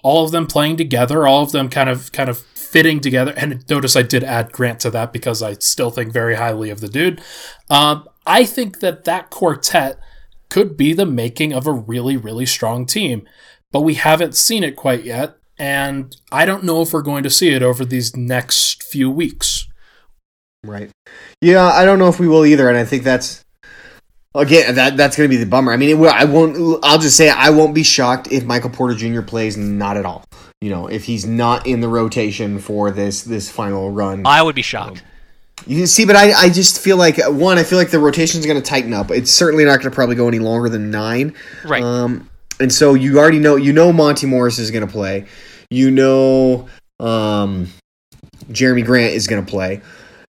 all 0.03 0.25
of 0.25 0.33
them 0.33 0.47
playing 0.47 0.77
together, 0.77 1.27
all 1.27 1.43
of 1.43 1.53
them 1.53 1.69
kind 1.69 1.89
of 1.89 2.13
kind 2.13 2.29
of 2.29 2.39
fitting 2.39 3.01
together. 3.01 3.33
And 3.37 3.65
notice 3.69 3.97
I 3.97 4.03
did 4.03 4.25
add 4.25 4.53
Grant 4.53 4.81
to 4.81 4.91
that 4.91 5.13
because 5.13 5.43
I 5.43 5.55
still 5.55 5.91
think 5.91 6.13
very 6.13 6.35
highly 6.35 6.71
of 6.71 6.81
the 6.81 6.89
dude. 6.89 7.21
Um, 7.71 8.09
I 8.27 8.45
think 8.45 8.81
that 8.81 9.05
that 9.05 9.31
quartet 9.31 9.99
could 10.51 10.77
be 10.77 10.93
the 10.93 11.07
making 11.07 11.53
of 11.53 11.67
a 11.67 11.73
really 11.73 12.17
really 12.17 12.47
strong 12.47 12.87
team, 12.87 13.27
but 13.71 13.81
we 13.81 13.95
haven't 13.95 14.35
seen 14.35 14.63
it 14.63 14.77
quite 14.77 15.05
yet. 15.05 15.37
And 15.59 16.17
I 16.33 16.45
don't 16.45 16.65
know 16.65 16.83
if 16.83 16.93
we're 16.93 17.03
going 17.03 17.23
to 17.23 17.31
see 17.31 17.51
it 17.51 17.63
over 17.63 17.85
these 17.85 18.17
next 18.17 18.83
few 18.83 19.11
weeks. 19.11 19.69
Right. 20.65 20.91
Yeah, 21.41 21.65
I 21.65 21.85
don't 21.85 21.99
know 21.99 22.09
if 22.09 22.19
we 22.21 22.29
will 22.29 22.47
either, 22.47 22.69
and 22.69 22.79
I 22.79 22.85
think 22.85 23.03
that's 23.03 23.42
again 24.35 24.75
that 24.75 24.97
that's 24.97 25.17
going 25.17 25.29
to 25.29 25.37
be 25.37 25.43
the 25.43 25.49
bummer. 25.49 25.73
I 25.73 25.77
mean, 25.77 25.91
it 25.91 25.99
will, 25.99 26.11
I 26.11 26.25
won't. 26.25 26.85
I'll 26.85 26.99
just 26.99 27.17
say 27.17 27.29
I 27.29 27.51
won't 27.51 27.75
be 27.75 27.83
shocked 27.83 28.31
if 28.31 28.45
Michael 28.45 28.71
Porter 28.71 28.95
Jr. 28.95 29.23
plays 29.23 29.57
not 29.57 29.97
at 29.97 30.05
all. 30.05 30.25
You 30.61 30.71
know, 30.71 30.87
if 30.87 31.05
he's 31.05 31.27
not 31.27 31.67
in 31.67 31.81
the 31.81 31.89
rotation 31.89 32.59
for 32.59 32.91
this 32.91 33.23
this 33.23 33.51
final 33.51 33.91
run. 33.91 34.27
I 34.27 34.43
would 34.43 34.55
be 34.55 34.63
shocked. 34.63 35.03
You 35.67 35.87
see, 35.87 36.05
but 36.05 36.17
I, 36.17 36.33
I 36.33 36.49
just 36.49 36.81
feel 36.81 36.97
like 36.97 37.19
one, 37.19 37.59
I 37.59 37.63
feel 37.63 37.79
like 37.79 37.91
the 37.91 37.99
rotation 37.99 38.41
is 38.41 38.47
going 38.47 38.61
to 38.61 38.69
tighten 38.69 38.93
up. 38.93 39.11
It's 39.11 39.31
certainly 39.31 39.65
not 39.65 39.79
going 39.79 39.91
to 39.91 39.95
probably 39.95 40.17
go 40.17 40.27
any 40.27 40.41
longer 40.41 40.69
than 40.69 40.91
nine. 40.91 41.35
Right. 41.65 41.83
Um, 41.83 42.29
and 42.59 42.73
so 42.73 42.95
you 42.95 43.19
already 43.19 43.39
know, 43.39 43.57
you 43.57 43.73
know, 43.73 43.93
Monte 43.93 44.27
Morris 44.27 44.59
is 44.59 44.71
going 44.71 44.87
to 44.87 44.93
play. 44.93 45.27
You 45.71 45.91
know, 45.91 46.69
um, 46.99 47.69
Jerami 48.51 48.85
Grant 48.85 49.15
is 49.15 49.27
going 49.27 49.45
to 49.45 49.51
play. 49.51 49.83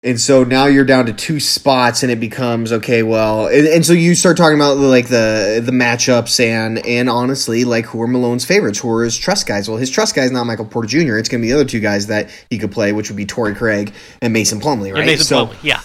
And 0.04 0.20
so 0.20 0.44
now 0.44 0.66
you're 0.66 0.84
down 0.84 1.06
to 1.06 1.14
two 1.14 1.40
spots, 1.40 2.02
and 2.02 2.12
it 2.12 2.20
becomes 2.20 2.72
okay. 2.72 3.02
Well, 3.02 3.46
and, 3.46 3.66
and 3.66 3.86
so 3.86 3.94
you 3.94 4.14
start 4.14 4.36
talking 4.36 4.56
about 4.56 4.76
like 4.76 5.08
the 5.08 5.62
the 5.64 5.72
matchups 5.72 6.44
and 6.44 6.78
and 6.86 7.08
honestly, 7.08 7.64
like 7.64 7.86
who 7.86 8.02
are 8.02 8.06
Malone's 8.06 8.44
favorites? 8.44 8.80
Who 8.80 8.90
are 8.90 9.02
his 9.02 9.16
trust 9.16 9.46
guys? 9.46 9.66
Well, 9.66 9.78
his 9.78 9.88
trust 9.88 10.14
guy 10.14 10.24
is 10.24 10.30
not 10.30 10.44
Michael 10.44 10.66
Porter 10.66 10.88
Jr. 10.88 11.16
It's 11.16 11.30
going 11.30 11.40
to 11.40 11.46
be 11.46 11.48
the 11.48 11.54
other 11.54 11.64
two 11.64 11.80
guys 11.80 12.08
that 12.08 12.28
he 12.50 12.58
could 12.58 12.70
play, 12.70 12.92
which 12.92 13.08
would 13.08 13.16
be 13.16 13.24
Torrey 13.24 13.54
Craig 13.54 13.94
and 14.20 14.34
Mason 14.34 14.60
Plumlee, 14.60 14.92
right? 14.92 14.98
And 14.98 15.06
Mason 15.06 15.24
so, 15.24 15.46
Plumlee, 15.46 15.56
yeah. 15.62 15.80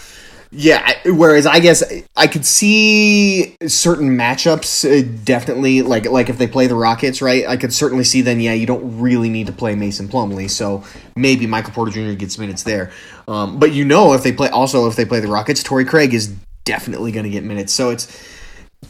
yeah, 0.51 0.93
whereas 1.05 1.45
I 1.45 1.61
guess 1.61 1.81
I 2.17 2.27
could 2.27 2.45
see 2.45 3.55
certain 3.67 4.17
matchups 4.17 4.83
uh, 4.83 5.09
definitely 5.23 5.81
like 5.81 6.05
like 6.07 6.27
if 6.29 6.37
they 6.37 6.47
play 6.47 6.67
the 6.67 6.75
Rockets, 6.75 7.21
right? 7.21 7.47
I 7.47 7.55
could 7.55 7.71
certainly 7.71 8.03
see 8.03 8.21
then 8.21 8.41
yeah, 8.41 8.51
you 8.51 8.65
don't 8.65 8.99
really 8.99 9.29
need 9.29 9.47
to 9.47 9.53
play 9.53 9.75
Mason 9.75 10.09
Plumlee, 10.09 10.49
so 10.49 10.83
maybe 11.15 11.47
Michael 11.47 11.71
Porter 11.71 11.91
Jr. 11.91 12.17
gets 12.17 12.37
minutes 12.37 12.63
there. 12.63 12.91
Um, 13.29 13.59
but 13.59 13.73
you 13.73 13.85
know 13.85 14.13
if 14.13 14.23
they 14.23 14.31
play 14.31 14.49
also 14.49 14.87
if 14.87 14.95
they 14.95 15.05
play 15.05 15.19
the 15.19 15.27
Rockets, 15.27 15.61
Torrey 15.61 15.85
Craig 15.85 16.15
is 16.15 16.35
definitely 16.65 17.11
going 17.11 17.25
to 17.25 17.29
get 17.29 17.43
minutes. 17.43 17.73
So 17.73 17.91
it's 17.91 18.07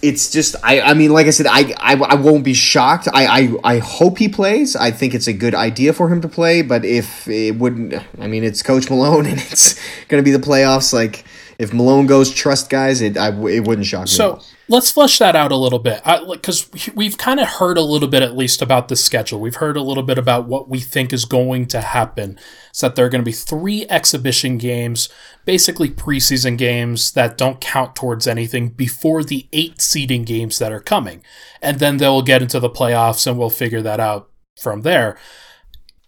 it's 0.01 0.31
just 0.31 0.55
I 0.63 0.79
I 0.79 0.93
mean 0.93 1.11
like 1.11 1.27
I 1.27 1.31
said 1.31 1.45
I 1.45 1.73
I, 1.77 1.95
I 1.95 2.15
won't 2.15 2.45
be 2.45 2.53
shocked. 2.53 3.09
I, 3.13 3.25
I 3.25 3.53
I 3.63 3.77
hope 3.79 4.17
he 4.17 4.29
plays. 4.29 4.77
I 4.77 4.91
think 4.91 5.13
it's 5.13 5.27
a 5.27 5.33
good 5.33 5.53
idea 5.53 5.91
for 5.91 6.07
him 6.07 6.21
to 6.21 6.29
play, 6.29 6.61
but 6.61 6.85
if 6.85 7.27
it 7.27 7.57
wouldn't 7.57 7.95
I 8.17 8.27
mean 8.27 8.45
it's 8.45 8.63
coach 8.63 8.89
Malone 8.89 9.25
and 9.31 9.39
it's 9.39 9.73
going 10.07 10.23
to 10.23 10.25
be 10.25 10.31
the 10.31 10.43
playoffs 10.43 10.93
like 10.93 11.25
if 11.57 11.73
Malone 11.73 12.07
goes 12.07 12.33
trust 12.33 12.69
guys, 12.69 13.01
it 13.01 13.17
I, 13.17 13.27
it 13.49 13.67
wouldn't 13.67 13.85
shock 13.85 14.01
me. 14.01 14.03
at 14.03 14.09
So. 14.09 14.41
Let's 14.69 14.91
flesh 14.91 15.17
that 15.17 15.35
out 15.35 15.51
a 15.51 15.57
little 15.57 15.79
bit, 15.79 16.01
because 16.31 16.69
we've 16.95 17.17
kind 17.17 17.39
of 17.39 17.47
heard 17.47 17.77
a 17.77 17.81
little 17.81 18.07
bit, 18.07 18.21
at 18.21 18.37
least, 18.37 18.61
about 18.61 18.87
the 18.87 18.95
schedule. 18.95 19.39
We've 19.39 19.55
heard 19.55 19.75
a 19.75 19.81
little 19.81 20.03
bit 20.03 20.17
about 20.17 20.47
what 20.47 20.69
we 20.69 20.79
think 20.79 21.11
is 21.11 21.25
going 21.25 21.65
to 21.67 21.81
happen. 21.81 22.39
Is 22.73 22.81
that 22.81 22.95
there 22.95 23.05
are 23.05 23.09
going 23.09 23.21
to 23.21 23.25
be 23.25 23.31
three 23.31 23.85
exhibition 23.89 24.57
games, 24.57 25.09
basically 25.43 25.89
preseason 25.89 26.57
games 26.57 27.11
that 27.13 27.37
don't 27.37 27.59
count 27.59 27.95
towards 27.95 28.27
anything 28.27 28.69
before 28.69 29.23
the 29.23 29.49
eight 29.51 29.81
seeding 29.81 30.23
games 30.23 30.59
that 30.59 30.71
are 30.71 30.79
coming, 30.79 31.23
and 31.61 31.79
then 31.79 31.97
they'll 31.97 32.21
get 32.21 32.41
into 32.41 32.59
the 32.59 32.69
playoffs, 32.69 33.27
and 33.27 33.37
we'll 33.37 33.49
figure 33.49 33.81
that 33.81 33.99
out 33.99 34.29
from 34.61 34.83
there. 34.83 35.17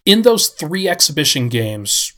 In 0.04 0.22
those 0.22 0.48
three 0.48 0.88
exhibition 0.88 1.48
games, 1.48 2.12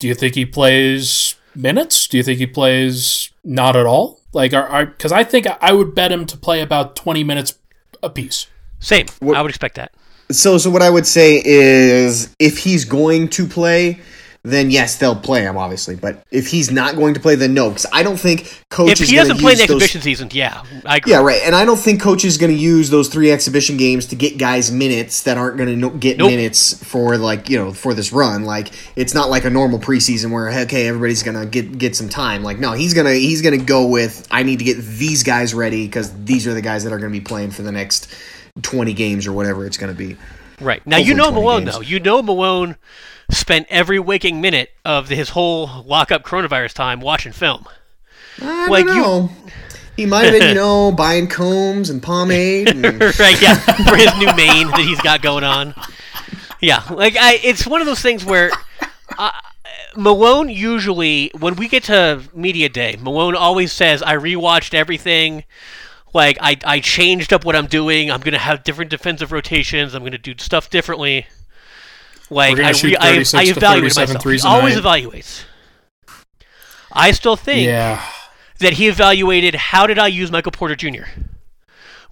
do 0.00 0.06
you 0.06 0.14
think 0.14 0.34
he 0.34 0.46
plays 0.46 1.34
minutes? 1.54 2.06
Do 2.06 2.16
you 2.16 2.22
think 2.22 2.38
he 2.38 2.46
plays 2.46 3.30
not 3.48 3.74
at 3.76 3.86
all? 3.86 4.20
Like, 4.32 4.52
are 4.52 4.86
because 4.86 5.10
I 5.10 5.24
think 5.24 5.46
I 5.60 5.72
would 5.72 5.94
bet 5.94 6.12
him 6.12 6.26
to 6.26 6.36
play 6.36 6.60
about 6.60 6.94
twenty 6.94 7.24
minutes 7.24 7.58
a 8.02 8.10
piece. 8.10 8.46
Same. 8.78 9.06
What- 9.20 9.36
I 9.36 9.42
would 9.42 9.50
expect 9.50 9.74
that. 9.76 9.92
So 10.30 10.58
so 10.58 10.68
what 10.70 10.82
I 10.82 10.90
would 10.90 11.06
say 11.06 11.42
is 11.44 12.34
if 12.38 12.58
he's 12.58 12.84
going 12.84 13.28
to 13.30 13.46
play 13.46 13.98
then 14.44 14.70
yes, 14.70 14.96
they'll 14.96 15.16
play 15.16 15.42
him 15.42 15.56
obviously. 15.58 15.96
But 15.96 16.22
if 16.30 16.46
he's 16.48 16.70
not 16.70 16.96
going 16.96 17.14
to 17.14 17.20
play, 17.20 17.34
then 17.34 17.54
no, 17.54 17.68
because 17.70 17.86
I 17.92 18.02
don't 18.02 18.16
think 18.18 18.62
coach 18.70 18.90
If 18.92 19.00
is 19.00 19.10
he 19.10 19.16
doesn't 19.16 19.38
play 19.38 19.52
in 19.52 19.58
the 19.58 19.62
use 19.64 19.68
those- 19.68 19.82
exhibition 19.82 20.00
season, 20.02 20.28
yeah, 20.32 20.62
I 20.86 20.96
agree. 20.98 21.12
Yeah, 21.12 21.20
right. 21.22 21.42
And 21.44 21.54
I 21.54 21.64
don't 21.64 21.78
think 21.78 22.00
coach 22.00 22.24
is 22.24 22.38
going 22.38 22.52
to 22.54 22.58
use 22.58 22.88
those 22.90 23.08
three 23.08 23.30
exhibition 23.30 23.76
games 23.76 24.06
to 24.06 24.16
get 24.16 24.38
guys 24.38 24.70
minutes 24.70 25.22
that 25.24 25.36
aren't 25.36 25.56
going 25.56 25.68
to 25.68 25.76
no- 25.76 25.90
get 25.90 26.18
Nope. 26.18 26.30
minutes 26.30 26.82
for 26.84 27.16
like 27.18 27.48
you 27.50 27.58
know 27.58 27.72
for 27.72 27.94
this 27.94 28.12
run. 28.12 28.44
Like 28.44 28.68
it's 28.96 29.14
not 29.14 29.28
like 29.28 29.44
a 29.44 29.50
normal 29.50 29.78
preseason 29.78 30.30
where 30.30 30.48
okay 30.62 30.86
everybody's 30.88 31.22
going 31.22 31.38
to 31.38 31.46
get 31.46 31.76
get 31.78 31.96
some 31.96 32.08
time. 32.08 32.42
Like 32.42 32.58
no, 32.58 32.72
he's 32.72 32.94
gonna 32.94 33.14
he's 33.14 33.42
gonna 33.42 33.58
go 33.58 33.86
with 33.86 34.26
I 34.30 34.42
need 34.44 34.58
to 34.60 34.64
get 34.64 34.78
these 34.78 35.22
guys 35.22 35.52
ready 35.54 35.86
because 35.86 36.12
these 36.24 36.46
are 36.46 36.54
the 36.54 36.62
guys 36.62 36.84
that 36.84 36.92
are 36.92 36.98
going 36.98 37.12
to 37.12 37.18
be 37.18 37.24
playing 37.24 37.50
for 37.50 37.62
the 37.62 37.72
next 37.72 38.14
twenty 38.62 38.92
games 38.92 39.26
or 39.26 39.32
whatever 39.32 39.66
it's 39.66 39.76
going 39.76 39.92
to 39.92 39.98
be. 39.98 40.16
Right. 40.60 40.84
Now 40.86 40.96
you 40.96 41.14
know 41.14 41.30
Malone 41.30 41.64
games. 41.64 41.74
though. 41.76 41.82
You 41.82 42.00
know 42.00 42.20
Malone 42.22 42.76
spent 43.30 43.66
every 43.70 43.98
waking 43.98 44.40
minute 44.40 44.70
of 44.84 45.08
his 45.08 45.30
whole 45.30 45.82
lockup 45.84 46.22
coronavirus 46.24 46.72
time 46.72 47.00
watching 47.00 47.32
film. 47.32 47.66
I 48.40 48.68
Like, 48.68 48.86
don't 48.86 48.96
you- 48.96 49.02
know. 49.02 49.30
He 49.96 50.06
might 50.06 50.26
have 50.26 50.32
been, 50.38 50.48
you 50.50 50.54
know, 50.62 50.92
buying 50.92 51.26
combs 51.26 51.90
and 51.90 52.00
pomade. 52.00 52.68
And, 52.68 52.84
right, 53.18 53.42
yeah, 53.42 53.56
for 53.56 53.96
his 53.96 54.16
new 54.16 54.32
mane 54.36 54.68
that 54.68 54.84
he's 54.86 55.00
got 55.00 55.22
going 55.22 55.42
on. 55.42 55.74
Yeah, 56.60 56.84
like 56.90 57.16
I, 57.16 57.40
it's 57.42 57.66
one 57.66 57.80
of 57.80 57.86
those 57.88 58.00
things 58.00 58.24
where 58.24 58.52
uh, 59.18 59.32
Malone 59.96 60.48
usually, 60.50 61.32
when 61.40 61.56
we 61.56 61.66
get 61.66 61.82
to 61.84 62.22
media 62.32 62.68
day, 62.68 62.96
Malone 63.00 63.34
always 63.34 63.72
says, 63.72 64.00
"I 64.00 64.14
rewatched 64.16 64.72
everything. 64.72 65.42
Like 66.14 66.38
I, 66.40 66.56
I 66.64 66.78
changed 66.78 67.32
up 67.32 67.44
what 67.44 67.56
I'm 67.56 67.66
doing. 67.66 68.08
I'm 68.10 68.20
gonna 68.20 68.38
have 68.38 68.62
different 68.62 68.92
defensive 68.92 69.32
rotations. 69.32 69.94
I'm 69.94 70.04
gonna 70.04 70.16
do 70.16 70.34
stuff 70.38 70.70
differently. 70.70 71.26
Like 72.30 72.58
I, 72.58 72.72
shoot 72.72 72.88
re- 72.88 72.96
I, 73.00 73.12
36 73.24 73.34
I 73.34 73.44
to 73.44 73.50
evaluated 73.50 73.92
37 73.94 74.08
myself. 74.08 74.22
threes 74.22 74.42
He 74.42 74.48
always 74.48 74.74
night. 74.82 74.84
evaluates. 75.04 75.44
I 76.92 77.12
still 77.12 77.36
think 77.36 77.66
Yeah. 77.66 78.04
that 78.60 78.74
he 78.74 78.88
evaluated 78.88 79.54
how 79.54 79.86
did 79.86 79.98
I 79.98 80.08
use 80.08 80.30
Michael 80.30 80.52
Porter 80.52 80.76
Jr. 80.76 81.04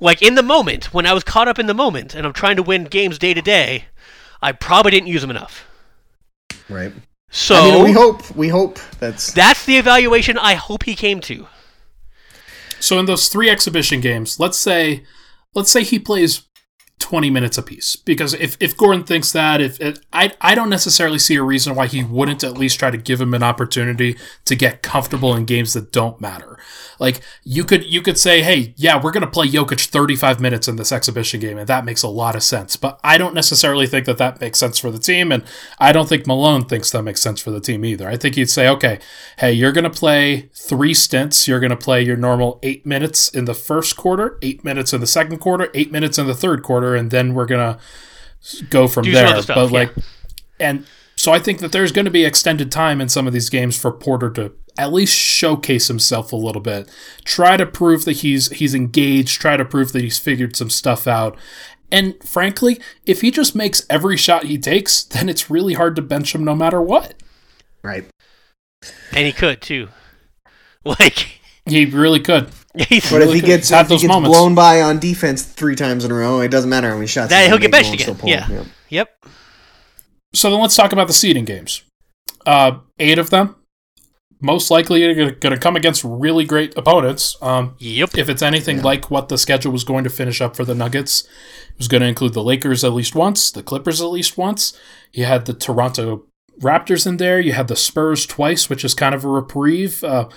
Like 0.01 0.23
in 0.23 0.35
the 0.35 0.43
moment, 0.43 0.93
when 0.93 1.07
I 1.07 1.13
was 1.13 1.25
caught 1.25 1.49
up 1.49 1.59
in 1.59 1.67
the 1.67 1.75
moment 1.75 2.15
and 2.15 2.27
I'm 2.27 2.33
trying 2.33 2.57
to 2.57 2.63
win 2.63 2.85
games 2.85 3.19
day 3.19 3.35
to 3.35 3.43
day, 3.43 3.87
I 4.43 4.53
probably 4.53 4.91
didn't 4.91 5.09
use 5.09 5.23
him 5.25 5.31
enough. 5.31 5.67
right. 6.69 6.93
So 7.31 7.57
I 7.57 7.71
mean, 7.73 7.85
we 7.85 7.93
hope. 7.93 8.31
We 8.37 8.49
hope 8.49 8.79
that's. 9.01 9.33
that's 9.33 9.65
the 9.67 9.77
evaluation 9.79 10.39
I 10.39 10.55
hope 10.55 10.85
he 10.85 10.95
came 10.95 11.21
to. 11.23 11.49
So 12.79 12.99
in 12.99 13.07
those 13.07 13.29
three 13.29 13.51
exhibition 13.51 14.01
games, 14.01 14.39
let's 14.39 14.57
say, 14.57 15.03
let's 15.55 15.71
say 15.71 15.83
he 15.83 15.99
plays 15.99 16.43
twenty 16.99 17.31
minutes 17.31 17.59
apiece. 17.59 17.97
Because 17.97 18.35
if, 18.35 18.57
if 18.61 18.77
Gordon 18.77 19.05
thinks 19.05 19.33
that, 19.33 19.61
if 19.61 19.81
it, 19.81 20.01
I 20.13 20.33
I 20.41 20.55
don't 20.55 20.71
necessarily 20.71 21.19
see 21.19 21.37
a 21.37 21.43
reason 21.43 21.75
why 21.75 21.87
he 21.87 22.03
wouldn't 22.03 22.43
at 22.43 22.59
least 22.59 22.79
try 22.79 22.91
to 22.91 22.97
give 22.97 23.21
him 23.21 23.35
an 23.35 23.43
opportunity 23.43 24.17
to 24.45 24.57
get 24.57 24.83
comfortable 24.83 25.35
in 25.35 25.45
games 25.45 25.75
that 25.75 25.93
don't 25.93 26.21
matter. 26.21 26.59
Like 26.99 27.21
you 27.45 27.65
could 27.65 27.85
you 27.85 28.01
could 28.01 28.19
say, 28.19 28.43
hey, 28.43 28.73
yeah, 28.77 29.01
we're 29.01 29.13
gonna 29.13 29.27
play 29.27 29.47
Jokic 29.47 29.87
thirty 29.87 30.17
five 30.17 30.41
minutes 30.41 30.67
in 30.67 30.77
this 30.77 30.93
exhibition 30.93 31.41
game, 31.41 31.59
and 31.59 31.69
that 31.69 31.85
makes 31.85 32.03
a 32.03 32.09
lot 32.09 32.35
of 32.35 32.43
sense. 32.43 32.77
But 32.77 32.99
I 33.05 33.19
don't 33.19 33.35
necessarily 33.35 33.87
think 33.87 34.07
that 34.07 34.19
that 34.19 34.41
makes 34.41 34.59
sense 34.59 34.79
for 34.79 34.91
the 34.91 34.99
team, 34.99 35.31
and 35.31 35.45
I 35.79 35.93
don't 35.93 36.09
think 36.09 36.27
Malone 36.27 36.65
thinks 36.65 36.91
that 36.93 37.03
makes 37.03 37.21
sense 37.21 37.41
for 37.41 37.51
the 37.51 37.61
team 37.61 37.85
either. 37.85 38.09
I 38.09 38.17
think 38.17 38.35
he'd 38.37 38.49
say, 38.49 38.69
okay, 38.69 38.99
hey, 39.39 39.53
you're 39.53 39.73
gonna 39.73 39.91
play 39.91 40.49
three 40.55 40.95
stints. 40.95 41.47
You're 41.47 41.61
gonna 41.61 41.77
play 41.77 42.03
your 42.03 42.17
normal 42.17 42.59
eight 42.63 42.87
minutes 42.87 43.29
in 43.29 43.45
the 43.45 43.55
first 43.55 43.97
quarter, 43.99 44.39
eight 44.41 44.65
minutes 44.65 44.95
in 44.95 45.01
the 45.01 45.07
second 45.07 45.39
quarter, 45.39 45.69
eight 45.75 45.93
minutes 45.93 46.19
in 46.19 46.27
the 46.27 46.35
third 46.35 46.63
quarter, 46.63 46.86
and 46.95 47.11
then 47.11 47.35
we're 47.35 47.47
gonna 47.47 47.79
go 48.71 48.87
from 48.87 49.05
Do 49.05 49.13
some 49.13 49.25
there. 49.25 49.33
other 49.33 49.43
stuff, 49.43 49.57
but 49.57 49.67
yeah. 49.73 49.79
like, 49.79 49.93
and 50.61 50.87
so 51.17 51.33
I 51.33 51.39
think 51.39 51.61
that 51.61 51.73
there's 51.73 51.93
going 51.93 52.05
to 52.05 52.11
be 52.11 52.25
extended 52.25 52.71
time 52.71 53.01
in 53.01 53.09
some 53.09 53.27
of 53.27 53.33
these 53.33 53.49
games 53.49 53.77
for 53.79 53.91
Porter 53.91 54.31
to 54.31 54.53
at 54.79 54.93
least 54.93 55.17
showcase 55.17 55.89
himself 55.89 56.33
a 56.33 56.37
little 56.37 56.61
bit, 56.61 56.91
try 57.25 57.57
to 57.57 57.65
prove 57.67 58.05
that 58.05 58.19
he's 58.19 58.51
he's 58.51 58.75
engaged, 58.75 59.41
try 59.41 59.57
to 59.57 59.65
prove 59.65 59.93
that 59.93 60.03
he's 60.03 60.19
figured 60.19 60.55
some 60.55 60.71
stuff 60.71 61.07
out. 61.07 61.37
And 61.91 62.17
frankly, 62.23 62.81
if 63.07 63.21
he 63.23 63.31
just 63.31 63.55
makes 63.55 63.87
every 63.89 64.17
shot 64.17 64.45
he 64.45 64.59
takes, 64.59 65.03
then 65.05 65.29
it's 65.29 65.51
really 65.51 65.75
hard 65.75 65.97
to 65.97 66.03
bench 66.03 66.35
him 66.35 66.45
no 66.45 66.55
matter 66.55 66.81
what. 66.83 67.15
Right. 67.83 68.05
And 69.13 69.27
he 69.27 69.33
could 69.33 69.61
too. 69.61 69.89
Like 70.85 71.41
He 71.67 71.85
really 71.85 72.21
could. 72.21 72.49
He's- 72.89 73.11
But 73.11 73.23
if 73.23 73.33
he 73.33 73.41
gets, 73.41 73.71
had 73.71 73.83
if 73.87 73.89
he 73.89 73.95
gets 73.97 74.09
moments. 74.09 74.37
blown 74.37 74.55
by 74.55 74.83
on 74.83 74.99
defense 74.99 75.43
three 75.43 75.77
times 75.77 76.05
in 76.05 76.11
a 76.11 76.15
row, 76.15 76.41
it 76.41 76.49
doesn't 76.51 76.69
matter 76.71 76.89
how 76.89 76.95
many 76.95 77.07
shots. 77.07 77.31
That- 77.31 77.43
he'll 77.43 77.59
gonna 77.59 77.63
get 77.63 77.71
make, 77.73 77.83
benched 77.85 78.03
again. 78.03 78.15
pull 78.17 78.29
Yeah. 78.31 78.65
Yep. 78.91 79.09
So 80.35 80.51
then 80.51 80.61
let's 80.61 80.77
talk 80.77 80.93
about 80.93 81.07
the 81.07 81.13
seeding 81.13 81.45
games. 81.45 81.83
Uh, 82.45 82.79
eight 82.99 83.19
of 83.19 83.31
them, 83.31 83.57
most 84.41 84.71
likely 84.71 85.03
are 85.05 85.31
going 85.31 85.55
to 85.55 85.59
come 85.59 85.77
against 85.77 86.05
really 86.05 86.45
great 86.45 86.77
opponents. 86.77 87.37
Um, 87.41 87.75
Yep. 87.79 88.19
if 88.19 88.29
it's 88.29 88.43
anything 88.43 88.83
like 88.83 89.11
what 89.11 89.29
the 89.31 89.39
schedule 89.39 89.73
was 89.73 89.83
going 89.83 90.05
to 90.05 90.11
finish 90.11 90.41
up 90.43 90.55
for 90.55 90.65
the 90.65 90.75
Nuggets, 90.75 91.23
it 91.23 91.79
was 91.79 91.89
going 91.89 92.03
to 92.03 92.07
include 92.07 92.35
the 92.35 92.43
Lakers 92.43 92.85
at 92.85 92.93
least 92.93 93.15
once, 93.15 93.51
the 93.51 93.63
Clippers 93.63 94.01
at 94.03 94.09
least 94.11 94.37
once. 94.37 94.79
You 95.13 95.25
had 95.25 95.47
the 95.47 95.55
Toronto 95.55 96.25
Raptors 96.61 97.07
in 97.07 97.17
there. 97.17 97.41
You 97.41 97.55
had 97.55 97.69
the 97.69 97.77
Spurs 97.77 98.27
twice, 98.27 98.69
which 98.69 98.85
is 98.85 98.95
kind 98.95 99.15
of 99.15 99.25
a 99.25 99.29
reprieve. 99.29 100.05
Uh, 100.05 100.29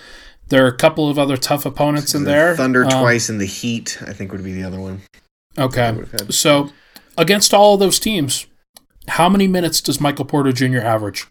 there 0.50 0.64
are 0.66 0.68
a 0.68 0.76
couple 0.76 1.10
of 1.10 1.18
other 1.18 1.38
tough 1.38 1.66
opponents 1.66 2.14
in 2.14 2.24
The 2.24 2.32
there. 2.32 2.56
Thunder 2.56 2.84
Um, 2.84 2.90
twice 2.90 3.30
and 3.30 3.40
the 3.40 3.46
Heat, 3.46 3.98
I 4.06 4.14
think, 4.14 4.32
would 4.32 4.44
be 4.44 4.54
the 4.54 4.64
other 4.64 4.80
one. 4.80 5.02
Okay. 5.58 5.96
So 6.30 6.70
against 7.18 7.54
all 7.54 7.76
of 7.76 7.80
those 7.80 8.00
teams, 8.00 8.46
how 9.08 9.30
many 9.30 9.48
minutes 9.48 9.82
does 9.82 10.00
Michael 10.00 10.26
Porter 10.26 10.52
Jr. 10.52 10.80
average? 10.80 11.26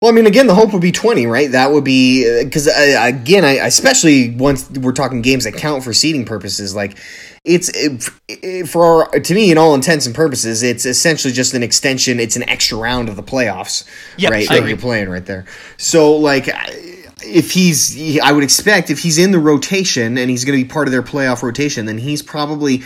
Well, 0.00 0.10
I 0.10 0.14
mean, 0.16 0.26
again, 0.26 0.48
the 0.48 0.54
hope 0.56 0.72
would 0.72 0.82
be 0.82 0.90
20, 0.90 1.26
right? 1.26 1.48
That 1.52 1.70
would 1.70 1.84
be 1.84 2.42
because 2.42 2.66
uh, 2.66 2.96
again, 3.02 3.44
I 3.44 3.52
especially 3.66 4.34
once 4.34 4.68
we're 4.70 4.90
talking 4.90 5.22
games 5.22 5.44
that 5.44 5.54
count 5.54 5.84
for 5.84 5.92
seeding 5.92 6.24
purposes, 6.24 6.74
like 6.74 6.98
it's 7.44 7.68
it, 7.68 8.08
it- 8.28 8.68
for 8.68 9.06
to 9.10 9.34
me, 9.34 9.52
in 9.52 9.58
all 9.58 9.76
intents 9.76 10.06
and 10.06 10.14
purposes, 10.14 10.64
it's 10.64 10.86
essentially 10.86 11.32
just 11.32 11.54
an 11.54 11.62
extension. 11.62 12.18
It's 12.18 12.34
an 12.34 12.48
extra 12.48 12.78
round 12.78 13.08
of 13.10 13.14
the 13.14 13.22
playoffs, 13.22 13.84
Yep, 14.18 14.30
right? 14.32 14.50
I 14.50 14.58
That 14.60 14.68
you're 14.68 14.76
playing 14.76 15.08
right 15.08 15.24
there. 15.24 15.44
So, 15.76 16.16
like. 16.16 16.48
I- 16.48 16.88
If 17.24 17.52
he's, 17.52 18.18
I 18.20 18.32
would 18.32 18.44
expect 18.44 18.90
if 18.90 18.98
he's 18.98 19.18
in 19.18 19.30
the 19.30 19.38
rotation 19.38 20.18
and 20.18 20.30
he's 20.30 20.44
going 20.44 20.58
to 20.58 20.64
be 20.64 20.70
part 20.70 20.88
of 20.88 20.92
their 20.92 21.02
playoff 21.02 21.42
rotation, 21.42 21.86
then 21.86 21.98
he's 21.98 22.22
probably 22.22 22.82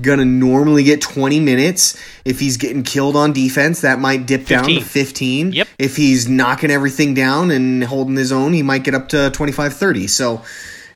going 0.00 0.18
to 0.18 0.24
normally 0.24 0.84
get 0.84 1.00
20 1.00 1.40
minutes. 1.40 2.00
If 2.24 2.40
he's 2.40 2.56
getting 2.56 2.82
killed 2.82 3.16
on 3.16 3.32
defense, 3.32 3.80
that 3.80 3.98
might 3.98 4.26
dip 4.26 4.46
down 4.46 4.64
to 4.64 4.80
15. 4.80 4.82
15. 4.82 5.52
Yep. 5.52 5.68
If 5.78 5.96
he's 5.96 6.28
knocking 6.28 6.70
everything 6.70 7.14
down 7.14 7.50
and 7.50 7.82
holding 7.82 8.16
his 8.16 8.32
own, 8.32 8.52
he 8.52 8.62
might 8.62 8.84
get 8.84 8.94
up 8.94 9.08
to 9.10 9.30
25 9.30 9.74
30. 9.74 10.06
So 10.06 10.42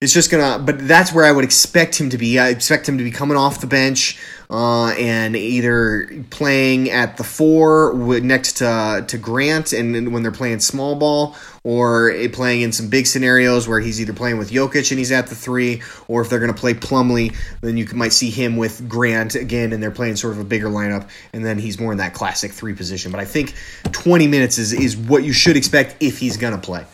it's 0.00 0.12
just 0.12 0.30
going 0.30 0.42
to, 0.42 0.58
but 0.58 0.86
that's 0.86 1.12
where 1.12 1.24
I 1.24 1.32
would 1.32 1.44
expect 1.44 1.98
him 1.98 2.10
to 2.10 2.18
be. 2.18 2.38
I 2.38 2.48
expect 2.48 2.88
him 2.88 2.98
to 2.98 3.04
be 3.04 3.10
coming 3.10 3.36
off 3.36 3.60
the 3.60 3.66
bench 3.66 4.18
uh, 4.52 4.88
and 4.98 5.34
either 5.34 6.24
playing 6.28 6.90
at 6.90 7.16
the 7.16 7.24
four 7.24 7.94
next 8.20 8.58
to, 8.58 9.02
to 9.08 9.16
Grant 9.16 9.72
and, 9.72 9.96
and 9.96 10.12
when 10.12 10.22
they're 10.22 10.30
playing 10.30 10.60
small 10.60 10.94
ball 10.94 11.34
or 11.64 12.12
playing 12.32 12.60
in 12.60 12.70
some 12.70 12.90
big 12.90 13.06
scenarios 13.06 13.66
where 13.66 13.80
he's 13.80 13.98
either 13.98 14.12
playing 14.12 14.36
with 14.36 14.50
Jokic 14.50 14.90
and 14.90 14.98
he's 14.98 15.10
at 15.10 15.28
the 15.28 15.34
three, 15.34 15.80
or 16.06 16.20
if 16.20 16.28
they're 16.28 16.38
going 16.38 16.52
to 16.52 16.60
play 16.60 16.74
Plumlee, 16.74 17.34
then 17.62 17.78
you 17.78 17.86
might 17.94 18.12
see 18.12 18.28
him 18.28 18.58
with 18.58 18.86
Grant 18.88 19.36
again, 19.36 19.72
and 19.72 19.82
they're 19.82 19.90
playing 19.90 20.16
sort 20.16 20.34
of 20.34 20.40
a 20.40 20.44
bigger 20.44 20.68
lineup, 20.68 21.08
and 21.32 21.46
then 21.46 21.58
he's 21.58 21.80
more 21.80 21.92
in 21.92 21.98
that 21.98 22.12
classic 22.12 22.52
three 22.52 22.74
position. 22.74 23.10
But 23.10 23.20
I 23.20 23.24
think 23.24 23.54
20 23.92 24.26
minutes 24.26 24.58
is, 24.58 24.74
is 24.74 24.96
what 24.96 25.24
you 25.24 25.32
should 25.32 25.56
expect 25.56 25.96
if 26.00 26.18
he's 26.18 26.36
going 26.36 26.52
to 26.52 26.60
play. 26.60 26.84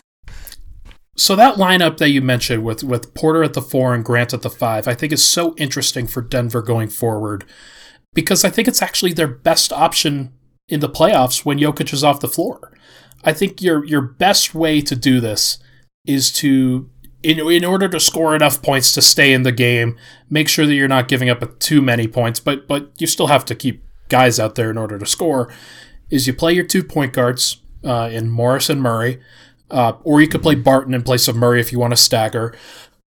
So 1.19 1.35
that 1.35 1.55
lineup 1.55 1.97
that 1.97 2.11
you 2.11 2.21
mentioned 2.21 2.63
with 2.63 2.81
with 2.81 3.13
Porter 3.13 3.43
at 3.43 3.53
the 3.53 3.61
four 3.61 3.93
and 3.93 4.05
Grant 4.05 4.33
at 4.33 4.41
the 4.41 4.49
five, 4.49 4.87
I 4.87 4.95
think 4.95 5.11
is 5.11 5.23
so 5.23 5.53
interesting 5.57 6.07
for 6.07 6.21
Denver 6.21 6.61
going 6.61 6.87
forward 6.87 7.43
because 8.13 8.45
I 8.45 8.49
think 8.49 8.69
it's 8.69 8.81
actually 8.81 9.11
their 9.11 9.27
best 9.27 9.73
option 9.73 10.31
in 10.69 10.79
the 10.79 10.87
playoffs 10.87 11.43
when 11.43 11.59
Jokic 11.59 11.91
is 11.91 12.05
off 12.05 12.21
the 12.21 12.29
floor. 12.29 12.71
I 13.21 13.33
think 13.33 13.61
your 13.61 13.83
your 13.83 14.01
best 14.01 14.55
way 14.55 14.79
to 14.79 14.95
do 14.95 15.19
this 15.19 15.59
is 16.05 16.31
to 16.33 16.89
in, 17.21 17.39
in 17.51 17.65
order 17.65 17.89
to 17.89 17.99
score 17.99 18.33
enough 18.33 18.61
points 18.61 18.93
to 18.93 19.01
stay 19.01 19.33
in 19.33 19.43
the 19.43 19.51
game, 19.51 19.97
make 20.29 20.47
sure 20.47 20.65
that 20.65 20.73
you're 20.73 20.87
not 20.87 21.09
giving 21.09 21.29
up 21.29 21.59
too 21.59 21.81
many 21.81 22.07
points, 22.07 22.39
but 22.39 22.65
but 22.65 22.93
you 22.97 23.07
still 23.07 23.27
have 23.27 23.43
to 23.43 23.55
keep 23.55 23.83
guys 24.07 24.39
out 24.39 24.55
there 24.55 24.71
in 24.71 24.77
order 24.77 24.97
to 24.97 25.05
score. 25.05 25.51
Is 26.09 26.27
you 26.27 26.33
play 26.33 26.53
your 26.53 26.63
two 26.63 26.81
point 26.81 27.11
guards 27.11 27.61
uh, 27.83 28.09
in 28.09 28.29
Morris 28.29 28.69
and 28.69 28.81
Murray, 28.81 29.19
uh, 29.71 29.93
or 30.03 30.21
you 30.21 30.27
could 30.27 30.41
play 30.41 30.55
Barton 30.55 30.93
in 30.93 31.03
place 31.03 31.27
of 31.27 31.35
Murray 31.35 31.59
if 31.59 31.71
you 31.71 31.79
want 31.79 31.91
to 31.91 31.97
stagger. 31.97 32.55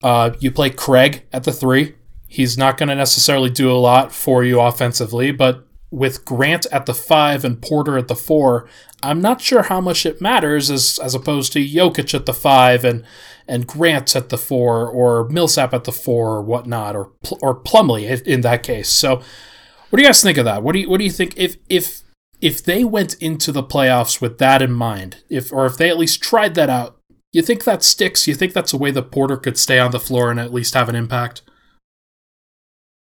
Uh, 0.02 0.32
you 0.40 0.50
play 0.50 0.70
Craig 0.70 1.24
at 1.32 1.44
the 1.44 1.52
three. 1.52 1.94
He's 2.26 2.56
not 2.56 2.78
going 2.78 2.88
to 2.88 2.94
necessarily 2.94 3.50
do 3.50 3.70
a 3.70 3.74
lot 3.76 4.12
for 4.12 4.42
you 4.42 4.60
offensively, 4.60 5.32
but 5.32 5.66
with 5.90 6.24
Grant 6.24 6.66
at 6.72 6.86
the 6.86 6.94
five 6.94 7.44
and 7.44 7.60
Porter 7.60 7.98
at 7.98 8.08
the 8.08 8.16
four, 8.16 8.66
I'm 9.02 9.20
not 9.20 9.42
sure 9.42 9.64
how 9.64 9.80
much 9.80 10.06
it 10.06 10.20
matters 10.20 10.70
as 10.70 10.98
as 10.98 11.14
opposed 11.14 11.52
to 11.52 11.60
Jokic 11.60 12.14
at 12.14 12.24
the 12.24 12.32
five 12.32 12.84
and 12.84 13.04
and 13.46 13.66
Grant 13.66 14.16
at 14.16 14.30
the 14.30 14.38
four 14.38 14.88
or 14.88 15.28
Millsap 15.28 15.74
at 15.74 15.84
the 15.84 15.92
four 15.92 16.36
or 16.36 16.42
whatnot 16.42 16.96
or 16.96 17.10
or 17.42 17.54
Plumlee 17.54 18.22
in 18.26 18.40
that 18.40 18.62
case. 18.62 18.88
So, 18.88 19.16
what 19.16 19.96
do 19.96 20.02
you 20.02 20.08
guys 20.08 20.22
think 20.22 20.38
of 20.38 20.46
that? 20.46 20.62
What 20.62 20.72
do 20.72 20.78
you 20.78 20.88
what 20.88 20.98
do 20.98 21.04
you 21.04 21.10
think 21.10 21.34
if 21.36 21.56
if 21.68 22.02
if 22.42 22.62
they 22.62 22.84
went 22.84 23.14
into 23.22 23.52
the 23.52 23.62
playoffs 23.62 24.20
with 24.20 24.38
that 24.38 24.60
in 24.60 24.72
mind, 24.72 25.22
if 25.30 25.52
or 25.52 25.64
if 25.64 25.78
they 25.78 25.88
at 25.88 25.96
least 25.96 26.22
tried 26.22 26.56
that 26.56 26.68
out, 26.68 26.98
you 27.32 27.40
think 27.40 27.64
that 27.64 27.84
sticks? 27.84 28.26
You 28.26 28.34
think 28.34 28.52
that's 28.52 28.72
a 28.72 28.78
way 28.78 28.90
that 28.90 29.12
Porter 29.12 29.36
could 29.36 29.56
stay 29.56 29.78
on 29.78 29.92
the 29.92 30.00
floor 30.00 30.30
and 30.30 30.40
at 30.40 30.52
least 30.52 30.74
have 30.74 30.88
an 30.88 30.96
impact? 30.96 31.42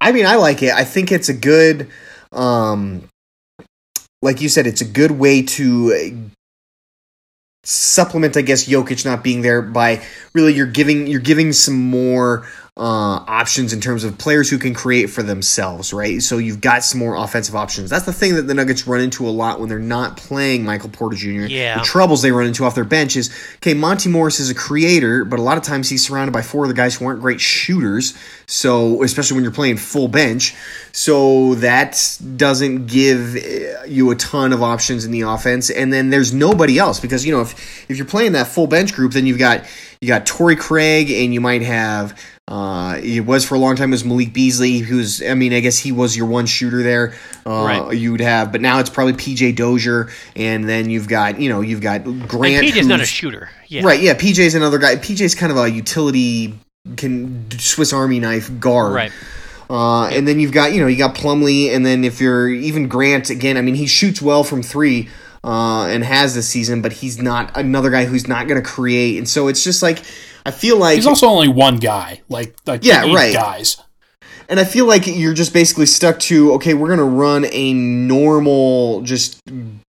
I 0.01 0.13
mean, 0.13 0.27
I 0.27 0.37
like 0.37 0.63
it. 0.63 0.73
I 0.73 0.85
think 0.85 1.11
it's 1.11 1.29
a 1.29 1.35
good, 1.35 1.89
um, 2.33 3.09
like 4.23 4.41
you 4.41 4.49
said, 4.49 4.67
it's 4.67 4.83
a 4.83 4.87
good 4.87 5.11
way 5.11 5.43
to 5.43 6.31
supplement, 7.65 8.37
I 8.37 8.43
guess, 8.43 8.69
Jokic 8.69 9.05
not 9.05 9.25
being 9.25 9.41
there 9.41 9.63
by 9.63 10.03
really 10.35 10.55
you're 10.55 10.67
giving 10.67 11.07
you're 11.07 11.21
giving 11.21 11.53
some 11.53 11.77
more 11.77 12.47
uh, 12.77 13.25
options 13.27 13.73
in 13.73 13.81
terms 13.81 14.05
of 14.05 14.17
players 14.17 14.49
who 14.49 14.57
can 14.57 14.73
create 14.73 15.07
for 15.07 15.23
themselves, 15.23 15.93
right? 15.93 16.23
So 16.23 16.39
you've 16.39 16.61
got 16.61 16.85
some 16.85 16.99
more 16.99 17.15
offensive 17.17 17.55
options. 17.55 17.91
That's 17.91 18.07
the 18.07 18.13
thing 18.13 18.37
that 18.37 18.43
the 18.43 18.55
Nuggets 18.55 18.87
run 18.87 19.01
into 19.01 19.29
a 19.29 19.31
lot 19.31 19.61
when 19.61 19.69
they're 19.69 19.79
not 19.79 20.17
playing 20.17 20.65
Michael 20.65 20.89
Porter 20.89 21.17
Jr. 21.17 21.47
Yeah. 21.47 21.79
The 21.79 21.85
troubles 21.85 22.23
they 22.23 22.33
run 22.33 22.47
into 22.47 22.65
off 22.65 22.75
their 22.75 22.85
bench 22.85 23.17
is 23.17 23.31
okay. 23.57 23.75
Monte 23.75 24.09
Morris 24.09 24.41
is 24.41 24.51
a 24.51 24.55
creator, 24.55 25.25
but 25.25 25.39
a 25.39 25.43
lot 25.43 25.59
of 25.59 25.65
times 25.65 25.91
he's 25.91 26.07
surrounded 26.07 26.33
by 26.33 26.43
four 26.43 26.65
of 26.65 26.69
the 26.69 26.75
guys 26.75 26.97
who 26.97 27.05
aren't 27.07 27.21
great 27.21 27.41
shooters. 27.41 28.17
So 28.47 29.03
especially 29.03 29.35
when 29.35 29.45
you're 29.45 29.53
playing 29.53 29.77
full 29.77 30.09
bench, 30.09 30.55
so 30.93 31.57
that 31.57 32.19
doesn't 32.37 32.87
give 32.87 33.37
uh, 33.37 33.85
you 33.85 34.11
a 34.11 34.17
ton 34.17 34.53
of 34.53 34.63
options 34.63 35.05
in 35.05 35.11
the 35.11 35.23
offense. 35.23 35.71
And 35.71 35.93
then 35.93 36.11
there's 36.11 36.33
nobody 36.33 36.79
else 36.79 37.01
because 37.01 37.27
you 37.27 37.33
know 37.33 37.43
if 37.43 37.91
if 37.91 37.97
you're 37.97 38.07
playing 38.07 38.33
that 38.33 38.47
full 38.47 38.67
bench 38.67 38.95
group, 38.95 39.13
then 39.13 39.27
you've 39.27 39.39
got 39.39 39.67
you 40.01 40.09
got 40.09 40.25
Torrey 40.25 40.57
Craig 40.57 41.11
and 41.11 41.35
you 41.35 41.41
might 41.41 41.63
have. 41.63 42.19
Uh, 42.51 42.99
it 43.01 43.25
was 43.25 43.45
for 43.45 43.55
a 43.55 43.59
long 43.59 43.77
time 43.77 43.91
it 43.91 43.93
was 43.93 44.05
Malik 44.05 44.33
Beasley, 44.33 44.79
who's 44.79 45.23
I 45.23 45.35
mean 45.35 45.53
I 45.53 45.61
guess 45.61 45.79
he 45.79 45.93
was 45.93 46.17
your 46.17 46.27
one 46.27 46.47
shooter 46.47 46.83
there. 46.83 47.15
Uh, 47.47 47.51
Right. 47.65 47.97
You 47.97 48.11
would 48.11 48.21
have, 48.21 48.51
but 48.51 48.61
now 48.61 48.81
it's 48.81 48.91
probably 48.91 49.13
PJ 49.13 49.55
Dozier, 49.55 50.09
and 50.35 50.69
then 50.69 50.91
you've 50.91 51.07
got 51.07 51.41
you 51.41 51.49
know 51.49 51.61
you've 51.61 51.81
got 51.81 52.03
Grant. 52.03 52.65
and 52.65 52.67
PJ's 52.67 52.87
not 52.89 53.01
a 53.01 53.07
shooter. 53.07 53.49
Yeah. 53.69 53.83
Right, 53.85 54.01
yeah. 54.01 54.15
PJ's 54.15 54.57
another 54.57 54.79
guy. 54.79 54.97
PJ's 54.97 55.37
kind 55.37 55.53
of 55.53 55.59
a 55.59 55.71
utility, 55.71 56.59
can 56.97 57.49
Swiss 57.53 57.93
Army 57.93 58.19
knife 58.19 58.51
guard. 58.59 58.95
Right. 58.95 59.13
Uh, 59.71 60.07
and 60.09 60.27
then 60.27 60.41
you've 60.41 60.51
got 60.51 60.73
you 60.73 60.81
know 60.81 60.89
you 60.89 60.97
got 60.99 61.15
Plumlee, 61.15 61.73
and 61.73 61.87
then 61.87 62.03
if 62.03 62.21
you're 62.21 62.49
even 62.49 62.89
Grant 62.89 63.31
again, 63.31 63.57
I 63.59 63.61
mean 63.63 63.77
he 63.77 63.87
shoots 63.87 64.21
well 64.21 64.43
from 64.43 64.63
three. 64.65 65.09
Uh, 65.43 65.87
and 65.87 66.05
has 66.05 66.35
this 66.35 66.47
season, 66.47 66.83
but 66.83 66.93
he's 66.93 67.19
not 67.19 67.57
another 67.57 67.89
guy 67.89 68.05
who's 68.05 68.29
not 68.29 68.47
going 68.47 68.63
to 68.63 68.69
create, 68.69 69.17
and 69.17 69.27
so 69.27 69.49
it's 69.49 69.65
just 69.65 69.83
like 69.83 70.03
I 70.47 70.51
feel 70.51 70.77
like 70.79 70.97
He's 70.97 71.07
also 71.07 71.27
only 71.27 71.49
one 71.49 71.77
guy, 71.77 72.23
like 72.29 72.55
like 72.67 72.85
Yeah, 72.85 73.05
eight 73.05 73.15
right. 73.15 73.33
guys. 73.33 73.77
And 74.49 74.59
I 74.59 74.65
feel 74.65 74.85
like 74.87 75.07
you're 75.07 75.35
just 75.35 75.53
basically 75.53 75.87
stuck 75.87 76.19
to 76.21 76.53
okay, 76.55 76.75
we're 76.75 76.89
gonna 76.89 77.05
run 77.05 77.47
a 77.51 77.73
normal, 77.73 79.03
just 79.03 79.41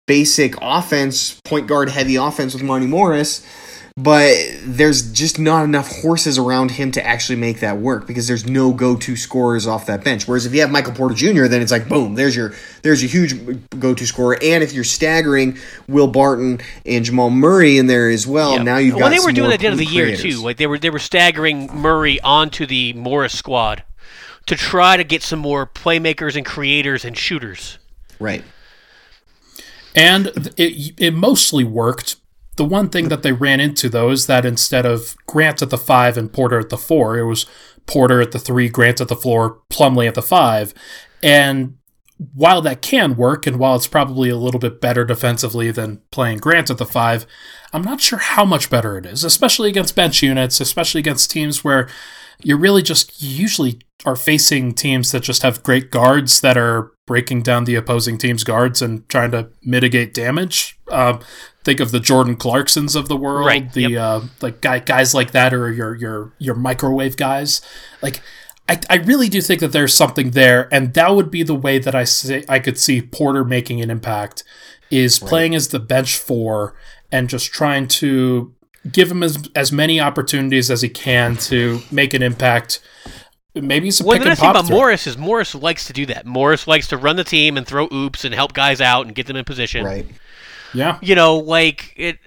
basic 0.08 0.56
offense, 0.62 1.39
point 1.45 1.68
guard 1.68 1.89
heavy 1.89 2.16
offense 2.16 2.54
with 2.54 2.62
Monte 2.64 2.88
Morris, 2.88 3.45
but 3.98 4.34
there's 4.64 5.12
just 5.12 5.38
not 5.38 5.64
enough 5.64 5.89
horses 6.02 6.38
around 6.38 6.72
him 6.72 6.92
to 6.94 7.06
actually 7.06 7.36
make 7.36 7.60
that 7.60 7.78
work 7.78 8.08
because 8.08 8.28
there's 8.28 8.46
no 8.48 8.72
go-to 8.72 9.16
scorers 9.16 9.68
off 9.68 9.86
that 9.88 10.04
bench. 10.04 10.28
Whereas 10.28 10.46
if 10.46 10.54
you 10.54 10.62
have 10.62 10.72
Michael 10.72 10.94
Porter 10.94 11.14
Jr., 11.14 11.46
then 11.48 11.62
it's 11.62 11.72
like 11.72 11.89
boom, 11.89 12.16
there's 12.16 12.36
your 12.36 12.54
there's 12.84 13.02
your 13.04 13.10
huge 13.10 13.60
go-to 13.80 14.08
scorer. 14.08 14.38
And 14.42 14.64
if 14.64 14.74
you're 14.74 14.84
staggering 14.84 15.58
Will 15.88 16.08
Barton 16.08 16.62
and 16.86 17.04
Jamal 17.04 17.30
Murray 17.30 17.78
in 17.78 17.88
there 17.88 18.10
as 18.10 18.26
well, 18.26 18.56
Yeah. 18.56 18.64
now 18.64 18.78
you've 18.78 18.94
got 18.94 19.02
well, 19.02 19.10
they 19.10 19.18
some 19.18 19.26
were 19.26 19.32
doing 19.34 19.50
that 19.50 19.56
at 19.56 19.60
the 19.60 19.68
end 19.68 19.74
of 19.74 19.80
the 19.80 19.86
year 19.86 20.06
creators. 20.06 20.36
too. 20.38 20.42
Like 20.42 20.58
they 20.58 20.68
were 20.68 20.80
they 20.80 20.89
were 20.89 21.00
staggering 21.00 21.68
Murray 21.74 22.20
onto 22.22 22.66
the 22.66 22.94
Morris 22.94 23.38
squad 23.38 23.84
to 24.48 24.56
try 24.56 24.98
to 24.98 25.04
get 25.04 25.22
some 25.22 25.39
more 25.39 25.68
playmakers 25.68 26.36
and 26.36 26.46
creators 26.46 27.04
and 27.06 27.18
shooters. 27.18 27.78
Right. 28.20 28.44
And 29.94 30.28
it, 30.58 30.94
it 30.98 31.12
mostly 31.14 31.64
worked. 31.64 32.16
The 32.62 32.66
one 32.66 32.89
thing 32.89 33.09
that 33.09 33.24
they 33.24 33.32
ran 33.32 33.59
into, 33.59 33.89
though, 33.89 34.12
is 34.12 34.28
that 34.28 34.45
instead 34.45 34.86
of 34.86 35.16
Grant 35.26 35.64
at 35.64 35.72
the 35.72 35.80
five 35.80 36.16
and 36.16 36.32
Porter 36.32 36.59
at 36.59 36.70
the 36.70 36.78
four, 36.78 37.18
it 37.18 37.26
was 37.26 37.47
Porter 37.88 38.22
at 38.22 38.34
the 38.34 38.38
three, 38.38 38.70
Grant 38.70 39.01
at 39.01 39.07
the 39.07 39.16
floor, 39.16 39.62
Plumlee 39.72 40.07
at 40.07 40.14
the 40.14 40.22
five. 40.22 40.72
And 41.24 41.78
while 42.36 42.62
that 42.62 42.84
can 42.84 43.16
work, 43.16 43.47
and 43.47 43.57
while 43.57 43.76
it's 43.76 43.88
probably 43.88 44.30
a 44.30 44.38
little 44.38 44.59
bit 44.59 44.80
better 44.80 45.03
defensively 45.03 45.72
than 45.72 46.03
playing 46.12 46.38
Grant 46.38 46.70
at 46.70 46.78
the 46.78 46.86
five, 46.86 47.26
I'm 47.74 47.82
not 47.82 47.99
sure 47.99 48.20
how 48.20 48.45
much 48.45 48.70
better 48.70 48.95
it 48.95 49.07
is, 49.07 49.24
especially 49.24 49.70
against 49.70 49.95
bench 49.95 50.22
units, 50.22 50.62
especially 50.62 50.99
against 50.99 51.32
teams 51.32 51.64
where 51.64 51.89
you 52.43 52.57
really 52.57 52.84
just 52.84 53.24
usually 53.24 53.82
are 54.05 54.16
facing 54.16 54.76
teams 54.76 55.12
that 55.12 55.24
just 55.24 55.41
have 55.41 55.64
great 55.64 55.89
guards 55.89 56.41
that 56.41 56.59
are 56.59 56.91
breaking 57.07 57.41
down 57.41 57.64
the 57.64 57.76
opposing 57.76 58.20
team's 58.20 58.43
guards 58.43 58.84
and 58.84 59.09
trying 59.09 59.32
to 59.32 59.49
mitigate 59.64 60.14
damage. 60.14 60.80
Um, 60.92 61.20
think 61.64 61.80
of 61.80 61.92
the 61.92 62.00
Jordan 62.00 62.36
Clarksons 62.36 62.96
of 62.96 63.08
the 63.08 63.16
world, 63.16 63.46
Right, 63.46 63.72
the 63.72 63.82
yep. 63.92 64.02
uh, 64.02 64.22
like 64.42 64.62
guy, 64.62 64.80
guys 64.80 65.14
like 65.14 65.32
that, 65.32 65.54
or 65.54 65.72
your 65.72 65.96
your 65.96 66.34
your 66.39 66.56
microwave 66.56 67.18
guys. 67.18 67.62
Like, 68.02 68.22
I, 68.68 68.80
I 68.89 68.96
really 68.98 69.30
do 69.30 69.42
think 69.42 69.60
that 69.62 69.72
there's 69.72 69.94
something 69.94 70.32
there, 70.32 70.68
and 70.74 70.94
that 70.94 71.16
would 71.16 71.30
be 71.32 71.44
the 71.44 71.56
way 71.56 71.78
that 71.80 71.96
I 71.96 72.04
say 72.04 72.44
I 72.50 72.60
could 72.60 72.78
see 72.78 73.02
Porter 73.02 73.44
making 73.44 73.82
an 73.82 73.89
impact 73.89 74.44
is 74.89 75.20
playing 75.20 75.56
as 75.56 75.70
the 75.70 75.80
bench 75.80 76.18
four 76.18 76.76
and 77.12 77.30
just 77.30 77.52
trying 77.54 77.88
to 77.88 78.54
give 78.92 79.10
him 79.12 79.24
as, 79.24 79.48
as 79.56 79.72
many 79.72 80.02
opportunities 80.02 80.70
as 80.72 80.82
he 80.82 80.89
can 80.89 81.38
to 81.38 81.82
make 81.92 82.14
an 82.14 82.22
impact. 82.22 82.82
Maybe 83.54 83.86
he's 83.88 84.02
a 84.02 84.04
Well, 84.06 84.18
pick 84.18 84.24
the 84.24 84.30
and 84.30 84.30
nice 84.32 84.39
thing 84.39 84.48
pop 84.48 84.56
about 84.56 84.68
threat. 84.68 84.78
Morris 84.78 85.08
is 85.08 85.18
Morris 85.18 85.54
likes 85.56 85.86
to 85.88 85.94
do 85.94 86.06
that. 86.08 86.26
Morris 86.26 86.68
likes 86.68 86.88
to 86.88 86.98
run 86.98 87.16
the 87.18 87.24
team 87.24 87.58
and 87.58 87.68
throw 87.68 87.88
oops 87.92 88.26
and 88.26 88.34
help 88.34 88.54
guys 88.54 88.82
out 88.82 89.06
and 89.06 89.16
get 89.16 89.28
them 89.28 89.36
in 89.36 89.46
position. 89.46 89.86
Right. 89.86 90.06
Yeah, 90.74 90.99
You 91.01 91.15
know, 91.15 91.38
like 91.38 91.93
it. 91.95 92.19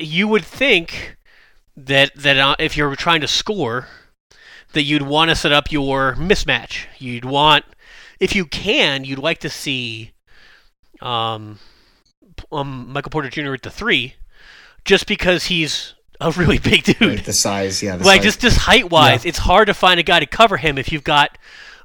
You 0.00 0.28
would 0.28 0.44
think 0.44 1.16
that 1.76 2.14
that 2.16 2.36
uh, 2.36 2.56
if 2.58 2.76
you're 2.76 2.94
trying 2.96 3.20
to 3.20 3.28
score, 3.28 3.88
that 4.72 4.82
you'd 4.82 5.02
want 5.02 5.30
to 5.30 5.36
set 5.36 5.52
up 5.52 5.72
your 5.72 6.14
mismatch. 6.14 6.86
You'd 6.98 7.24
want, 7.24 7.64
if 8.18 8.34
you 8.34 8.46
can, 8.46 9.04
you'd 9.04 9.18
like 9.18 9.38
to 9.38 9.50
see, 9.50 10.12
um, 11.00 11.58
um, 12.52 12.92
Michael 12.92 13.10
Porter 13.10 13.30
Jr. 13.30 13.54
at 13.54 13.62
the 13.62 13.70
three, 13.70 14.14
just 14.84 15.06
because 15.06 15.46
he's 15.46 15.94
a 16.20 16.30
really 16.32 16.58
big 16.70 16.84
dude. 16.84 17.00
Right, 17.00 17.24
the 17.24 17.32
size, 17.32 17.82
yeah. 17.82 17.96
The 17.96 18.04
like 18.04 18.18
size. 18.18 18.24
just 18.24 18.40
just 18.40 18.58
height 18.58 18.90
wise, 18.90 19.24
it's 19.24 19.38
hard 19.38 19.66
to 19.66 19.74
find 19.74 19.98
a 19.98 20.04
guy 20.04 20.20
to 20.20 20.26
cover 20.26 20.56
him 20.56 20.78
if 20.78 20.92
you've 20.92 21.04
got 21.04 21.36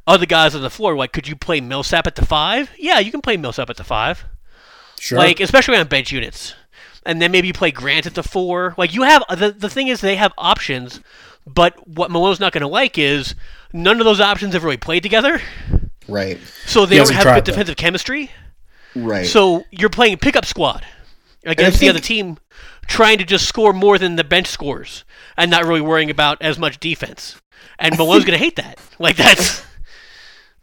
other 0.08 0.26
guys 0.26 0.54
on 0.56 0.62
the 0.62 0.70
floor. 0.70 0.96
Like, 0.96 1.14
could 1.14 1.28
you 1.28 1.36
play 1.36 1.62
Millsap 1.62 2.08
at 2.08 2.16
the 2.16 2.26
five? 2.26 2.70
Yeah, 2.78 3.00
you 3.00 3.12
can 3.12 3.22
play 3.22 3.38
Millsap 3.38 3.70
at 3.70 3.78
the 3.78 3.84
five. 3.84 4.26
Sure. 5.06 5.18
Like, 5.18 5.40
especially 5.40 5.78
on 5.78 5.88
bench 5.88 6.12
units, 6.12 6.56
and 7.06 7.22
then 7.22 7.32
maybe 7.32 7.48
you 7.48 7.54
play 7.54 7.72
Grant 7.72 8.06
at 8.06 8.16
the 8.16 8.24
four. 8.24 8.74
Like, 8.78 8.94
you 8.94 9.04
have 9.04 9.24
the 9.30 9.52
the 9.52 9.70
thing 9.70 9.88
is 9.88 10.02
they 10.02 10.16
have 10.16 10.34
options, 10.38 11.00
but 11.46 11.88
what 11.88 12.12
Malone's 12.12 12.40
not 12.40 12.54
going 12.54 12.62
to 12.62 12.68
like 12.68 12.98
is 12.98 13.36
none 13.72 14.00
of 14.00 14.06
those 14.06 14.20
options 14.20 14.54
have 14.54 14.64
really 14.64 14.78
played 14.78 15.04
together, 15.04 15.42
right, 16.08 16.40
so 16.66 16.86
they 16.86 16.98
don't 16.98 17.12
have 17.12 17.24
good 17.24 17.36
that. 17.36 17.46
defensive 17.46 17.78
chemistry. 17.78 18.32
right. 18.96 19.26
So 19.26 19.64
you're 19.72 19.90
playing 19.90 20.18
pickup 20.18 20.46
squad 20.46 20.86
against 21.46 21.80
the 21.80 21.90
other 21.90 22.00
team, 22.00 22.38
trying 22.88 23.20
to 23.20 23.24
just 23.24 23.48
score 23.48 23.74
more 23.74 24.00
than 24.00 24.16
the 24.16 24.24
bench 24.24 24.48
scores, 24.48 25.04
and 25.38 25.52
not 25.52 25.66
really 25.66 25.82
worrying 25.82 26.10
about 26.10 26.42
as 26.42 26.58
much 26.58 26.80
defense. 26.80 27.36
And 27.78 27.98
Malone's 27.98 28.26
gonna 28.26 28.38
hate 28.38 28.56
that. 28.56 28.80
Like 28.98 29.18
that's 29.18 29.62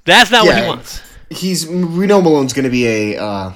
that's 0.06 0.30
not 0.30 0.46
what 0.46 0.56
he 0.56 0.66
wants. 0.66 1.02
he's 1.30 1.68
we 1.68 2.06
know 2.06 2.20
Malone's 2.22 2.52
going 2.54 2.64
to 2.64 2.70
be 2.70 2.86
a. 2.86 3.22
Uh, 3.22 3.52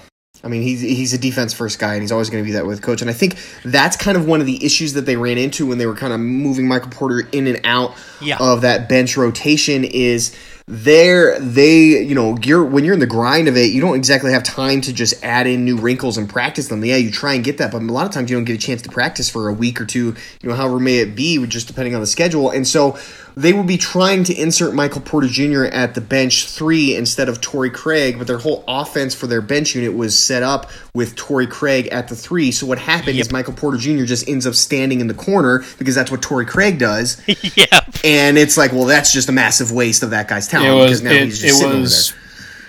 I 0.47 0.49
mean, 0.49 0.62
he's 0.62 0.80
he's 0.80 1.12
a 1.12 1.18
defense 1.18 1.53
first 1.53 1.78
guy, 1.80 1.94
and 1.94 2.03
he's 2.03 2.12
always 2.12 2.30
going 2.30 2.42
to 2.42 2.47
be 2.47 2.53
that 2.53 2.64
with 2.66 2.80
coach. 2.80 3.01
And 3.03 3.11
I 3.11 3.12
think 3.14 3.36
that's 3.64 3.97
kind 3.97 4.16
of 4.16 4.26
one 4.26 4.40
of 4.40 4.47
the 4.47 4.64
issues 4.64 4.92
that 4.92 5.03
they 5.05 5.16
ran 5.16 5.38
into 5.38 5.66
when 5.66 5.78
they 5.78 5.86
were 5.86 5.97
kind 5.97 6.12
of 6.12 6.20
moving 6.20 6.68
Michael 6.68 6.90
Porter 6.90 7.28
in 7.32 7.49
and 7.49 7.61
out 7.64 7.94
Yeah. 8.20 8.36
of 8.38 8.61
that 8.61 8.88
bench 8.88 9.16
rotation. 9.16 9.82
Is 9.84 10.34
there 10.68 11.38
they 11.38 12.03
you 12.03 12.14
know 12.14 12.36
you're 12.42 12.64
when 12.64 12.84
you're 12.84 12.94
in 12.94 13.01
the 13.01 13.07
grind 13.07 13.49
of 13.49 13.57
it, 13.57 13.72
you 13.72 13.80
don't 13.80 13.97
exactly 13.97 14.32
have 14.32 14.42
time 14.42 14.80
to 14.82 14.92
just 14.92 15.22
add 15.24 15.47
in 15.47 15.64
new 15.64 15.76
wrinkles 15.76 16.16
and 16.18 16.28
practice 16.28 16.68
them. 16.68 16.84
Yeah, 16.84 16.97
you 16.97 17.11
try 17.11 17.34
and 17.34 17.44
get 17.44 17.59
that, 17.59 17.70
but 17.72 17.82
a 17.82 17.84
lot 17.84 18.07
of 18.07 18.12
times 18.12 18.30
you 18.30 18.36
don't 18.36 18.44
get 18.44 18.55
a 18.55 18.59
chance 18.66 18.82
to 18.82 18.88
practice 18.88 19.28
for 19.28 19.49
a 19.49 19.53
week 19.53 19.80
or 19.80 19.84
two. 19.84 20.14
You 20.42 20.49
know, 20.49 20.55
however 20.55 20.78
may 20.80 20.99
it 20.99 21.14
be, 21.16 21.44
just 21.47 21.66
depending 21.66 21.94
on 21.94 22.01
the 22.01 22.07
schedule. 22.07 22.51
And 22.51 22.66
so 22.66 22.99
they 23.39 23.53
would 23.53 23.66
be 23.66 23.76
trying 23.76 24.24
to 24.24 24.34
insert 24.34 24.74
Michael 24.74 25.03
Porter 25.03 25.28
Jr. 25.28 25.64
at 25.64 25.95
the 25.95 26.01
bench 26.01 26.49
three 26.49 26.97
instead 26.97 27.28
of 27.28 27.43
Torrey 27.43 27.68
Craig, 27.70 28.16
but 28.16 28.26
their 28.26 28.39
whole 28.39 28.64
offense 28.66 29.14
for 29.14 29.26
their 29.26 29.43
bench 29.43 29.74
unit 29.74 29.95
was 29.95 30.18
set 30.18 30.43
up 30.43 30.70
with 30.95 31.14
Torrey 31.16 31.47
Craig 31.47 31.89
at 31.89 32.09
the 32.09 32.16
three. 32.16 32.51
So 32.51 32.66
what 32.66 32.78
happened 32.78 33.18
is 33.18 33.30
Michael 33.30 33.53
Porter 33.53 33.76
Jr. 33.76 34.05
just 34.05 34.26
ends 34.26 34.47
up 34.47 34.55
standing 34.55 35.03
in 35.03 35.07
the 35.07 35.14
corner 35.14 35.64
because 35.78 35.95
that's 35.95 36.11
what 36.11 36.22
Torrey 36.22 36.47
Craig 36.47 36.78
does. 36.78 37.20
yeah. 37.57 37.80
and 38.03 38.39
it's 38.39 38.57
like, 38.57 38.72
well, 38.72 38.87
that's 38.87 39.12
just 39.12 39.28
a 39.28 39.32
massive 39.32 39.70
waste 39.70 40.03
of 40.03 40.11
that 40.11 40.28
guy's 40.28 40.49
talent 40.49 40.74
was 40.74 41.01
because 41.01 41.03
now 41.03 41.11
it, 41.11 41.24
he's 41.24 41.39
just 41.39 41.57
it 41.57 41.59
sitting 41.59 41.80
was 41.80 42.12
over 42.12 42.20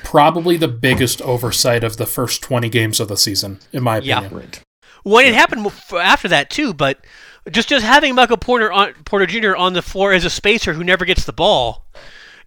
probably 0.04 0.56
the 0.56 0.70
biggest 0.70 1.22
oversight 1.24 1.84
of 1.84 1.98
the 1.98 2.06
first 2.06 2.42
20 2.42 2.70
games 2.70 3.02
of 3.02 3.10
the 3.10 3.18
season, 3.18 3.60
in 3.74 3.84
my 3.84 3.98
opinion. 3.98 4.24
there. 4.24 4.40
Right. 4.40 4.64
Well, 5.04 5.26
it 5.26 5.34
happened 5.34 5.70
after 5.94 6.30
that 6.30 6.50
too, 6.50 6.74
but 6.74 7.06
just 7.52 7.70
just 7.70 7.86
having 7.86 8.16
Michael 8.16 8.38
Porter 8.38 8.72
on 8.72 8.94
Porter 9.06 9.26
Jr. 9.26 9.56
on 9.56 9.74
the 9.74 9.82
floor 9.82 10.14
as 10.14 10.26
a 10.26 10.30
spacer 10.30 10.74
who 10.74 10.84
never 10.84 11.06
gets 11.06 11.26
the 11.26 11.34
ball 11.34 11.86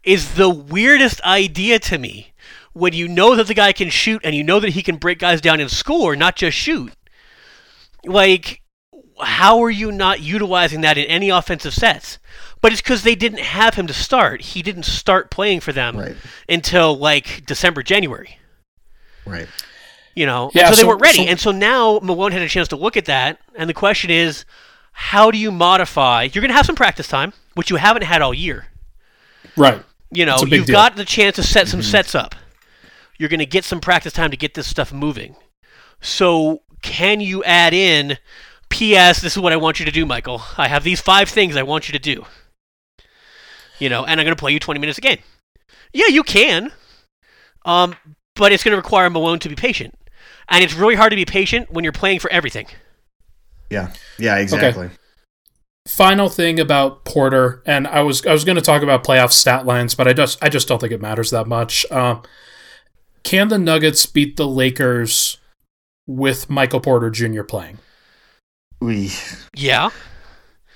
is 0.05 0.35
the 0.35 0.49
weirdest 0.51 1.21
idea 1.23 1.79
to 1.79 1.99
me. 1.99 2.33
When 2.73 2.93
you 2.93 3.09
know 3.09 3.35
that 3.35 3.49
the 3.49 3.55
guy 3.55 3.73
can 3.73 3.91
shoot 3.91 4.21
and 4.25 4.35
you 4.35 4.45
know 4.45 4.61
that 4.61 4.71
he 4.71 4.83
can 4.83 4.97
break 4.97 5.19
guys 5.19 5.41
down 5.41 5.59
and 5.61 5.71
score, 5.71 6.15
not 6.15 6.37
just 6.37 6.57
shoot. 6.57 6.93
Like, 8.05 8.63
how 9.21 9.61
are 9.63 9.71
you 9.71 9.91
not 9.93 10.21
utilizing 10.21 10.81
that 10.83 10.97
in 10.97 11.05
any 11.07 11.31
offensive 11.31 11.75
sets? 11.75 12.19
But 12.61 12.73
it's 12.73 12.81
because 12.81 13.03
they 13.03 13.15
didn't 13.17 13.41
have 13.41 13.75
him 13.75 13.87
to 13.89 13.93
start. 13.93 14.41
He 14.43 14.63
didn't 14.63 14.85
start 14.85 15.31
playing 15.31 15.61
for 15.61 15.73
them 15.73 15.97
Right. 15.97 16.17
until 16.49 16.97
like 16.97 17.45
December, 17.45 17.83
January 17.83 18.39
Right. 19.27 19.49
you 20.15 20.25
know, 20.27 20.51
Yeah, 20.55 20.67
and 20.67 20.71
so 20.71 20.77
they 20.77 20.83
so- 20.83 20.89
weren't 20.89 21.01
ready. 21.03 21.19
so- 21.25 21.31
and 21.31 21.41
so 21.41 21.51
now 21.51 21.99
Malone 22.03 22.33
had 22.33 22.43
a 22.43 22.49
chance 22.49 22.69
to 22.69 22.77
look 22.77 22.97
at 22.97 23.07
that, 23.07 23.39
and 23.57 23.69
the 23.69 23.75
question 23.75 24.11
is, 24.11 24.45
how 24.93 25.31
do 25.31 25.39
you 25.39 25.51
modify? 25.51 26.25
You're 26.25 26.43
going 26.43 26.51
to 26.51 26.57
have 26.57 26.67
some 26.67 26.77
practice 26.77 27.09
time, 27.09 27.33
which 27.55 27.71
you 27.71 27.77
haven't 27.77 28.03
had 28.03 28.23
all 28.23 28.35
year. 28.35 28.67
Right. 29.57 29.83
You 30.11 30.27
know, 30.27 30.35
It's 30.35 30.43
a 30.43 30.47
big 30.47 30.53
you've 30.55 30.67
deal. 30.67 30.75
got 30.75 30.97
the 30.97 31.05
chance 31.05 31.37
to 31.37 31.43
set 31.43 31.69
some 31.69 31.83
sets 31.83 32.15
up. 32.15 32.35
You're 33.19 33.29
going 33.29 33.41
to 33.41 33.47
get 33.47 33.65
some 33.65 33.81
practice 33.81 34.13
time 34.13 34.31
to 34.31 34.37
get 34.37 34.55
this 34.55 34.67
stuff 34.67 34.93
moving. 34.93 35.37
So, 36.01 36.63
can 36.83 37.21
you 37.21 37.45
add 37.45 37.75
in, 37.75 38.17
P.S., 38.71 39.21
this 39.21 39.33
is 39.37 39.39
what 39.43 39.53
I 39.53 39.57
want 39.57 39.79
you 39.79 39.85
to 39.87 39.93
do, 39.93 40.07
Michael. 40.07 40.43
I 40.57 40.69
have 40.69 40.83
these 40.85 41.01
five 41.01 41.29
things 41.29 41.57
I 41.57 41.63
want 41.63 41.89
you 41.89 41.93
to 41.93 41.99
do. 41.99 42.25
You 43.79 43.89
know, 43.89 44.05
and 44.05 44.19
I'm 44.21 44.25
going 44.25 44.35
to 44.35 44.41
play 44.41 44.53
you 44.53 44.59
20 44.61 44.81
minutes 44.81 44.99
a 44.99 45.03
game. 45.03 45.19
Yeah, 45.93 46.07
you 46.07 46.23
can. 46.23 46.73
Um, 47.65 47.95
but 48.37 48.53
it's 48.53 48.65
going 48.65 48.73
to 48.73 48.77
require 48.77 49.11
Malone 49.11 49.39
to 49.41 49.49
be 49.49 49.55
patient. 49.55 49.95
And 50.49 50.65
it's 50.65 50.75
really 50.75 50.95
hard 50.95 51.11
to 51.11 51.17
be 51.17 51.25
patient 51.25 51.71
when 51.71 51.85
you're 51.85 51.93
playing 51.93 52.19
for 52.21 52.31
everything. 52.31 52.67
Yeah. 53.71 53.93
Yeah. 54.19 54.37
Exactly. 54.37 54.91
Final 55.89 56.29
thing 56.29 56.61
about 56.61 57.05
Porter, 57.07 57.63
and 57.67 57.87
I 57.87 58.03
was 58.03 58.25
I 58.27 58.33
was 58.33 58.45
going 58.45 58.57
to 58.57 58.63
talk 58.63 58.83
about 58.83 59.03
playoff 59.03 59.33
stat 59.33 59.65
lines, 59.65 59.95
but 59.95 60.07
I 60.07 60.13
just 60.13 60.43
I 60.45 60.49
just 60.51 60.69
don't 60.69 60.79
think 60.79 60.93
it 60.93 61.01
matters 61.01 61.31
that 61.31 61.47
much. 61.49 61.91
Um, 61.91 62.23
can 63.25 63.49
the 63.49 63.59
Nuggets 63.59 64.05
beat 64.07 64.37
the 64.37 64.47
Lakers 64.47 65.39
with 66.07 66.51
Michael 66.51 66.81
Porter 66.81 67.09
Jr. 67.11 67.43
playing? 67.43 67.79
We. 68.81 69.11
Yeah. 69.57 69.91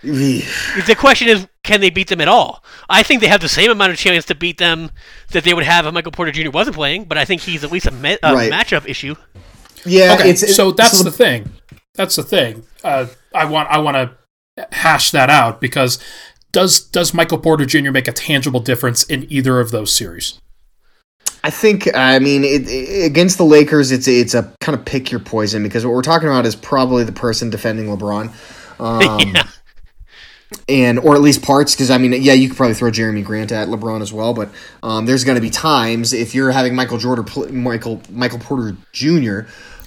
We. 0.03 0.45
The 0.87 0.97
question 0.99 1.29
is, 1.29 1.47
can 1.63 1.81
they 1.81 1.91
beat 1.91 2.09
them 2.09 2.21
at 2.21 2.29
all? 2.29 2.65
I 2.89 3.03
think 3.03 3.21
they 3.21 3.29
have 3.29 3.41
the 3.41 3.49
same 3.49 3.71
amount 3.71 3.93
of 3.93 3.99
chance 3.99 4.25
to 4.27 4.35
beat 4.35 4.59
them 4.59 4.91
that 5.33 5.45
they 5.45 5.55
would 5.55 5.65
have 5.65 5.87
if 5.87 5.95
Michael 5.95 6.13
Porter 6.13 6.33
Jr. 6.33 6.51
wasn't 6.51 6.77
playing, 6.77 7.05
but 7.05 7.19
I 7.19 7.25
think 7.25 7.43
he's 7.43 7.63
at 7.65 7.71
least 7.73 7.87
a, 7.87 7.91
ma- 7.91 8.17
a 8.23 8.35
Right. 8.35 8.53
matchup 8.53 8.87
issue. 8.89 9.15
Yeah. 9.87 10.17
Okay, 10.19 10.31
It's 10.31 10.55
so 10.57 10.73
that's 10.73 10.99
so 10.99 11.05
the 11.05 11.11
thing. 11.11 11.51
That's 11.95 12.17
the 12.17 12.23
thing. 12.23 12.65
Uh, 12.83 13.07
I 13.35 13.45
want 13.45 13.69
I 13.71 13.79
want 13.79 13.97
to 14.57 14.69
hash 14.73 15.11
that 15.13 15.31
out 15.31 15.61
because 15.61 15.99
does 16.53 16.81
does 16.81 17.15
Michael 17.15 17.39
Porter 17.39 17.67
Jr. 17.67 17.91
make 17.91 18.09
a 18.09 18.13
tangible 18.13 18.61
difference 18.61 19.05
in 19.05 19.31
either 19.31 19.61
of 19.61 19.71
those 19.71 19.93
series? 19.93 20.39
I 21.43 21.51
think 21.51 21.95
I 21.95 22.19
mean 22.19 22.43
it, 22.43 22.69
it- 22.69 23.05
against 23.07 23.39
the 23.39 23.45
Lakers, 23.45 23.93
it's 23.93 24.09
a, 24.09 24.19
it's 24.21 24.35
a 24.35 24.53
kind 24.61 24.79
of 24.79 24.85
pick 24.85 25.11
your 25.11 25.21
poison 25.21 25.63
because 25.63 25.85
what 25.85 25.95
we're 25.95 26.03
talking 26.03 26.29
about 26.29 26.47
is 26.47 26.57
probably 26.57 27.05
the 27.05 27.13
person 27.13 27.51
defending 27.51 27.87
LeBron, 27.87 28.31
um, 28.81 29.33
yeah. 29.35 29.49
and 30.69 30.99
or 30.99 31.15
at 31.15 31.21
least 31.21 31.43
parts. 31.43 31.75
Because 31.75 31.91
I 31.91 31.99
mean, 31.99 32.13
yeah, 32.23 32.33
you 32.33 32.49
could 32.49 32.57
probably 32.57 32.75
throw 32.75 32.91
Jerami 32.91 33.25
Grant 33.25 33.53
at 33.53 33.69
LeBron 33.69 34.01
as 34.01 34.13
well, 34.13 34.33
but 34.35 34.49
um, 34.83 35.07
there's 35.07 35.23
going 35.25 35.37
to 35.37 35.41
be 35.43 35.51
times 35.51 36.13
if 36.13 36.35
you're 36.35 36.51
having 36.51 36.75
Michael 36.75 36.99
Jordan, 36.99 37.63
Michael 37.63 38.01
Michael 38.11 38.39
Porter 38.39 38.77
Jr. 38.93 39.41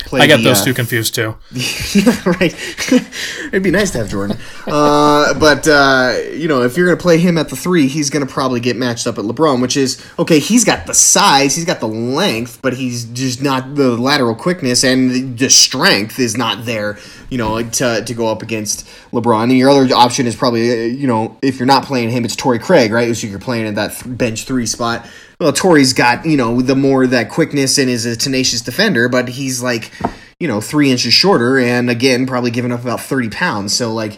play. 0.07 0.21
I 0.21 0.27
get 0.27 0.37
the, 0.37 0.43
those 0.43 0.61
uh, 0.61 0.65
two 0.65 0.73
confused 0.73 1.13
too. 1.13 1.35
yeah, 1.51 2.23
right. 2.25 2.55
It'd 3.47 3.63
be 3.63 3.71
nice 3.71 3.91
to 3.91 3.99
have 3.99 4.09
Jordan. 4.09 4.37
Uh, 4.65 5.37
but, 5.37 5.67
uh, 5.67 6.15
you 6.31 6.47
know, 6.47 6.63
if 6.63 6.77
you're 6.77 6.87
going 6.87 6.97
to 6.97 7.01
play 7.01 7.17
him 7.19 7.37
at 7.37 7.49
the 7.49 7.55
three, 7.55 7.87
he's 7.87 8.09
going 8.09 8.25
to 8.25 8.31
probably 8.31 8.59
get 8.59 8.75
matched 8.75 9.05
up 9.05 9.17
at 9.17 9.25
LeBron, 9.25 9.61
which 9.61 9.77
is, 9.77 10.03
okay, 10.17 10.39
he's 10.39 10.63
got 10.63 10.87
the 10.87 10.93
size, 10.93 11.55
he's 11.55 11.65
got 11.65 11.79
the 11.79 11.87
length, 11.87 12.59
but 12.61 12.73
he's 12.73 13.05
just 13.05 13.41
not 13.41 13.75
the 13.75 13.91
lateral 13.91 14.35
quickness, 14.35 14.83
and 14.83 15.37
the 15.37 15.49
strength 15.49 16.19
is 16.19 16.35
not 16.35 16.65
there 16.65 16.97
you 17.29 17.37
know, 17.37 17.61
to, 17.61 18.03
to 18.05 18.13
go 18.13 18.27
up 18.27 18.41
against 18.41 18.87
LeBron. 19.11 19.43
And 19.43 19.57
your 19.57 19.69
other 19.69 19.93
option 19.93 20.27
is 20.27 20.35
probably, 20.35 20.71
uh, 20.71 20.75
you 20.85 21.07
know, 21.07 21.37
if 21.41 21.59
you're 21.59 21.65
not 21.65 21.83
playing 21.83 22.09
him, 22.09 22.25
it's 22.25 22.35
Torrey 22.35 22.59
Craig, 22.59 22.91
right? 22.91 23.13
So 23.15 23.27
you're 23.27 23.39
playing 23.39 23.67
at 23.67 23.75
that 23.75 23.93
th- 23.93 24.17
bench 24.17 24.45
three 24.45 24.65
spot. 24.65 25.07
Well, 25.39 25.53
Torrey's 25.53 25.93
got, 25.93 26.25
you 26.25 26.35
know, 26.37 26.61
the 26.61 26.75
more 26.75 27.05
that 27.07 27.29
quickness 27.29 27.77
and 27.77 27.89
is 27.89 28.05
a 28.05 28.15
tenacious 28.15 28.61
defender, 28.61 29.07
but 29.07 29.29
he's 29.29 29.61
like, 29.61 29.91
you 30.39 30.47
know, 30.47 30.61
three 30.61 30.89
inches 30.91 31.13
shorter 31.13 31.59
and 31.59 31.89
again, 31.89 32.25
probably 32.25 32.49
giving 32.51 32.71
up 32.71 32.81
about 32.81 33.01
30 33.01 33.29
pounds. 33.29 33.73
So, 33.73 33.93
like, 33.93 34.17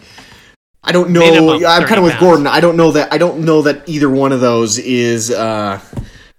I 0.82 0.94
don't 0.94 1.10
know. 1.12 1.22
I'm 1.66 1.86
kind 1.86 1.98
of 1.98 2.04
with 2.04 2.14
pounds. 2.14 2.22
Gordon. 2.24 2.48
I 2.48 2.62
don't 2.62 2.78
know 2.78 2.92
that. 2.94 3.12
I 3.12 3.18
don't 3.18 3.44
know 3.44 3.64
that 3.64 3.88
either 3.90 4.10
one 4.10 4.32
of 4.32 4.40
those 4.40 4.78
is 4.80 5.30
uh, 5.30 5.82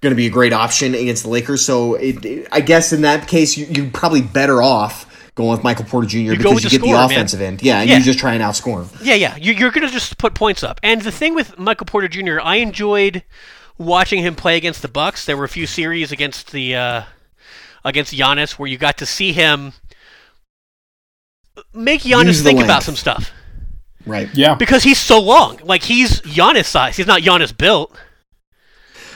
going 0.00 0.12
to 0.12 0.16
be 0.16 0.26
a 0.26 0.30
great 0.30 0.54
option 0.54 0.94
against 0.94 1.24
the 1.24 1.28
Lakers. 1.28 1.62
So 1.64 1.94
it, 1.96 2.24
it- 2.24 2.48
I 2.50 2.60
guess 2.62 2.92
in 2.94 3.02
that 3.02 3.28
case, 3.28 3.58
you, 3.58 3.66
you're 3.66 3.90
probably 3.90 4.22
better 4.22 4.62
off 4.62 5.06
going 5.34 5.50
with 5.50 5.62
Michael 5.62 5.84
Porter 5.84 6.06
Jr. 6.08 6.18
go 6.42 6.54
because 6.54 6.64
you 6.64 6.70
the 6.70 6.76
get 6.76 6.80
the 6.80 6.86
scorer, 6.88 6.96
man. 6.96 7.10
offensive 7.10 7.40
end. 7.42 7.62
Yeah, 7.62 7.80
and 7.80 7.88
Yeah. 7.90 7.98
you 7.98 8.02
just 8.04 8.18
try 8.18 8.32
and 8.32 8.42
outscore 8.42 8.88
him. 8.90 8.98
Yeah, 9.06 9.14
yeah. 9.14 9.36
You, 9.36 9.52
you're 9.52 9.70
going 9.70 9.86
to 9.86 9.92
just 9.92 10.16
put 10.16 10.32
points 10.34 10.62
up. 10.62 10.80
And 10.82 11.02
the 11.02 11.12
thing 11.12 11.34
with 11.34 11.58
Michael 11.58 11.84
Porter 11.86 12.08
Jr., 12.08 12.40
I 12.42 12.56
enjoyed 12.56 13.22
watching 13.80 14.22
him 14.22 14.34
play 14.36 14.56
against 14.56 14.82
the 14.82 14.88
Bucks. 14.88 15.24
There 15.24 15.36
were 15.36 15.44
a 15.44 15.48
few 15.48 15.66
series 15.66 16.12
against 16.12 16.52
the 16.52 16.76
uh, 16.76 17.02
against 17.84 18.14
Giannis 18.14 18.52
where 18.52 18.68
you 18.68 18.78
got 18.78 18.98
to 18.98 19.06
see 19.06 19.32
him 19.32 19.72
make 21.74 22.02
Giannis 22.02 22.26
Use 22.26 22.42
the 22.42 22.50
think 22.50 22.62
about 22.62 22.82
some 22.82 22.96
stuff 22.96 23.32
Right. 24.06 24.28
Yeah. 24.34 24.54
because 24.54 24.82
he's 24.82 24.98
so 24.98 25.20
long. 25.20 25.58
Like 25.62 25.82
he's 25.82 26.20
Giannis 26.22 26.64
size. 26.66 26.96
He's 26.96 27.06
not 27.06 27.22
Giannis 27.22 27.56
built. 27.56 27.94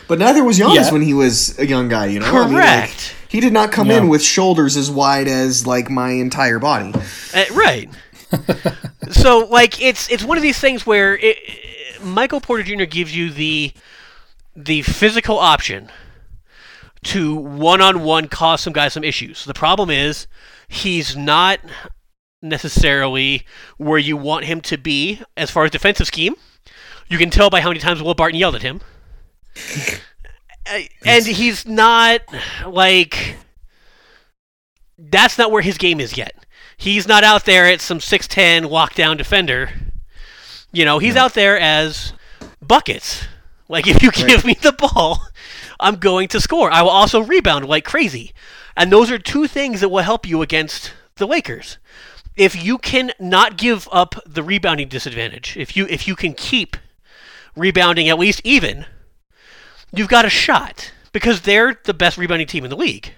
But 0.09 0.19
neither 0.19 0.45
was 0.45 0.59
Giannis 0.59 0.75
Yeah. 0.87 0.93
when 0.93 1.03
he 1.03 1.15
was 1.15 1.59
a 1.59 1.67
young 1.67 1.89
guy. 1.89 2.07
You 2.07 2.21
know, 2.21 2.27
I 2.27 2.45
mean, 2.47 2.55
like, 2.55 2.65
Correct. 2.65 3.15
he 3.29 3.41
did 3.41 3.53
not 3.53 3.73
come 3.73 3.89
Yeah. 3.89 3.99
in 3.99 4.09
with 4.09 4.23
shoulders 4.23 4.77
as 4.77 4.91
wide 4.91 5.27
as 5.29 5.67
like 5.67 5.89
my 5.91 6.11
entire 6.11 6.59
body. 6.59 6.93
Uh, 7.35 7.45
right. 7.55 7.89
so 9.11 9.47
like 9.51 9.81
it's 9.81 10.11
it's 10.11 10.25
one 10.25 10.37
of 10.37 10.43
these 10.43 10.59
things 10.59 10.87
where 10.87 11.17
it, 11.17 11.39
it- 11.43 12.03
Michael 12.03 12.41
Porter 12.41 12.63
Jr. 12.63 12.85
gives 12.85 13.17
you 13.17 13.31
the 13.31 13.73
the 14.57 14.83
physical 14.83 15.39
option 15.39 15.91
to 17.05 17.35
one 17.35 17.81
on 17.81 18.03
one 18.03 18.29
cause 18.29 18.61
some 18.61 18.73
guys 18.73 18.93
some 18.93 19.05
issues. 19.05 19.45
The 19.45 19.55
problem 19.55 19.91
is 19.91 20.27
he's 20.69 21.17
not 21.17 21.61
necessarily 22.43 23.45
where 23.79 23.99
you 23.99 24.17
want 24.17 24.45
him 24.45 24.61
to 24.63 24.77
be 24.77 25.23
as 25.37 25.51
far 25.51 25.65
as 25.65 25.71
defensive 25.71 26.07
scheme. 26.07 26.35
You 27.09 27.19
can 27.19 27.31
tell 27.31 27.51
by 27.51 27.61
how 27.61 27.69
many 27.69 27.81
times 27.81 28.03
Will 28.03 28.15
Barton 28.15 28.39
yelled 28.39 28.55
at 28.55 28.63
him. 28.63 28.81
Uh, 30.67 30.81
and 31.05 31.27
he's 31.27 31.67
not 31.67 32.23
like 32.67 33.37
that's 34.97 35.37
not 35.37 35.51
where 35.51 35.61
his 35.61 35.77
game 35.77 36.01
is 36.01 36.17
yet. 36.17 36.47
He's 36.79 37.07
not 37.07 37.23
out 37.23 37.45
there 37.45 37.67
at 37.67 37.83
some 37.83 37.99
6'10 37.99 38.63
lockdown 38.63 39.19
defender. 39.19 39.69
You 40.73 40.87
know, 40.87 40.99
he's 40.99 41.17
out 41.17 41.35
there 41.35 41.59
as 41.59 42.15
buckets. 42.63 43.27
Like, 43.69 43.87
if 43.87 44.03
you 44.03 44.11
give 44.11 44.45
me 44.45 44.55
the 44.55 44.73
ball, 44.73 45.27
I'm 45.81 45.97
going 45.97 46.29
to 46.29 46.41
score. 46.41 46.71
I 46.71 46.83
will 46.83 46.91
also 46.91 47.23
rebound 47.23 47.67
like 47.67 47.85
crazy. 47.85 48.33
And 48.77 48.91
those 48.91 49.11
are 49.11 49.19
two 49.19 49.47
things 49.47 49.81
that 49.81 49.89
will 49.89 50.03
help 50.03 50.27
you 50.27 50.43
against 50.43 50.93
the 51.17 51.27
Lakers. 51.27 51.79
If 52.37 52.63
you 52.63 52.79
can 52.79 53.13
not 53.21 53.57
give 53.57 53.89
up 53.93 54.17
the 54.27 54.43
rebounding 54.43 54.89
disadvantage, 54.89 55.57
if 55.57 55.77
you 55.77 55.87
if 55.89 56.09
you 56.09 56.17
can 56.17 56.35
keep 56.35 56.77
rebounding 57.55 58.09
at 58.09 58.19
least 58.19 58.41
even, 58.43 58.87
you've 59.93 60.09
got 60.09 60.25
a 60.25 60.31
shot 60.31 60.93
because 61.13 61.43
they're 61.43 61.79
the 61.85 61.95
best 61.95 62.19
rebounding 62.19 62.49
team 62.49 62.65
in 62.65 62.71
the 62.71 62.77
league. 62.77 63.13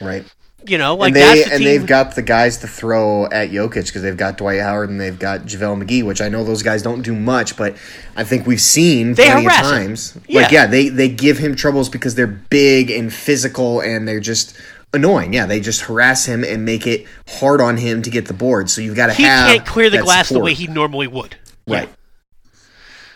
Right. 0.00 0.24
You 0.66 0.78
know, 0.78 0.94
like 0.96 1.08
and 1.08 1.16
they 1.16 1.20
that's 1.20 1.44
the 1.44 1.54
and 1.54 1.62
team. 1.62 1.64
they've 1.68 1.86
got 1.86 2.14
the 2.14 2.22
guys 2.22 2.56
to 2.58 2.66
throw 2.66 3.26
at 3.26 3.50
Jokic 3.50 3.86
because 3.86 4.00
they've 4.02 4.16
got 4.16 4.38
Dwight 4.38 4.60
Howard 4.60 4.88
and 4.88 4.98
they've 5.00 5.18
got 5.18 5.42
JaVale 5.42 5.82
McGee, 5.84 6.02
which 6.04 6.22
I 6.22 6.28
know 6.30 6.42
those 6.42 6.62
guys 6.62 6.80
don't 6.82 7.02
do 7.02 7.14
much, 7.14 7.56
but 7.56 7.76
I 8.16 8.24
think 8.24 8.46
we've 8.46 8.60
seen 8.60 9.12
They 9.14 9.26
plenty 9.26 9.46
of 9.46 9.52
harass 9.52 9.66
him. 9.66 9.70
times. 9.86 10.18
Yeah. 10.26 10.40
Like 10.42 10.52
yeah, 10.52 10.66
they 10.66 10.88
they 10.88 11.08
give 11.10 11.36
him 11.38 11.54
troubles 11.54 11.88
because 11.90 12.14
they're 12.14 12.26
big 12.26 12.90
and 12.90 13.12
physical 13.12 13.80
and 13.80 14.08
they're 14.08 14.20
just 14.20 14.56
annoying. 14.94 15.34
Yeah, 15.34 15.44
they 15.44 15.60
just 15.60 15.82
harass 15.82 16.24
him 16.24 16.42
and 16.44 16.64
make 16.64 16.86
it 16.86 17.06
hard 17.28 17.60
on 17.60 17.76
him 17.76 18.00
to 18.00 18.08
get 18.10 18.26
the 18.26 18.34
board. 18.34 18.70
So 18.70 18.80
you've 18.80 18.96
got 18.96 19.08
to 19.08 19.12
he 19.14 19.24
have 19.24 19.48
can't 19.48 19.66
clear 19.66 19.90
the 19.90 19.98
that 19.98 20.04
glass 20.04 20.28
the 20.30 20.40
way 20.40 20.54
he 20.54 20.66
normally 20.66 21.08
would. 21.08 21.36
right. 21.68 21.90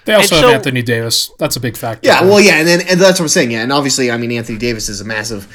They 0.04 0.14
also 0.14 0.36
And 0.36 0.44
have 0.44 0.50
so- 0.50 0.54
Anthony 0.56 0.82
Davis. 0.82 1.30
That's 1.38 1.56
a 1.56 1.60
big 1.60 1.76
factor. 1.76 2.06
Yeah, 2.08 2.22
well, 2.24 2.40
yeah, 2.40 2.54
and 2.58 2.66
then 2.68 2.80
and 2.88 2.98
that's 3.00 3.20
what 3.20 3.24
I'm 3.24 3.28
saying. 3.28 3.50
Yeah, 3.50 3.62
and 3.62 3.72
obviously, 3.72 4.10
I 4.10 4.16
mean, 4.16 4.32
Anthony 4.32 4.58
Davis 4.58 4.88
is 4.88 5.00
a 5.02 5.04
massive 5.04 5.46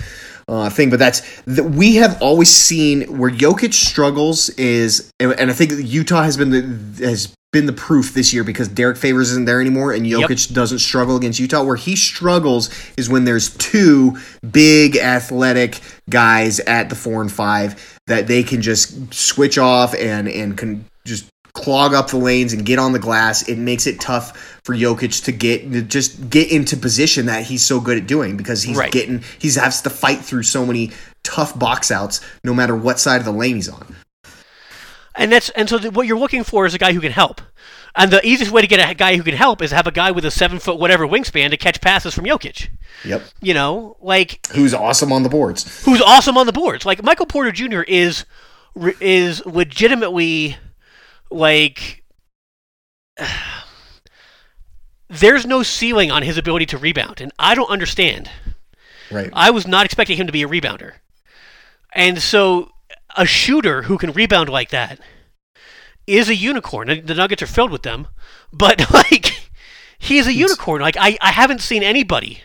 uh, 0.47 0.69
thing, 0.69 0.89
but 0.89 0.99
that's 0.99 1.21
that 1.43 1.63
we 1.63 1.95
have 1.95 2.21
always 2.21 2.49
seen 2.49 3.17
where 3.17 3.31
Jokic 3.31 3.73
struggles 3.73 4.49
is, 4.49 5.11
and, 5.19 5.33
and 5.33 5.49
I 5.49 5.53
think 5.53 5.71
Utah 5.75 6.23
has 6.23 6.37
been 6.37 6.49
the 6.49 7.05
has 7.05 7.33
been 7.51 7.65
the 7.67 7.73
proof 7.73 8.13
this 8.13 8.33
year 8.33 8.43
because 8.43 8.67
Derrick 8.67 8.97
Favors 8.97 9.29
isn't 9.31 9.45
there 9.45 9.61
anymore, 9.61 9.93
and 9.93 10.05
Yep. 10.05 10.29
Jokic 10.29 10.53
doesn't 10.53 10.79
struggle 10.79 11.15
against 11.15 11.39
Utah. 11.39 11.63
Where 11.63 11.75
he 11.75 11.95
struggles 11.95 12.69
is 12.97 13.09
when 13.09 13.23
there's 13.23 13.55
two 13.57 14.17
big 14.51 14.97
athletic 14.97 15.79
guys 16.09 16.59
at 16.61 16.89
the 16.89 16.95
four 16.95 17.21
and 17.21 17.31
five 17.31 17.99
that 18.07 18.27
they 18.27 18.43
can 18.43 18.61
just 18.61 19.13
switch 19.13 19.57
off 19.57 19.93
and 19.95 20.27
and 20.27 20.57
can 20.57 20.85
just 21.05 21.29
clog 21.53 21.93
up 21.93 22.09
the 22.09 22.17
lanes 22.17 22.51
and 22.53 22.65
get 22.65 22.79
on 22.79 22.93
the 22.93 22.99
glass. 22.99 23.47
It 23.47 23.57
makes 23.57 23.85
it 23.87 23.99
tough 23.99 24.59
for 24.63 24.75
Jokic 24.75 25.23
to 25.25 25.31
get 25.31 25.71
to 25.71 25.81
just 25.83 26.29
get 26.29 26.51
into 26.51 26.75
position 26.75 27.27
that 27.27 27.43
he's 27.45 27.63
so 27.63 27.79
good 27.79 27.97
at 27.97 28.07
doing 28.07 28.37
because 28.37 28.63
he's 28.63 28.77
Right. 28.77 28.91
getting 28.91 29.23
he 29.39 29.51
has 29.51 29.81
to 29.83 29.89
fight 29.89 30.19
through 30.19 30.43
so 30.43 30.65
many 30.65 30.91
tough 31.23 31.57
box 31.57 31.91
outs 31.91 32.21
no 32.43 32.53
matter 32.53 32.75
what 32.75 32.99
side 32.99 33.17
of 33.19 33.25
the 33.25 33.31
lane 33.31 33.55
he's 33.55 33.69
on. 33.69 33.95
And 35.15 35.31
that's 35.31 35.49
and 35.49 35.69
so 35.69 35.77
what 35.91 36.07
you're 36.07 36.17
looking 36.17 36.43
for 36.43 36.65
is 36.65 36.73
a 36.73 36.79
guy 36.79 36.91
who 36.93 36.99
can 37.01 37.11
help. 37.11 37.39
And 37.95 38.09
the 38.09 38.25
easiest 38.27 38.51
way 38.51 38.61
to 38.61 38.67
get 38.67 38.89
a 38.89 38.95
guy 38.95 39.15
who 39.15 39.21
can 39.21 39.35
help 39.35 39.61
is 39.61 39.69
have 39.69 39.85
a 39.85 39.91
guy 39.91 40.09
with 40.09 40.25
a 40.25 40.31
seven 40.31 40.57
foot 40.57 40.79
whatever 40.79 41.05
wingspan 41.07 41.51
to 41.51 41.57
catch 41.57 41.79
passes 41.81 42.15
from 42.15 42.25
Jokic. 42.25 42.69
Yep. 43.05 43.21
You 43.41 43.53
know, 43.53 43.95
like 44.01 44.47
Who's 44.53 44.73
awesome 44.73 45.11
on 45.13 45.21
the 45.21 45.29
boards. 45.29 45.85
who's 45.85 46.01
awesome 46.01 46.35
on 46.35 46.47
the 46.47 46.51
boards. 46.51 46.83
Like 46.83 47.03
Michael 47.03 47.27
Porter 47.27 47.51
Jr. 47.51 47.81
is 47.83 48.25
is 48.99 49.45
legitimately 49.45 50.57
like 51.33 52.03
there's 55.09 55.45
no 55.45 55.63
ceiling 55.63 56.11
on 56.11 56.23
his 56.23 56.37
ability 56.37 56.65
to 56.67 56.77
rebound, 56.77 57.21
and 57.21 57.31
I 57.37 57.55
don't 57.55 57.69
understand. 57.69 58.29
Right. 59.11 59.29
I 59.33 59.51
was 59.51 59.67
not 59.67 59.85
expecting 59.85 60.17
him 60.17 60.27
to 60.27 60.33
be 60.33 60.43
a 60.43 60.47
rebounder. 60.47 60.93
And 61.93 62.19
so 62.19 62.71
a 63.15 63.25
shooter 63.25 63.83
who 63.83 63.97
can 63.97 64.11
rebound 64.11 64.49
like 64.49 64.69
that 64.69 64.99
is 66.07 66.29
a 66.29 66.35
unicorn. 66.35 66.87
The 66.87 67.13
Nuggets 67.13 67.43
are 67.43 67.47
filled 67.47 67.71
with 67.71 67.83
them, 67.83 68.07
but 68.51 68.91
like 68.93 69.49
he 69.99 70.17
is 70.17 70.27
a 70.27 70.33
unicorn. 70.33 70.81
Like 70.81 70.97
I, 70.99 71.17
I 71.21 71.31
haven't 71.31 71.61
seen 71.61 71.83
anybody 71.83 72.41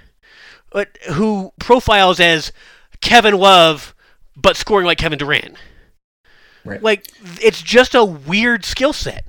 uh, 0.73 0.85
who 1.13 1.53
profiles 1.59 2.21
as 2.21 2.53
Kevin 3.01 3.35
Love 3.35 3.95
but 4.37 4.57
scoring 4.57 4.87
like 4.87 4.99
Kevin 4.99 5.19
Durant. 5.19 5.57
Right. 6.69 6.83
Like 6.83 7.11
it's 7.41 7.63
just 7.63 7.95
a 7.95 8.05
weird 8.05 8.65
skill 8.65 8.93
set. 8.93 9.25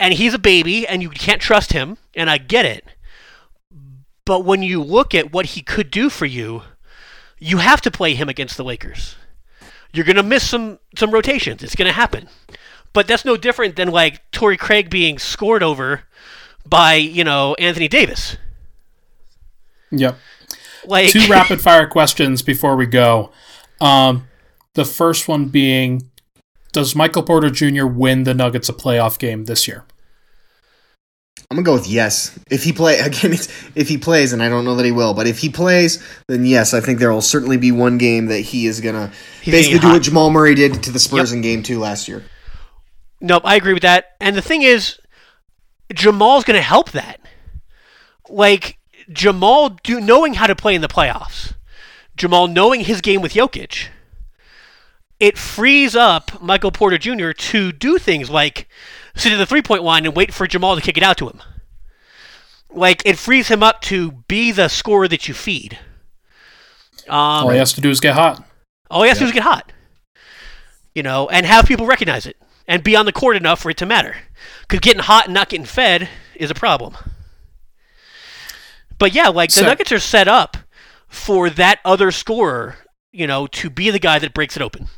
And 0.00 0.14
he's 0.14 0.34
a 0.34 0.38
baby 0.38 0.86
and 0.86 1.02
you 1.02 1.10
can't 1.10 1.40
trust 1.40 1.72
him, 1.72 1.98
and 2.14 2.30
I 2.30 2.38
get 2.38 2.64
it. 2.64 2.84
But 4.24 4.44
when 4.44 4.62
you 4.62 4.82
look 4.82 5.14
at 5.14 5.32
what 5.32 5.46
he 5.46 5.62
could 5.62 5.90
do 5.90 6.08
for 6.08 6.26
you, 6.26 6.62
you 7.38 7.58
have 7.58 7.80
to 7.80 7.90
play 7.90 8.14
him 8.14 8.28
against 8.28 8.56
the 8.56 8.64
Lakers. 8.64 9.16
You're 9.92 10.04
gonna 10.04 10.22
miss 10.22 10.48
some 10.48 10.78
some 10.96 11.10
rotations. 11.10 11.62
It's 11.62 11.74
gonna 11.74 11.92
happen. 11.92 12.28
But 12.92 13.06
that's 13.06 13.24
no 13.24 13.36
different 13.36 13.76
than 13.76 13.90
like 13.90 14.30
Torrey 14.30 14.56
Craig 14.56 14.90
being 14.90 15.18
scored 15.18 15.62
over 15.62 16.02
by, 16.66 16.94
you 16.94 17.24
know, 17.24 17.54
Anthony 17.58 17.88
Davis. 17.88 18.36
Yep. 19.90 20.18
Like 20.84 21.10
Two 21.10 21.26
rapid 21.28 21.60
fire 21.60 21.86
questions 21.86 22.42
before 22.42 22.76
we 22.76 22.86
go. 22.86 23.32
Um, 23.80 24.28
the 24.74 24.84
first 24.84 25.28
one 25.28 25.46
being 25.46 26.10
Does 26.72 26.94
Michael 26.94 27.22
Porter 27.22 27.50
Jr. 27.50 27.86
win 27.86 28.24
the 28.24 28.34
Nuggets 28.34 28.68
a 28.68 28.72
playoff 28.72 29.18
game 29.18 29.44
this 29.46 29.66
year? 29.66 29.84
I'm 31.50 31.56
gonna 31.56 31.64
go 31.64 31.72
with 31.72 31.86
yes. 31.88 32.38
If 32.50 32.64
he 32.64 32.72
play 32.72 32.98
again, 32.98 33.32
it's, 33.32 33.48
if 33.74 33.88
he 33.88 33.96
plays, 33.96 34.32
and 34.34 34.42
I 34.42 34.48
don't 34.50 34.64
know 34.66 34.74
that 34.76 34.84
he 34.84 34.92
will, 34.92 35.14
but 35.14 35.26
if 35.26 35.38
he 35.38 35.48
plays, 35.48 36.02
then 36.28 36.44
yes, 36.44 36.74
I 36.74 36.80
think 36.80 36.98
there 36.98 37.12
will 37.12 37.22
certainly 37.22 37.56
be 37.56 37.72
one 37.72 37.96
game 37.96 38.26
that 38.26 38.40
he 38.40 38.66
is 38.66 38.80
gonna 38.82 39.10
He's 39.42 39.54
basically 39.54 39.78
do 39.78 39.86
hot. 39.86 39.92
what 39.94 40.02
Jamal 40.02 40.30
Murray 40.30 40.54
did 40.54 40.82
to 40.82 40.90
the 40.92 40.98
Spurs 40.98 41.30
Yep. 41.30 41.36
in 41.36 41.42
Game 41.42 41.62
Two 41.62 41.78
last 41.78 42.06
year. 42.06 42.22
Nope, 43.20 43.42
I 43.46 43.56
agree 43.56 43.72
with 43.72 43.82
that. 43.82 44.14
And 44.20 44.36
the 44.36 44.42
thing 44.42 44.62
is, 44.62 44.98
Jamal's 45.92 46.44
going 46.44 46.56
to 46.56 46.62
help 46.62 46.92
that. 46.92 47.18
Like 48.28 48.78
Jamal 49.10 49.70
do 49.82 50.00
knowing 50.00 50.34
how 50.34 50.46
to 50.46 50.54
play 50.54 50.74
in 50.76 50.82
the 50.82 50.88
playoffs, 50.88 51.54
Jamal 52.16 52.46
knowing 52.46 52.82
his 52.82 53.00
game 53.00 53.20
with 53.20 53.32
Jokic, 53.32 53.88
it 55.20 55.36
frees 55.38 55.96
up 55.96 56.40
Michael 56.40 56.70
Porter 56.70 56.98
Jr. 56.98 57.32
to 57.32 57.72
do 57.72 57.98
things 57.98 58.30
like 58.30 58.68
sit 59.16 59.32
at 59.32 59.36
the 59.38 59.46
three 59.46 59.62
point 59.62 59.82
line 59.82 60.04
and 60.06 60.14
wait 60.14 60.32
for 60.32 60.46
Jamal 60.46 60.76
to 60.76 60.82
kick 60.82 60.96
it 60.96 61.02
out 61.02 61.16
to 61.18 61.28
him. 61.28 61.40
Like 62.70 63.02
it 63.04 63.18
frees 63.18 63.48
him 63.48 63.62
up 63.62 63.80
to 63.82 64.12
be 64.28 64.52
the 64.52 64.68
scorer 64.68 65.08
that 65.08 65.26
you 65.28 65.34
feed. 65.34 65.78
Um, 67.08 67.14
All 67.16 67.50
he 67.50 67.58
has 67.58 67.72
to 67.72 67.80
do 67.80 67.90
is 67.90 68.00
get 68.00 68.14
hot. 68.14 68.44
all 68.90 69.02
he 69.02 69.08
has 69.08 69.18
to 69.18 69.24
do 69.24 69.28
is 69.28 69.32
get 69.32 69.42
hot. 69.42 69.72
you 70.94 71.02
know, 71.02 71.28
and 71.28 71.46
have 71.46 71.64
people 71.66 71.86
recognize 71.86 72.26
it 72.26 72.36
and 72.66 72.82
be 72.84 72.94
on 72.96 73.06
the 73.06 73.12
court 73.12 73.36
enough 73.36 73.60
for 73.60 73.70
it 73.70 73.76
to 73.78 73.86
matter. 73.86 74.16
Because 74.62 74.80
getting 74.80 75.02
hot 75.02 75.24
and 75.24 75.34
not 75.34 75.48
getting 75.48 75.64
fed 75.64 76.08
is 76.34 76.50
a 76.50 76.54
problem. 76.54 76.94
But 78.98 79.12
yeah, 79.14 79.28
like 79.28 79.50
the 79.50 79.60
So- 79.60 79.66
Nuggets 79.66 79.92
are 79.92 79.98
set 79.98 80.28
up 80.28 80.56
for 81.08 81.48
that 81.50 81.78
other 81.84 82.10
scorer, 82.10 82.76
you 83.12 83.26
know, 83.26 83.46
to 83.48 83.70
be 83.70 83.90
the 83.90 83.98
guy 83.98 84.18
that 84.18 84.34
breaks 84.34 84.56
it 84.56 84.62
open. 84.62 84.88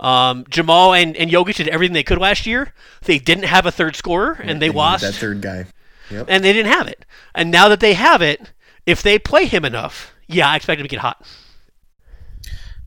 Um, 0.00 0.46
Jamal 0.48 0.94
and, 0.94 1.14
and 1.16 1.30
Jokic 1.30 1.56
did 1.56 1.68
everything 1.68 1.92
they 1.92 2.02
could 2.02 2.18
last 2.18 2.46
year. 2.46 2.72
They 3.02 3.18
didn't 3.18 3.44
have 3.44 3.66
a 3.66 3.70
third 3.70 3.94
scorer, 3.96 4.32
and 4.32 4.60
they 4.60 4.68
needed 4.68 4.78
lost 4.78 5.02
that 5.02 5.14
third 5.14 5.42
guy. 5.42 5.66
and 6.10 6.42
they 6.42 6.52
didn't 6.52 6.72
have 6.72 6.88
it. 6.88 7.04
And 7.34 7.50
now 7.50 7.68
that 7.68 7.80
they 7.80 7.94
have 7.94 8.22
it, 8.22 8.52
if 8.86 9.02
they 9.02 9.18
play 9.18 9.44
him 9.44 9.64
enough, 9.64 10.14
yeah, 10.26 10.48
I 10.48 10.56
expect 10.56 10.80
him 10.80 10.84
to 10.84 10.88
get 10.88 11.00
hot. 11.00 11.24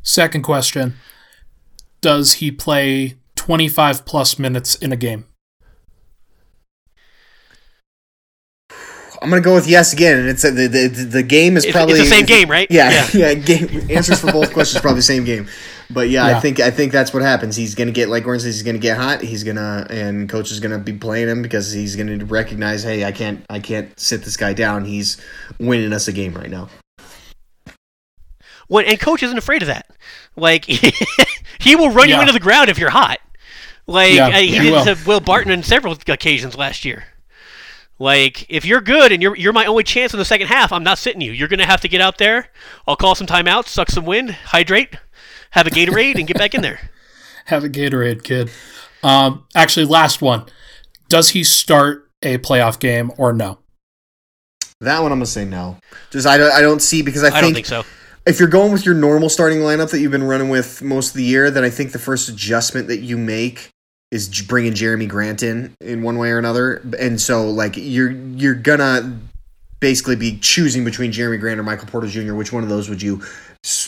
Second 0.01 0.41
question 0.41 0.95
Does 2.01 2.33
he 2.33 2.51
play 2.51 3.17
25 3.35 4.05
plus 4.05 4.39
minutes 4.39 4.75
in 4.75 4.91
a 4.91 4.97
game? 4.97 5.25
I'm 9.21 9.29
gonna 9.29 9.41
go 9.41 9.53
with 9.55 9.69
yes 9.69 9.93
again, 9.93 10.19
and 10.19 10.27
it's 10.27 10.43
uh, 10.43 10.51
the 10.51 10.67
the, 10.67 10.87
the 10.89 11.23
game 11.23 11.55
is 11.55 11.65
probably 11.65 11.93
it's 11.97 12.09
the 12.09 12.15
same 12.15 12.25
game, 12.35 12.51
right? 12.51 12.67
Yeah, 12.69 13.07
yeah. 13.13 13.33
game 13.33 13.87
answers 13.89 14.19
for 14.19 14.33
both 14.33 14.51
questions 14.51 14.81
probably 14.81 14.99
the 14.99 15.03
same 15.03 15.23
game, 15.23 15.47
but 15.93 16.09
yeah, 16.09 16.27
Yeah. 16.27 16.37
I 16.37 16.39
think 16.39 16.59
I 16.59 16.71
think 16.71 16.91
that's 16.91 17.13
what 17.13 17.21
happens. 17.21 17.55
He's 17.55 17.75
gonna 17.75 17.91
get 17.91 18.09
like 18.09 18.23
Gordon 18.23 18.41
says, 18.41 18.55
he's 18.55 18.63
gonna 18.63 18.77
get 18.77 18.97
hot. 18.97 19.21
He's 19.21 19.43
gonna 19.43 19.85
and 19.89 20.27
coach 20.29 20.51
is 20.51 20.59
gonna 20.59 20.79
be 20.79 20.93
playing 20.93 21.29
him 21.29 21.41
because 21.41 21.71
he's 21.71 21.95
gonna 21.95 22.23
recognize, 22.25 22.83
hey, 22.83 23.05
I 23.05 23.11
can't 23.11 23.45
I 23.49 23.59
can't 23.59 23.97
sit 23.99 24.23
this 24.23 24.37
guy 24.37 24.53
down. 24.53 24.85
He's 24.85 25.17
winning 25.59 25.93
us 25.93 26.07
a 26.07 26.11
game 26.11 26.33
right 26.33 26.49
now. 26.49 26.69
When, 28.67 28.85
and 28.85 28.99
coach 28.99 29.21
isn't 29.23 29.37
afraid 29.37 29.61
of 29.61 29.67
that. 29.67 29.87
Like 30.35 30.65
he 31.59 31.75
will 31.75 31.91
run 31.91 32.09
you 32.09 32.19
into 32.19 32.33
the 32.33 32.39
ground 32.39 32.69
if 32.69 32.77
you're 32.79 32.89
hot. 32.89 33.19
Like 33.85 34.13
Yeah, 34.13 34.27
uh, 34.27 34.31
he 34.39 34.47
he 34.47 34.59
did 34.59 34.71
will. 34.71 34.85
to 34.85 34.97
Will 35.05 35.19
Barton 35.19 35.51
on 35.51 35.63
several 35.63 35.93
occasions 36.07 36.55
last 36.57 36.85
year. 36.85 37.05
Like 37.99 38.49
if 38.49 38.65
you're 38.65 38.81
good 38.81 39.11
and 39.11 39.21
you're 39.21 39.35
you're 39.35 39.53
my 39.53 39.65
only 39.65 39.83
chance 39.83 40.13
in 40.13 40.19
the 40.19 40.25
second 40.25 40.47
half, 40.47 40.71
I'm 40.71 40.83
not 40.83 40.97
sitting 40.97 41.21
you. 41.21 41.31
You're 41.31 41.47
gonna 41.47 41.65
have 41.65 41.81
to 41.81 41.87
get 41.87 42.01
out 42.01 42.17
there. 42.17 42.47
I'll 42.87 42.95
call 42.95 43.15
some 43.15 43.27
timeouts, 43.27 43.67
suck 43.67 43.89
some 43.91 44.05
wind, 44.05 44.31
hydrate, 44.31 44.95
have 45.53 45.67
a 45.67 45.69
Gatorade, 45.69 46.15
and 46.15 46.27
get 46.27 46.37
back 46.37 46.53
in 46.53 46.61
there. 46.61 46.79
Have 47.45 47.65
a 47.65 47.69
Gatorade, 47.69 48.23
kid. 48.23 48.49
Um, 49.03 49.45
actually, 49.53 49.85
last 49.85 50.21
one. 50.21 50.45
Does 51.09 51.31
he 51.31 51.43
start 51.43 52.09
a 52.21 52.37
playoff 52.37 52.79
game 52.79 53.11
or 53.17 53.33
no? 53.33 53.59
That 54.79 55.01
one 55.01 55.11
I'm 55.11 55.19
gonna 55.19 55.25
say 55.25 55.45
no. 55.45 55.77
Just 56.09 56.25
I 56.25 56.37
don't 56.37 56.51
I 56.51 56.61
don't 56.61 56.81
see 56.81 57.01
because 57.01 57.23
I, 57.23 57.27
I 57.27 57.31
think, 57.31 57.43
don't 57.43 57.53
think 57.53 57.65
so. 57.65 57.83
if 58.25 58.39
you're 58.39 58.49
going 58.49 58.71
with 58.71 58.85
your 58.85 58.95
normal 58.95 59.29
starting 59.29 59.59
lineup 59.59 59.91
that 59.91 59.99
you've 59.99 60.11
been 60.11 60.23
running 60.23 60.49
with 60.49 60.81
most 60.81 61.09
of 61.09 61.15
the 61.15 61.23
year, 61.23 61.51
then 61.51 61.63
I 61.63 61.69
think 61.69 61.91
the 61.91 61.99
first 61.99 62.29
adjustment 62.29 62.87
that 62.87 62.99
you 62.99 63.17
make 63.17 63.69
is 64.11 64.41
bringing 64.41 64.73
Jerami 64.73 65.07
Grant 65.07 65.43
in 65.43 65.75
in 65.81 66.01
one 66.01 66.17
way 66.17 66.31
or 66.31 66.37
another. 66.37 66.81
And 66.97 67.19
so 67.19 67.49
like 67.49 67.75
you're 67.75 68.11
you're 68.11 68.55
gonna 68.55 69.19
basically 69.83 70.15
be 70.15 70.37
choosing 70.37 70.85
between 70.85 71.11
Jerami 71.11 71.37
Grant 71.37 71.59
or 71.59 71.63
Michael 71.63 71.87
Porter 71.87 72.07
Jr. 72.07 72.35
Which 72.35 72.53
one 72.53 72.63
of 72.63 72.69
those 72.69 72.87
would 72.87 73.01
you 73.01 73.21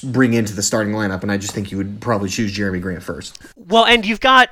bring 0.03 0.33
into 0.33 0.53
the 0.53 0.61
starting 0.61 0.93
lineup? 0.93 1.23
And 1.23 1.31
I 1.31 1.37
just 1.37 1.53
think 1.53 1.71
you 1.71 1.77
would 1.77 2.01
probably 2.01 2.27
choose 2.27 2.53
Jerami 2.53 2.81
Grant 2.81 3.01
first. 3.01 3.41
Well, 3.55 3.85
and 3.85 4.05
you've 4.05 4.19
got 4.19 4.49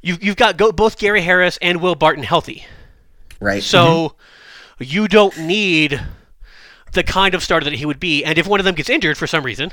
you've 0.00 0.24
you've 0.24 0.36
got 0.36 0.56
go, 0.56 0.72
both 0.72 0.98
Gary 0.98 1.20
Harris 1.20 1.58
and 1.60 1.82
Will 1.82 1.94
Barton 1.94 2.24
healthy. 2.24 2.64
Right. 3.38 3.62
So 3.62 4.14
mm-hmm. 4.78 4.84
you 4.84 5.08
don't 5.08 5.38
need 5.38 6.00
the 6.94 7.02
kind 7.02 7.34
of 7.34 7.44
starter 7.44 7.64
that 7.64 7.74
he 7.74 7.84
would 7.84 8.00
be. 8.00 8.24
And 8.24 8.38
if 8.38 8.46
one 8.46 8.58
of 8.58 8.64
them 8.64 8.74
gets 8.74 8.88
injured 8.88 9.18
for 9.18 9.26
some 9.26 9.44
reason, 9.44 9.70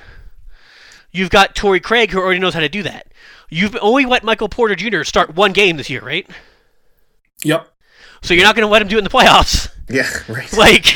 you've 1.14 1.30
got 1.30 1.56
Torrey 1.56 1.80
Craig 1.80 2.12
who 2.12 2.20
already 2.20 2.40
knows 2.40 2.54
how 2.54 2.60
to 2.60 2.68
do 2.68 2.84
that. 2.84 3.08
You've 3.50 3.78
only 3.82 4.06
let 4.06 4.26
Michael 4.26 4.50
Porter 4.50 4.76
Jr. 4.76 5.04
start 5.04 5.34
one 5.34 5.54
game 5.54 5.78
this 5.78 5.90
year, 5.90 6.02
right? 6.02 6.30
Yep. 7.46 7.72
So 8.22 8.34
you're 8.34 8.44
not 8.44 8.56
going 8.56 8.68
to 8.68 8.72
let 8.72 8.82
him 8.82 8.88
do 8.88 8.96
it 8.96 9.00
in 9.00 9.04
the 9.04 9.10
playoffs. 9.10 9.70
yeah. 9.90 10.10
Right. 10.28 10.52
Like 10.58 10.96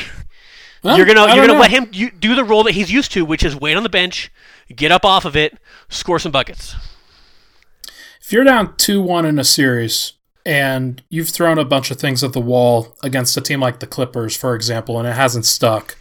Well, 0.84 0.98
you're 0.98 1.06
gonna 1.06 1.22
I 1.24 1.36
you're 1.36 1.46
gonna 1.46 1.56
know. 1.56 1.60
let 1.60 1.72
him 1.72 1.90
you, 1.92 2.10
do 2.10 2.36
the 2.36 2.44
role 2.46 2.64
that 2.64 2.72
he's 2.72 2.90
used 2.92 3.12
to, 3.12 3.26
which 3.26 3.44
is 3.44 3.54
wait 3.56 3.76
on 3.76 3.84
the 3.84 3.90
bench, 3.90 4.32
get 4.74 4.92
up 4.94 5.04
off 5.04 5.26
of 5.26 5.36
it, 5.36 5.58
score 5.90 6.20
some 6.20 6.32
buckets. 6.32 6.74
If 8.22 8.32
you're 8.32 8.46
down 8.46 8.76
2 8.78 9.02
1 9.02 9.26
in 9.26 9.40
a 9.40 9.44
series 9.44 10.14
and 10.46 11.04
you've 11.10 11.30
thrown 11.30 11.58
a 11.58 11.66
bunch 11.66 11.92
of 11.92 11.98
things 11.98 12.24
at 12.24 12.32
the 12.32 12.40
wall 12.40 12.96
against 13.04 13.36
a 13.36 13.42
team 13.42 13.60
like 13.60 13.80
the 13.80 13.88
Clippers, 13.88 14.38
for 14.38 14.56
example, 14.56 14.98
and 14.98 15.08
it 15.08 15.16
hasn't 15.16 15.46
stuck, 15.46 15.98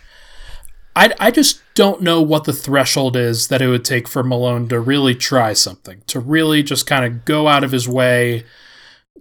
I, 0.95 1.13
I 1.19 1.31
just 1.31 1.61
don't 1.75 2.03
know 2.03 2.21
what 2.23 2.45
the 2.45 2.53
threshold 2.53 3.17
is 3.17 3.49
that 3.49 3.63
it 3.63 3.69
would 3.69 3.85
take 3.85 4.07
for 4.07 4.23
Malone 4.23 4.69
to 4.69 4.79
really 4.79 5.15
try 5.15 5.53
something, 5.55 6.03
to 6.07 6.21
really 6.21 6.63
just 6.63 6.87
kind 6.87 7.05
of 7.05 7.25
go 7.25 7.49
out 7.49 7.65
of 7.65 7.73
his 7.73 7.89
way 7.89 8.45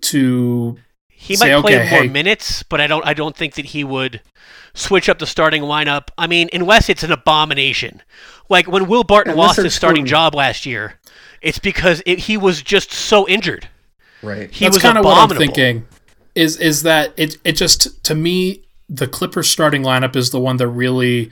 to. 0.01 0.77
He 1.27 1.35
Say, 1.35 1.53
might 1.53 1.61
play 1.61 1.77
okay, 1.79 1.89
more 1.89 2.01
hey. 2.03 2.07
minutes, 2.07 2.63
but 2.63 2.79
I 2.79 2.87
don't 2.87 3.05
I 3.05 3.13
don't 3.13 3.35
think 3.35 3.55
that 3.55 3.65
he 3.65 3.83
would 3.83 4.21
switch 4.73 5.09
up 5.09 5.19
the 5.19 5.25
starting 5.25 5.63
lineup. 5.63 6.09
I 6.17 6.27
mean, 6.27 6.49
unless 6.53 6.87
it's 6.89 7.03
an 7.03 7.11
abomination. 7.11 8.01
Like 8.49 8.67
when 8.67 8.87
Will 8.87 9.03
Barton 9.03 9.33
Unless 9.33 9.47
lost 9.57 9.63
his 9.63 9.75
starting 9.75 10.05
scoring- 10.05 10.31
job 10.31 10.35
last 10.35 10.65
year, 10.65 10.99
it's 11.41 11.59
because 11.59 12.01
it, 12.05 12.19
he 12.19 12.37
was 12.37 12.61
just 12.61 12.91
so 12.93 13.27
injured. 13.27 13.67
Right. 14.23 14.49
He 14.49 14.65
That's 14.65 14.81
kind 14.81 14.97
of 14.97 15.03
what 15.05 15.31
I'm 15.31 15.37
thinking. 15.37 15.85
Is 16.33 16.57
is 16.57 16.83
that 16.83 17.13
it? 17.17 17.37
It 17.43 17.53
just 17.53 18.03
to 18.05 18.15
me 18.15 18.63
the 18.87 19.07
Clippers 19.07 19.49
starting 19.49 19.83
lineup 19.83 20.15
is 20.15 20.29
the 20.29 20.39
one 20.39 20.57
that 20.57 20.67
really, 20.69 21.31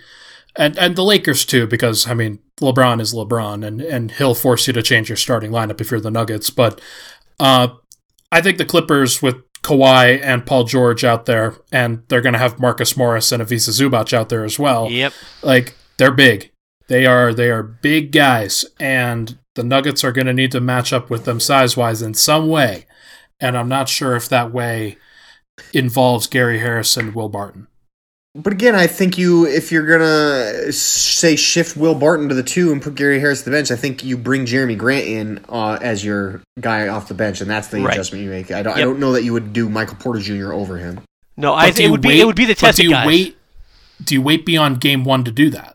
and 0.58 0.78
and 0.78 0.96
the 0.96 1.04
Lakers 1.04 1.46
too 1.46 1.68
because 1.68 2.08
I 2.08 2.14
mean 2.14 2.40
LeBron 2.60 3.00
is 3.00 3.14
LeBron 3.14 3.66
and 3.66 3.82
and 3.82 4.12
he'll 4.12 4.36
force 4.36 4.68
you 4.68 4.74
to 4.74 4.84
change 4.84 5.08
your 5.10 5.16
starting 5.16 5.52
lineup 5.52 5.80
if 5.80 5.90
you're 5.92 6.00
the 6.02 6.12
Nuggets. 6.12 6.50
But 6.50 6.82
uh, 7.40 7.70
I 8.32 8.42
think 8.42 8.58
the 8.58 8.66
Clippers 8.66 9.22
with 9.22 9.38
Kawhi 9.66 10.22
and 10.22 10.46
Paul 10.46 10.64
George 10.66 11.04
out 11.04 11.26
there, 11.26 11.56
and 11.72 12.04
they're 12.08 12.22
going 12.22 12.34
to 12.34 12.40
have 12.40 12.60
Marcus 12.60 12.96
Morris 12.96 13.32
and 13.32 13.42
Ivica 13.42 13.72
Zubac 13.72 14.14
out 14.14 14.30
there 14.30 14.44
as 14.46 14.60
well 14.60 14.90
Yep. 14.92 15.12
like 15.42 15.74
they're 15.98 16.12
big. 16.12 16.52
They 16.88 17.08
are 17.08 17.34
they 17.34 17.50
are 17.50 17.64
big 17.64 18.12
guys, 18.12 18.64
and 18.80 19.40
the 19.56 19.64
Nuggets 19.64 20.04
are 20.04 20.12
going 20.12 20.28
to 20.28 20.34
need 20.34 20.52
to 20.52 20.62
match 20.62 20.94
up 20.94 21.10
with 21.10 21.26
them 21.26 21.40
size 21.40 21.76
wise 21.76 22.04
in 22.04 22.14
some 22.14 22.48
way. 22.48 22.86
And 23.40 23.58
I'm 23.58 23.68
not 23.68 23.90
sure 23.90 24.16
if 24.16 24.30
that 24.30 24.54
way 24.54 24.98
involves 25.74 26.28
Gary 26.28 26.60
Harris 26.60 26.96
and 26.96 27.16
Will 27.16 27.30
Barton. 27.30 27.68
But 28.38 28.52
again, 28.52 28.76
I 28.76 28.88
think 28.88 29.18
you, 29.18 29.46
if 29.46 29.72
you're 29.72 29.86
gonna 29.88 30.72
say 30.74 31.38
shift 31.38 31.78
Will 31.78 31.96
Barton 31.96 32.28
to 32.28 32.36
the 32.36 32.44
two 32.44 32.74
and 32.74 32.82
put 32.82 32.96
Gary 32.96 33.18
Harris 33.20 33.40
to 33.44 33.46
the 33.50 33.56
bench, 33.56 33.72
I 33.72 33.78
think 33.78 34.04
you 34.04 34.18
bring 34.18 34.46
Jerami 34.46 34.78
Grant 34.78 35.06
in 35.06 35.46
uh, 35.48 35.80
as 35.82 36.04
your 36.04 36.42
guy 36.60 36.90
off 36.90 37.08
the 37.08 37.14
bench, 37.14 37.40
and 37.40 37.50
that's 37.50 37.70
the 37.70 37.82
Right. 37.82 37.94
adjustment 37.94 38.26
you 38.26 38.30
make. 38.30 38.52
I 38.52 38.62
don't, 38.62 38.76
I 38.78 38.82
don't 38.82 39.00
know 39.00 39.14
that 39.14 39.24
you 39.24 39.32
would 39.32 39.54
do 39.54 39.70
Michael 39.70 39.96
Porter 39.96 40.20
Jr. 40.20 40.52
over 40.52 40.78
him. 40.78 41.00
No, 41.38 41.54
I 41.54 41.68
But 41.70 41.76
do 41.78 41.82
it 41.82 41.86
you 41.86 41.92
would 41.92 42.02
be 42.02 42.20
it 42.20 42.26
would 42.26 42.36
be 42.36 42.44
the 42.46 42.56
test 42.56 42.78
do 42.78 42.84
you 42.84 42.90
guys. 42.92 43.08
wait? 43.08 43.38
Do 44.04 44.14
you 44.16 44.22
wait 44.22 44.46
beyond 44.46 44.82
game 44.82 45.06
one 45.06 45.24
to 45.24 45.32
do 45.32 45.50
that? 45.52 45.75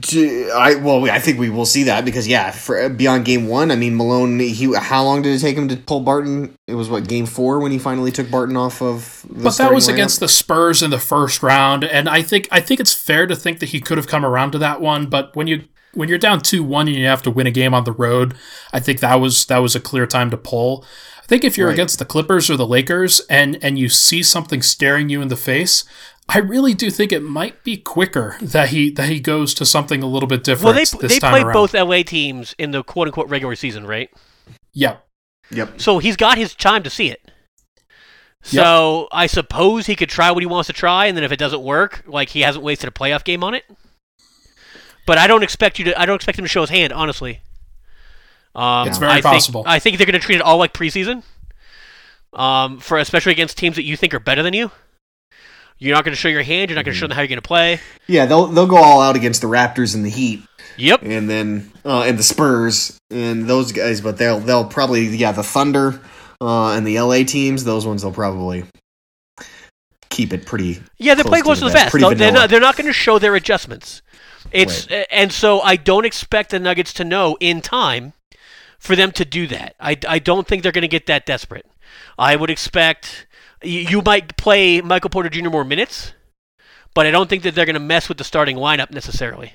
Do- 0.00 0.50
I 0.54 0.74
well, 0.74 1.10
I 1.10 1.18
think 1.18 1.38
we 1.38 1.48
will 1.48 1.64
see 1.64 1.84
that 1.84 2.04
because 2.04 2.28
yeah, 2.28 2.50
for 2.50 2.90
beyond 2.90 3.24
game 3.24 3.48
one, 3.48 3.70
I 3.70 3.76
mean 3.76 3.96
Malone. 3.96 4.38
He 4.38 4.70
how 4.74 5.02
long 5.02 5.22
did 5.22 5.34
it 5.34 5.38
take 5.38 5.56
him 5.56 5.66
to 5.68 5.78
pull 5.78 6.00
Barton? 6.00 6.54
It 6.66 6.74
was 6.74 6.90
what 6.90 7.08
game 7.08 7.24
four 7.24 7.58
when 7.58 7.72
he 7.72 7.78
finally 7.78 8.12
took 8.12 8.30
Barton 8.30 8.54
off 8.54 8.82
of. 8.82 9.24
The 9.30 9.44
But 9.44 9.56
that 9.56 9.72
was 9.72 9.88
lineup? 9.88 9.94
against 9.94 10.20
the 10.20 10.28
Spurs 10.28 10.82
in 10.82 10.90
the 10.90 10.98
first 10.98 11.42
round, 11.42 11.84
and 11.84 12.06
I 12.06 12.20
think 12.20 12.48
I 12.50 12.60
think 12.60 12.80
it's 12.80 12.92
fair 12.92 13.26
to 13.26 13.34
think 13.34 13.60
that 13.60 13.70
he 13.70 13.80
could 13.80 13.96
have 13.96 14.06
come 14.06 14.26
around 14.26 14.50
to 14.52 14.58
that 14.58 14.82
one. 14.82 15.06
But 15.06 15.34
when 15.34 15.46
you 15.46 15.64
when 15.94 16.10
you're 16.10 16.18
down 16.18 16.42
two 16.42 16.62
one 16.62 16.86
and 16.86 16.94
you 16.94 17.06
have 17.06 17.22
to 17.22 17.30
win 17.30 17.46
a 17.46 17.50
game 17.50 17.72
on 17.72 17.84
the 17.84 17.92
road, 17.92 18.34
I 18.74 18.80
think 18.80 19.00
that 19.00 19.14
was 19.14 19.46
that 19.46 19.58
was 19.58 19.74
a 19.74 19.80
clear 19.80 20.06
time 20.06 20.28
to 20.30 20.36
pull. 20.36 20.84
I 21.22 21.26
think 21.26 21.44
if 21.44 21.56
you're 21.56 21.68
Right. 21.68 21.72
against 21.74 21.98
the 21.98 22.04
Clippers 22.04 22.50
or 22.50 22.58
the 22.58 22.66
Lakers 22.66 23.20
and 23.30 23.58
and 23.62 23.78
you 23.78 23.88
see 23.88 24.22
something 24.22 24.60
staring 24.60 25.08
you 25.08 25.22
in 25.22 25.28
the 25.28 25.36
face, 25.36 25.84
I 26.28 26.38
really 26.38 26.74
do 26.74 26.90
think 26.90 27.10
it 27.12 27.22
might 27.22 27.64
be 27.64 27.76
quicker 27.78 28.36
that 28.42 28.68
he 28.68 28.90
that 28.92 29.08
he 29.08 29.18
goes 29.20 29.54
to 29.54 29.64
something 29.64 30.02
a 30.02 30.06
little 30.06 30.26
bit 30.26 30.44
different. 30.44 30.64
well, 30.64 30.74
they 30.74 30.80
this 30.80 31.14
they 31.14 31.18
time 31.18 31.30
played 31.32 31.44
around. 31.46 31.54
both 31.54 31.74
LA 31.74 32.02
teams 32.02 32.54
in 32.58 32.70
the 32.70 32.82
quote 32.82 33.08
unquote 33.08 33.28
regular 33.28 33.54
season, 33.56 33.86
right? 33.86 34.10
Yeah, 34.74 34.98
Yep. 35.50 35.80
So 35.80 35.98
he's 35.98 36.16
got 36.16 36.36
his 36.36 36.54
time 36.54 36.82
to 36.82 36.90
see 36.90 37.10
it. 37.10 37.30
So 38.42 39.08
I 39.10 39.26
suppose 39.26 39.86
he 39.86 39.96
could 39.96 40.08
try 40.08 40.30
what 40.30 40.42
he 40.42 40.46
wants 40.46 40.68
to 40.68 40.72
try, 40.72 41.06
and 41.06 41.16
then 41.16 41.24
if 41.24 41.32
it 41.32 41.38
doesn't 41.38 41.60
work, 41.62 42.02
like 42.06 42.30
he 42.30 42.40
hasn't 42.42 42.64
wasted 42.64 42.88
a 42.88 42.92
playoff 42.92 43.24
game 43.24 43.42
on 43.42 43.54
it. 43.54 43.64
But 45.06 45.18
I 45.18 45.26
don't 45.26 45.42
expect 45.42 45.78
you 45.78 45.86
to. 45.86 46.00
I 46.00 46.06
don't 46.06 46.16
expect 46.16 46.38
him 46.38 46.44
to 46.44 46.48
show 46.48 46.60
his 46.60 46.70
hand, 46.70 46.92
honestly. 46.92 47.40
Um, 48.54 48.88
It's 48.88 48.98
very 48.98 49.12
I 49.12 49.14
think- 49.20 49.24
possible. 49.34 49.64
I 49.66 49.78
think 49.78 49.96
they're 49.98 50.06
going 50.06 50.18
to 50.18 50.24
treat 50.24 50.36
it 50.36 50.42
all 50.42 50.58
like 50.58 50.72
preseason. 50.72 51.22
Um, 52.34 52.78
for 52.78 52.98
especially 52.98 53.32
against 53.32 53.56
teams 53.56 53.76
that 53.76 53.84
you 53.84 53.96
think 53.96 54.12
are 54.12 54.20
better 54.20 54.42
than 54.42 54.52
you. 54.52 54.70
You're 55.78 55.94
not 55.94 56.04
going 56.04 56.12
to 56.12 56.20
show 56.20 56.28
your 56.28 56.42
hand. 56.42 56.70
You're 56.70 56.76
not 56.76 56.84
going 56.84 56.94
to 56.94 56.98
show 56.98 57.06
them 57.06 57.14
how 57.14 57.22
you're 57.22 57.28
going 57.28 57.38
to 57.38 57.42
play. 57.42 57.80
Yeah, 58.06 58.26
they'll 58.26 58.46
they'll 58.46 58.66
go 58.66 58.76
all 58.76 59.00
out 59.00 59.16
against 59.16 59.40
the 59.42 59.46
Raptors 59.48 59.94
and 59.94 60.04
the 60.04 60.10
Heat. 60.10 60.42
Yep. 60.76 61.00
and 61.02 61.28
then 61.28 61.72
uh, 61.84 62.02
and 62.02 62.16
the 62.18 62.22
Spurs 62.22 62.98
and 63.10 63.46
those 63.48 63.72
guys, 63.72 64.00
but 64.00 64.16
they'll 64.16 64.38
they'll 64.38 64.64
probably 64.64 65.06
yeah 65.08 65.32
the 65.32 65.42
Thunder 65.42 66.00
uh, 66.40 66.70
and 66.72 66.86
the 66.86 67.00
LA 67.00 67.24
teams. 67.24 67.64
Those 67.64 67.84
ones 67.86 68.02
they'll 68.02 68.12
probably 68.12 68.64
keep 70.08 70.32
it 70.32 70.46
pretty. 70.46 70.80
Yeah, 70.98 71.14
they're 71.14 71.24
close 71.24 71.30
playing 71.30 71.42
to 71.42 71.44
close 71.44 71.60
the 71.60 71.66
to 71.66 71.72
the 71.72 71.78
vest, 71.78 71.92
vest. 71.92 72.00
They'll- 72.00 72.14
They're 72.14 72.32
not, 72.32 72.50
they're 72.50 72.60
not 72.60 72.76
going 72.76 72.86
to 72.86 72.92
show 72.92 73.18
their 73.18 73.34
adjustments. 73.34 74.02
It's 74.52 74.86
and 75.10 75.30
so 75.32 75.60
I 75.60 75.76
don't 75.76 76.06
expect 76.06 76.50
the 76.50 76.58
Nuggets 76.58 76.92
to 76.94 77.04
know 77.04 77.36
in 77.40 77.60
time 77.60 78.14
for 78.78 78.96
them 78.96 79.12
to 79.12 79.24
do 79.24 79.46
that. 79.48 79.74
I, 79.78 79.96
I 80.08 80.18
don't 80.18 80.46
think 80.46 80.62
they're 80.62 80.72
going 80.72 80.82
to 80.82 80.88
get 80.88 81.06
that 81.06 81.26
desperate. 81.26 81.66
I 82.18 82.34
would 82.36 82.48
expect 82.50 83.26
you, 83.62 84.02
might 84.02 84.36
play 84.36 84.80
Michael 84.80 85.10
Porter 85.10 85.28
Jr. 85.28 85.50
more 85.50 85.64
minutes, 85.64 86.12
but 86.94 87.06
I 87.06 87.10
don't 87.10 87.28
think 87.28 87.42
that 87.42 87.54
they're 87.54 87.66
going 87.66 87.74
to 87.74 87.80
mess 87.80 88.08
with 88.08 88.18
the 88.18 88.24
starting 88.24 88.56
lineup 88.56 88.90
necessarily. 88.90 89.54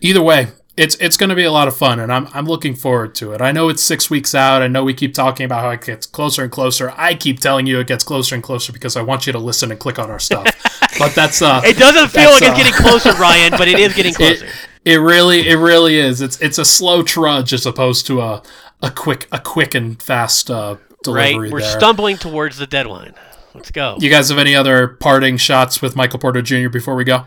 Either 0.00 0.22
way, 0.22 0.48
it's 0.76 0.96
it's 0.96 1.16
going 1.16 1.30
to 1.30 1.36
be 1.36 1.44
a 1.44 1.52
lot 1.52 1.68
of 1.68 1.76
fun, 1.76 2.00
and 2.00 2.12
I'm 2.12 2.28
I'm 2.32 2.46
looking 2.46 2.74
forward 2.74 3.14
to 3.16 3.32
it. 3.32 3.40
I 3.40 3.52
know 3.52 3.68
it's 3.68 3.82
six 3.82 4.08
weeks 4.08 4.34
out. 4.34 4.62
I 4.62 4.68
know 4.68 4.84
we 4.84 4.94
keep 4.94 5.14
talking 5.14 5.44
about 5.44 5.62
how 5.62 5.70
it 5.70 5.82
gets 5.82 6.06
closer 6.06 6.42
and 6.42 6.50
closer. 6.50 6.92
I 6.96 7.14
keep 7.14 7.40
telling 7.40 7.66
you 7.66 7.78
it 7.78 7.86
gets 7.86 8.02
closer 8.02 8.34
and 8.34 8.42
closer 8.42 8.72
because 8.72 8.96
I 8.96 9.02
want 9.02 9.26
you 9.26 9.32
to 9.32 9.38
listen 9.38 9.70
and 9.70 9.78
click 9.78 9.98
on 9.98 10.10
our 10.10 10.18
stuff. 10.18 10.46
but 10.98 11.14
that's 11.14 11.42
uh, 11.42 11.60
it 11.64 11.76
doesn't 11.76 12.08
feel 12.08 12.30
like 12.30 12.42
it's 12.42 12.50
uh, 12.50 12.56
getting 12.56 12.72
closer, 12.72 13.12
Ryan, 13.12 13.52
but 13.52 13.68
it 13.68 13.78
is 13.78 13.94
getting 13.94 14.14
closer. 14.14 14.46
It, 14.46 14.52
it 14.84 14.96
really 14.96 15.46
it 15.48 15.56
really 15.56 15.96
is. 15.96 16.20
It's 16.22 16.40
it's 16.40 16.58
a 16.58 16.64
slow 16.64 17.02
trudge 17.02 17.52
as 17.52 17.66
opposed 17.66 18.06
to 18.06 18.20
a 18.20 18.42
a 18.80 18.90
quick 18.90 19.28
a 19.30 19.38
quick 19.38 19.74
and 19.74 20.02
fast 20.02 20.50
uh. 20.50 20.76
Right, 21.08 21.36
we're 21.36 21.60
there. 21.60 21.60
stumbling 21.60 22.16
towards 22.16 22.58
the 22.58 22.66
deadline. 22.66 23.14
Let's 23.54 23.70
go. 23.70 23.96
You 24.00 24.10
guys 24.10 24.28
have 24.30 24.38
any 24.38 24.54
other 24.54 24.88
parting 24.88 25.36
shots 25.36 25.82
with 25.82 25.94
Michael 25.96 26.18
Porter 26.18 26.42
Jr. 26.42 26.68
before 26.68 26.94
we 26.94 27.04
go? 27.04 27.24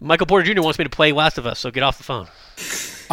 Michael 0.00 0.26
Porter 0.26 0.52
Jr. 0.52 0.62
wants 0.62 0.78
me 0.78 0.84
to 0.84 0.90
play 0.90 1.12
Last 1.12 1.38
of 1.38 1.46
Us, 1.46 1.58
so 1.58 1.70
get 1.70 1.82
off 1.82 1.98
the 1.98 2.04
phone. 2.04 2.28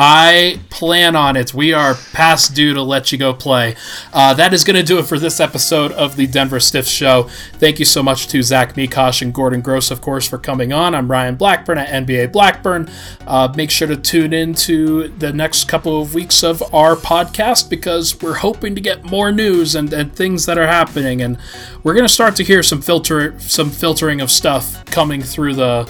I 0.01 0.61
plan 0.69 1.17
on 1.17 1.35
it. 1.35 1.53
We 1.53 1.73
are 1.73 1.93
past 2.13 2.55
due 2.55 2.73
to 2.73 2.81
let 2.81 3.11
you 3.11 3.17
go 3.17 3.33
play. 3.33 3.75
Uh, 4.13 4.33
that 4.35 4.53
is 4.53 4.63
going 4.63 4.77
to 4.77 4.83
do 4.83 4.97
it 4.97 5.03
for 5.03 5.19
this 5.19 5.41
episode 5.41 5.91
of 5.91 6.15
the 6.15 6.25
Denver 6.25 6.61
Stiffs 6.61 6.89
Show. 6.89 7.23
Thank 7.55 7.79
you 7.79 7.85
so 7.85 8.01
much 8.01 8.29
to 8.29 8.41
Zach 8.41 8.75
Mikosh 8.75 9.21
and 9.21 9.33
Gordon 9.33 9.59
Gross, 9.59 9.91
of 9.91 9.99
course, 9.99 10.25
for 10.25 10.37
coming 10.37 10.71
on. 10.71 10.95
I'm 10.95 11.11
Ryan 11.11 11.35
Blackburn 11.35 11.77
at 11.79 11.89
NBA 11.89 12.31
Blackburn. 12.31 12.89
Uh, 13.27 13.51
make 13.57 13.69
sure 13.69 13.89
to 13.89 13.97
tune 13.97 14.31
in 14.31 14.53
to 14.53 15.09
the 15.09 15.33
next 15.33 15.67
couple 15.67 16.01
of 16.01 16.13
weeks 16.13 16.43
of 16.43 16.63
our 16.73 16.95
podcast 16.95 17.69
because 17.69 18.21
we're 18.21 18.35
hoping 18.35 18.75
to 18.75 18.81
get 18.81 19.03
more 19.03 19.33
news 19.33 19.75
and, 19.75 19.91
and 19.91 20.15
things 20.15 20.45
that 20.45 20.57
are 20.57 20.67
happening, 20.67 21.21
and 21.21 21.37
we're 21.83 21.93
going 21.93 22.05
to 22.05 22.13
start 22.13 22.37
to 22.37 22.43
hear 22.45 22.63
some 22.63 22.81
filter 22.81 23.37
some 23.41 23.69
filtering 23.69 24.21
of 24.21 24.31
stuff 24.31 24.85
coming 24.85 25.21
through 25.21 25.55
the 25.55 25.89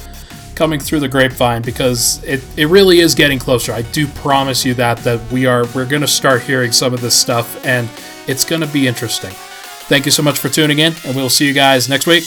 coming 0.55 0.79
through 0.79 0.99
the 0.99 1.07
grapevine 1.07 1.61
because 1.61 2.23
it, 2.23 2.43
it 2.57 2.67
really 2.67 2.99
is 2.99 3.15
getting 3.15 3.39
closer. 3.39 3.71
I 3.71 3.81
do 3.83 4.07
promise 4.07 4.65
you 4.65 4.73
that 4.75 4.97
that 4.99 5.19
we 5.31 5.45
are 5.45 5.65
we're 5.75 5.85
going 5.85 6.01
to 6.01 6.07
start 6.07 6.41
hearing 6.41 6.71
some 6.71 6.93
of 6.93 7.01
this 7.01 7.15
stuff 7.15 7.65
and 7.65 7.89
it's 8.27 8.43
going 8.43 8.61
to 8.61 8.67
be 8.67 8.87
interesting. 8.87 9.31
Thank 9.31 10.05
you 10.05 10.11
so 10.11 10.21
much 10.21 10.37
for 10.37 10.49
tuning 10.49 10.79
in 10.79 10.93
and 11.05 11.15
we'll 11.15 11.29
see 11.29 11.47
you 11.47 11.53
guys 11.53 11.89
next 11.89 12.07
week. 12.07 12.25